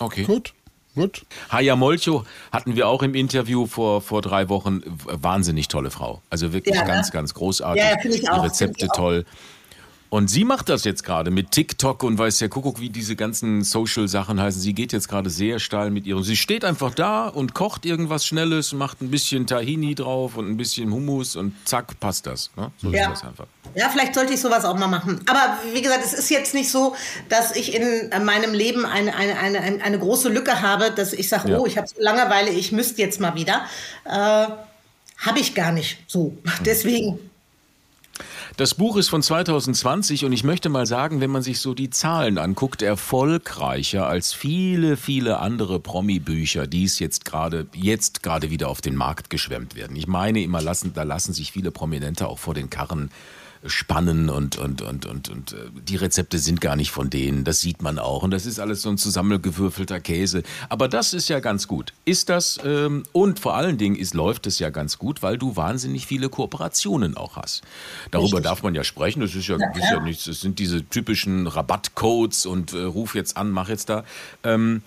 [0.00, 0.22] Okay.
[0.22, 0.54] Gut,
[0.98, 1.22] gut.
[1.50, 4.82] Haya Molcho hatten wir auch im Interview vor, vor drei Wochen.
[5.06, 6.22] Wahnsinnig tolle Frau.
[6.30, 6.88] Also wirklich Ja, ne?
[6.88, 7.82] ganz, ganz großartig.
[7.82, 8.96] Ja, finde ich Die auch, Rezepte finde ich auch.
[8.96, 9.24] toll.
[10.10, 13.62] Und sie macht das jetzt gerade mit TikTok und weiß der Kuckuck, wie diese ganzen
[13.62, 14.60] Social-Sachen heißen.
[14.60, 16.22] Sie geht jetzt gerade sehr steil mit ihrem.
[16.22, 20.56] Sie steht einfach da und kocht irgendwas Schnelles, macht ein bisschen Tahini drauf und ein
[20.56, 22.50] bisschen Hummus und zack, passt das.
[22.56, 22.70] Ne?
[22.78, 23.10] So Ja.
[23.12, 23.46] ist das einfach.
[23.74, 25.20] Ja, vielleicht sollte ich sowas auch mal machen.
[25.26, 26.94] Aber wie gesagt, es ist jetzt nicht so,
[27.28, 31.50] dass ich in meinem Leben eine, eine, eine, eine, große Lücke habe, dass ich sage,
[31.50, 31.58] Ja.
[31.58, 33.66] oh, ich habe so Langeweile, ich müsste jetzt mal wieder.
[34.04, 36.36] Äh, habe ich gar nicht so.
[36.64, 37.18] Deswegen.
[38.58, 41.90] Das Buch ist von 2020 und ich möchte mal sagen, wenn man sich so die
[41.90, 48.68] Zahlen anguckt, erfolgreicher als viele, viele andere Promi-Bücher, die es jetzt gerade, jetzt gerade wieder
[48.68, 49.94] auf den Markt geschwemmt werden.
[49.94, 53.12] Ich meine immer, lassen, da lassen sich viele Prominente auch vor den Karren
[53.64, 55.56] spannen und, und, und, und, und äh,
[55.86, 58.82] die Rezepte sind gar nicht von denen, das sieht man auch und das ist alles
[58.82, 60.42] so ein zusammengewürfelter Käse.
[60.68, 61.92] Aber das ist ja ganz gut.
[62.04, 65.56] Ist das, ähm, und vor allen Dingen ist, läuft es ja ganz gut, weil du
[65.56, 67.62] wahnsinnig viele Kooperationen auch hast.
[68.10, 70.84] Darüber darf man ja sprechen, das ist ja, das ist ja nichts, das sind diese
[70.88, 74.04] typischen Rabattcodes und äh, ruf jetzt an, mach jetzt da.
[74.44, 74.82] Ähm,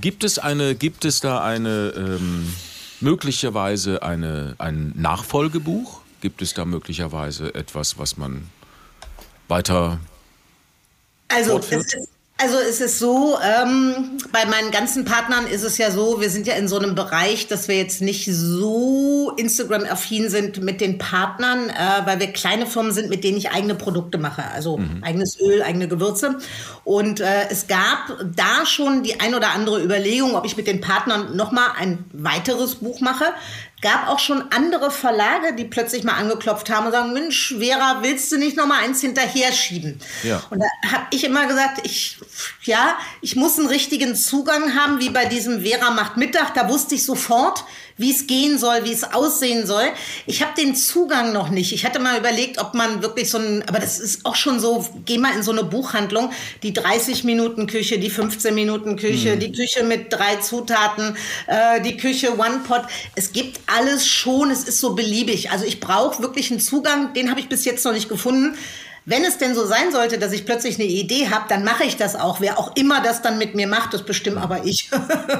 [0.00, 2.52] gibt es eine, gibt es da eine, ähm,
[3.00, 6.05] möglicherweise eine, ein Nachfolgebuch?
[6.20, 8.50] Gibt es da möglicherweise etwas, was man
[9.48, 9.98] weiter
[11.28, 11.86] Also Fortführt?
[11.86, 12.08] es, ist,
[12.38, 16.46] also es ist so, ähm, bei meinen ganzen Partnern ist es ja so, wir sind
[16.46, 21.70] ja in so einem Bereich, dass wir jetzt nicht so Instagram-affin sind mit den Partnern,
[21.70, 24.44] äh, weil wir kleine Firmen sind, mit denen ich eigene Produkte mache.
[24.52, 26.36] Also eigenes Öl, eigene Gewürze.
[26.84, 30.82] Und äh, es gab da schon die ein oder andere Überlegung, ob ich mit den
[30.82, 33.24] Partnern nochmal ein weiteres Buch mache.
[33.82, 38.32] Gab auch schon andere Verlage, die plötzlich mal angeklopft haben und sagen, Mensch, Vera, willst
[38.32, 40.00] du nicht noch mal eins hinterher schieben?
[40.22, 40.42] Ja.
[40.48, 42.16] Und da habe ich immer gesagt, ich,
[42.62, 46.54] ja, ich muss einen richtigen Zugang haben, wie bei diesem Vera macht Mittag.
[46.54, 47.64] Da wusste ich sofort,
[47.98, 49.84] wie es gehen soll, wie es aussehen soll.
[50.26, 51.72] Ich habe den Zugang noch nicht.
[51.72, 54.86] Ich hatte mal überlegt, ob man wirklich so ein, aber das ist auch schon so,
[55.04, 56.30] geh mal in so eine Buchhandlung,
[56.62, 61.16] die 30 Minuten Küche, die 15 Minuten Küche, die Küche mit drei Zutaten,
[61.46, 62.82] äh, die Küche One Pot.
[63.14, 65.50] Es gibt alles schon, es ist so beliebig.
[65.50, 68.56] Also ich brauche wirklich einen Zugang, den habe ich bis jetzt noch nicht gefunden.
[69.08, 71.96] Wenn es denn so sein sollte, dass ich plötzlich eine Idee habe, dann mache ich
[71.96, 72.40] das auch.
[72.40, 74.90] Wer auch immer das dann mit mir macht, das bestimmt aber ich.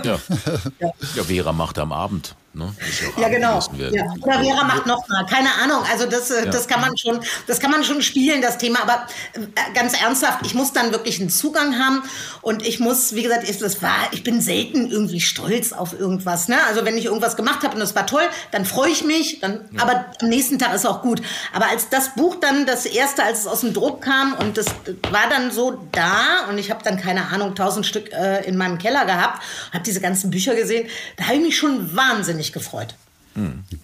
[0.04, 0.20] Ja.
[0.78, 0.92] ja.
[1.24, 2.36] Vera macht am Abend.
[2.56, 2.72] Ne?
[3.14, 3.60] Auch Ja, genau.
[3.76, 4.04] Ja.
[4.22, 5.26] Oder Vera macht noch mal.
[5.26, 5.82] Keine Ahnung.
[5.90, 8.82] Also das, äh, das kann man schon, das kann man schon spielen, das Thema.
[8.82, 9.40] Aber äh,
[9.74, 12.02] ganz ernsthaft, ich muss dann wirklich einen Zugang haben
[12.40, 16.48] und ich muss, wie gesagt, ist das war, ich bin selten irgendwie stolz auf irgendwas.
[16.48, 16.56] Ne?
[16.66, 19.40] Also wenn ich irgendwas gemacht habe und das war toll, dann freue ich mich.
[19.40, 21.20] Dann, Aber am nächsten Tag ist auch gut.
[21.52, 24.66] Aber als das Buch dann das erste, als es aus dem Druck kam und das
[25.10, 28.78] war dann so da und ich habe dann keine Ahnung tausend Stück äh, in meinem
[28.78, 29.42] Keller gehabt,
[29.74, 30.88] habe diese ganzen Bücher gesehen,
[31.18, 32.94] da habe ich mich schon wahnsinnig gefreut.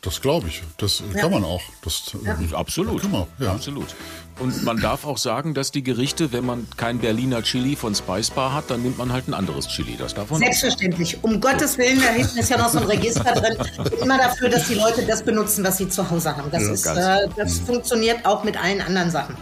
[0.00, 0.62] Das glaube ich.
[0.78, 1.60] Das kann man auch.
[1.84, 2.14] Das,
[2.54, 3.02] Absolut.
[3.02, 3.52] Kann man, ja.
[3.52, 3.94] Absolut.
[4.38, 8.30] Und man darf auch sagen, dass die Gerichte, wenn man kein Berliner Chili von Spice
[8.30, 9.96] Bar hat, dann nimmt man halt ein anderes Chili.
[9.98, 10.44] Das darf man auch.
[10.46, 11.18] Selbstverständlich.
[11.22, 13.56] Um Gottes Willen, da hinten ist ja noch so ein Register drin.
[14.00, 16.50] Immer dafür, dass die Leute das benutzen, was sie zu Hause haben.
[16.50, 19.36] Das, ist, äh, das funktioniert auch mit allen anderen Sachen.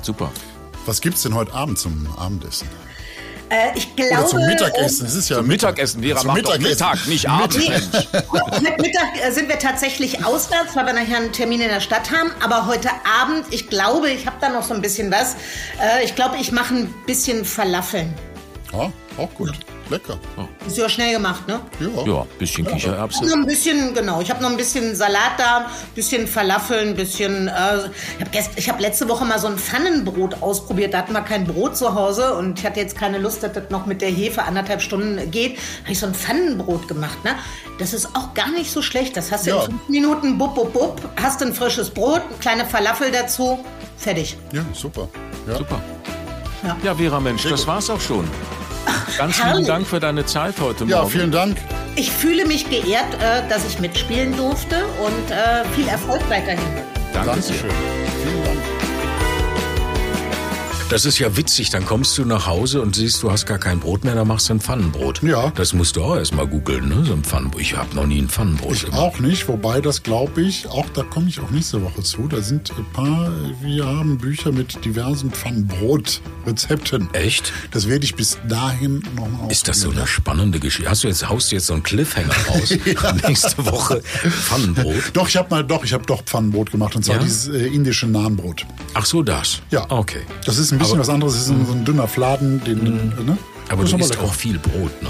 [0.00, 0.32] Super.
[0.86, 2.66] Was gibt's denn heute Abend zum Abendessen?
[3.50, 5.06] Äh, ich glaube, Oder zum Mittagessen?
[5.06, 6.02] Es ist ja Zum Mittagessen.
[6.02, 6.70] Vera Zum macht Mittagessen.
[6.70, 7.54] Mittag, nicht Abend.
[7.54, 12.12] Heute Mittag äh, sind wir tatsächlich auswärts, weil wir nachher einen Termin in der Stadt
[12.12, 12.30] haben.
[12.42, 12.88] Aber heute
[13.20, 15.34] Abend, ich glaube, ich habe da noch so ein bisschen was.
[15.82, 18.14] Äh, ich glaube, ich mache ein bisschen Falafeln.
[18.72, 19.52] Ja, auch gut.
[19.90, 20.16] Lecker.
[20.64, 21.58] Ist ja schnell gemacht, ne?
[21.80, 22.04] Ja.
[22.06, 23.18] Ja, bisschen Ich Kichererbse.
[23.18, 25.66] habe noch ein bisschen, genau, ich habe noch ein bisschen Salat da,
[25.96, 27.48] bisschen Falafeln, ein bisschen.
[27.48, 27.90] Äh,
[28.20, 30.94] ich habe ich hab letzte Woche mal so ein Pfannenbrot ausprobiert.
[30.94, 33.68] Da hatten wir kein Brot zu Hause und ich hatte jetzt keine Lust, dass das
[33.70, 35.58] noch mit der Hefe anderthalb Stunden geht.
[35.82, 37.24] Habe ich so ein Pfannenbrot gemacht.
[37.24, 37.34] Ne?
[37.80, 39.16] Das ist auch gar nicht so schlecht.
[39.16, 39.56] Das hast du Ja.
[39.64, 43.58] in fünf Minuten, bub, bub, bub, hast ein frisches Brot, eine kleine Falafel dazu,
[43.96, 44.36] fertig.
[44.52, 45.08] Ja, super.
[45.48, 45.56] Ja.
[45.58, 45.80] Super.
[46.62, 46.76] Ja.
[46.82, 48.28] Ja, Vera Mensch, das war's auch schon.
[49.16, 49.66] Ganz herrlich.
[49.66, 51.10] Dank für deine Zeit heute ja, Morgen.
[51.10, 51.56] vielen Dank.
[51.96, 56.60] Ich fühle mich geehrt, äh, dass ich mitspielen durfte und äh, viel Erfolg weiterhin.
[57.12, 57.56] Danke sehr.
[57.56, 57.70] Dankeschön.
[58.22, 58.39] Vielen Dank.
[60.90, 61.70] Das ist ja witzig.
[61.70, 64.48] Dann kommst du nach Hause und siehst, du hast gar kein Brot mehr, dann machst
[64.48, 65.22] du ein Pfannenbrot.
[65.22, 65.50] Ja.
[65.54, 67.04] Das musst du auch erstmal googeln, ne?
[67.04, 67.60] So ein Pfannenbrot.
[67.60, 68.98] Ich habe noch nie ein Pfannenbrot Ich gemacht.
[69.00, 72.26] auch nicht, wobei das glaube ich, auch da komme ich auch nächste Woche zu.
[72.26, 73.30] Da sind ein paar,
[73.62, 77.08] wir haben Bücher mit diversen Pfannenbrot-Rezepten.
[77.14, 77.52] Echt?
[77.70, 80.90] Das werde ich bis dahin nochmal Ist das so eine spannende Geschichte?
[80.90, 82.74] Hast du jetzt, haust du jetzt so einen Cliffhanger raus?
[83.28, 85.10] Nächste Woche Pfannenbrot.
[85.12, 87.22] Doch, ich habe mal, doch, ich habe doch Pfannenbrot gemacht und zwar Ja?
[87.22, 88.66] dieses äh, indische Nahenbrot.
[88.94, 89.60] Ach so, das.
[89.70, 89.86] Ja.
[89.88, 90.22] Okay.
[90.46, 91.32] Das ist ein bisschen Aber- was anderes.
[91.34, 92.78] Das ist so ein dünner Fladen, den,
[93.18, 93.38] äh, ne?
[93.68, 94.22] Aber du isst lecker.
[94.24, 95.08] auch viel Brot, ne?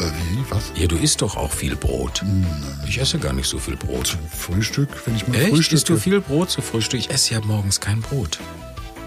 [0.00, 0.44] Äh, wie?
[0.50, 0.72] Was?
[0.74, 2.22] Ja, du isst doch auch viel Brot.
[2.88, 4.16] Ich esse gar nicht so viel Brot.
[4.36, 5.50] Frühstück, wenn ich mal Echt?
[5.50, 5.76] Frühstück.
[5.76, 6.98] Isst du viel Brot zu Frühstück?
[7.00, 8.38] Ich esse ja morgens kein Brot.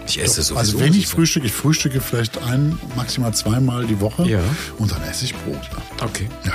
[0.06, 0.56] Ich esse sowieso.
[0.56, 4.26] Also wenn ich so- frühstücke, ich frühstücke vielleicht ein, maximal zweimal die Woche.
[4.26, 4.40] Ja.
[4.78, 5.60] Und dann esse ich Brot.
[6.00, 6.06] Ja.
[6.06, 6.28] Okay.
[6.46, 6.52] ja.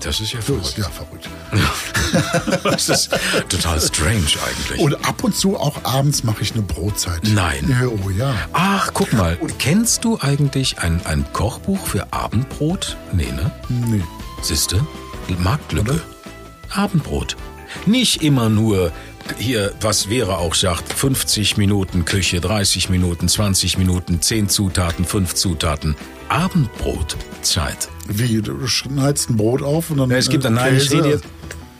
[0.00, 0.78] Das ist ja verrückt.
[0.78, 1.28] ja verrückt.
[2.64, 3.10] Das ist
[3.48, 4.80] total strange eigentlich.
[4.80, 7.20] Und ab und zu auch abends mache ich eine Brotzeit.
[7.22, 7.68] Nein.
[7.68, 8.34] Ja, oh ja.
[8.52, 9.38] Ach, guck mal.
[9.58, 12.96] Kennst du eigentlich ein, ein Kochbuch für Abendbrot?
[13.12, 13.52] Nee, ne?
[13.68, 14.02] Nee.
[14.42, 14.84] Siehste?
[15.38, 16.00] Marktlücke.
[16.70, 17.36] Abendbrot.
[17.86, 18.92] Nicht immer nur
[19.38, 25.34] hier, was wäre auch sagt, 50 Minuten Küche, 30 Minuten, 20 Minuten, 10 Zutaten, 5
[25.34, 25.96] Zutaten.
[26.28, 27.88] Abendbrotzeit.
[28.08, 30.10] Wie, du schneidest ein Brot auf und dann.
[30.10, 31.24] Ja, es gibt äh, dann, nein, ich rede jetzt.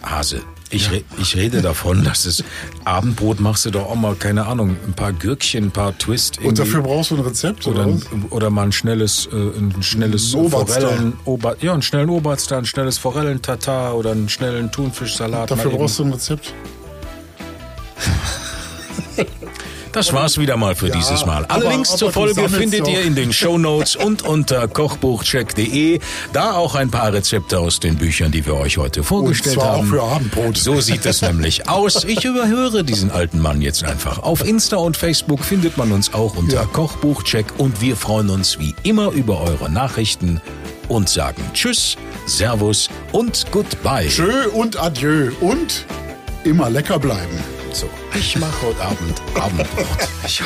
[0.03, 0.43] Hase.
[0.73, 2.45] Ich, re, ich rede davon, dass es
[2.85, 6.39] Abendbrot machst du doch auch mal, keine Ahnung, ein paar Gürkchen, ein paar Twist.
[6.39, 6.63] Und irgendwie.
[6.63, 7.99] dafür brauchst du ein Rezept Oder, oder,
[8.31, 10.49] oder mal ein schnelles, äh, ein schnelles Ein.
[10.49, 15.51] Forellen, Ober, ja, einen schnellen Oberster, ein schnelles Forellentatar oder einen schnellen Thunfischsalat.
[15.51, 15.79] Dafür mal eben.
[15.79, 16.55] brauchst du ein Rezept.
[19.93, 21.45] Das war's wieder mal für Ja, dieses Mal.
[21.47, 22.89] Alle aber- Links aber zur Folge findet doch.
[22.93, 25.99] ihr in den Shownotes und unter kochbuchcheck.de.
[26.33, 29.79] Da auch ein paar Rezepte aus den Büchern, die wir euch heute vorgestellt zwar auch
[29.79, 29.89] haben.
[29.89, 30.57] für Abendbrot.
[30.59, 32.05] So sieht es nämlich aus.
[32.05, 34.21] Ich überhöre diesen alten Mann jetzt einfach.
[34.21, 36.65] Auf Insta und Facebook findet man uns auch unter Ja.
[36.67, 40.41] Kochbuchcheck und wir freuen uns wie immer über eure Nachrichten
[40.87, 41.97] und sagen Tschüss,
[42.27, 44.07] Servus und Goodbye.
[44.09, 45.33] Tschö und Adieu.
[45.41, 45.85] Und
[46.45, 47.39] immer lecker bleiben.
[47.73, 49.87] So, ich mache heute Abend Abendbrot.
[50.27, 50.43] Ich,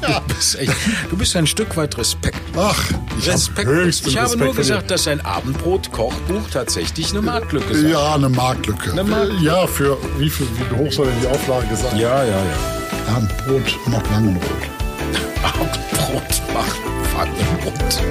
[0.00, 0.72] du, bist echt,
[1.10, 2.38] du bist ein Stück weit Respekt.
[2.56, 2.82] Ach,
[3.18, 3.68] ich Respekt.
[3.68, 7.88] höchsten ich habe Respekt nur gesagt, dass ein Abendbrot-Kochbuch tatsächlich eine Marktlücke ist.
[7.90, 8.90] Ja, eine Marktlücke.
[8.92, 11.96] Eine Mark- Ja, für wie, viel, wie hoch soll denn die Auflage sein?
[11.98, 13.14] Ja, ja, ja.
[13.14, 14.50] Abendbrot macht Langenbrot.
[15.44, 16.76] Abendbrot macht
[17.12, 18.02] Pfannenbrot.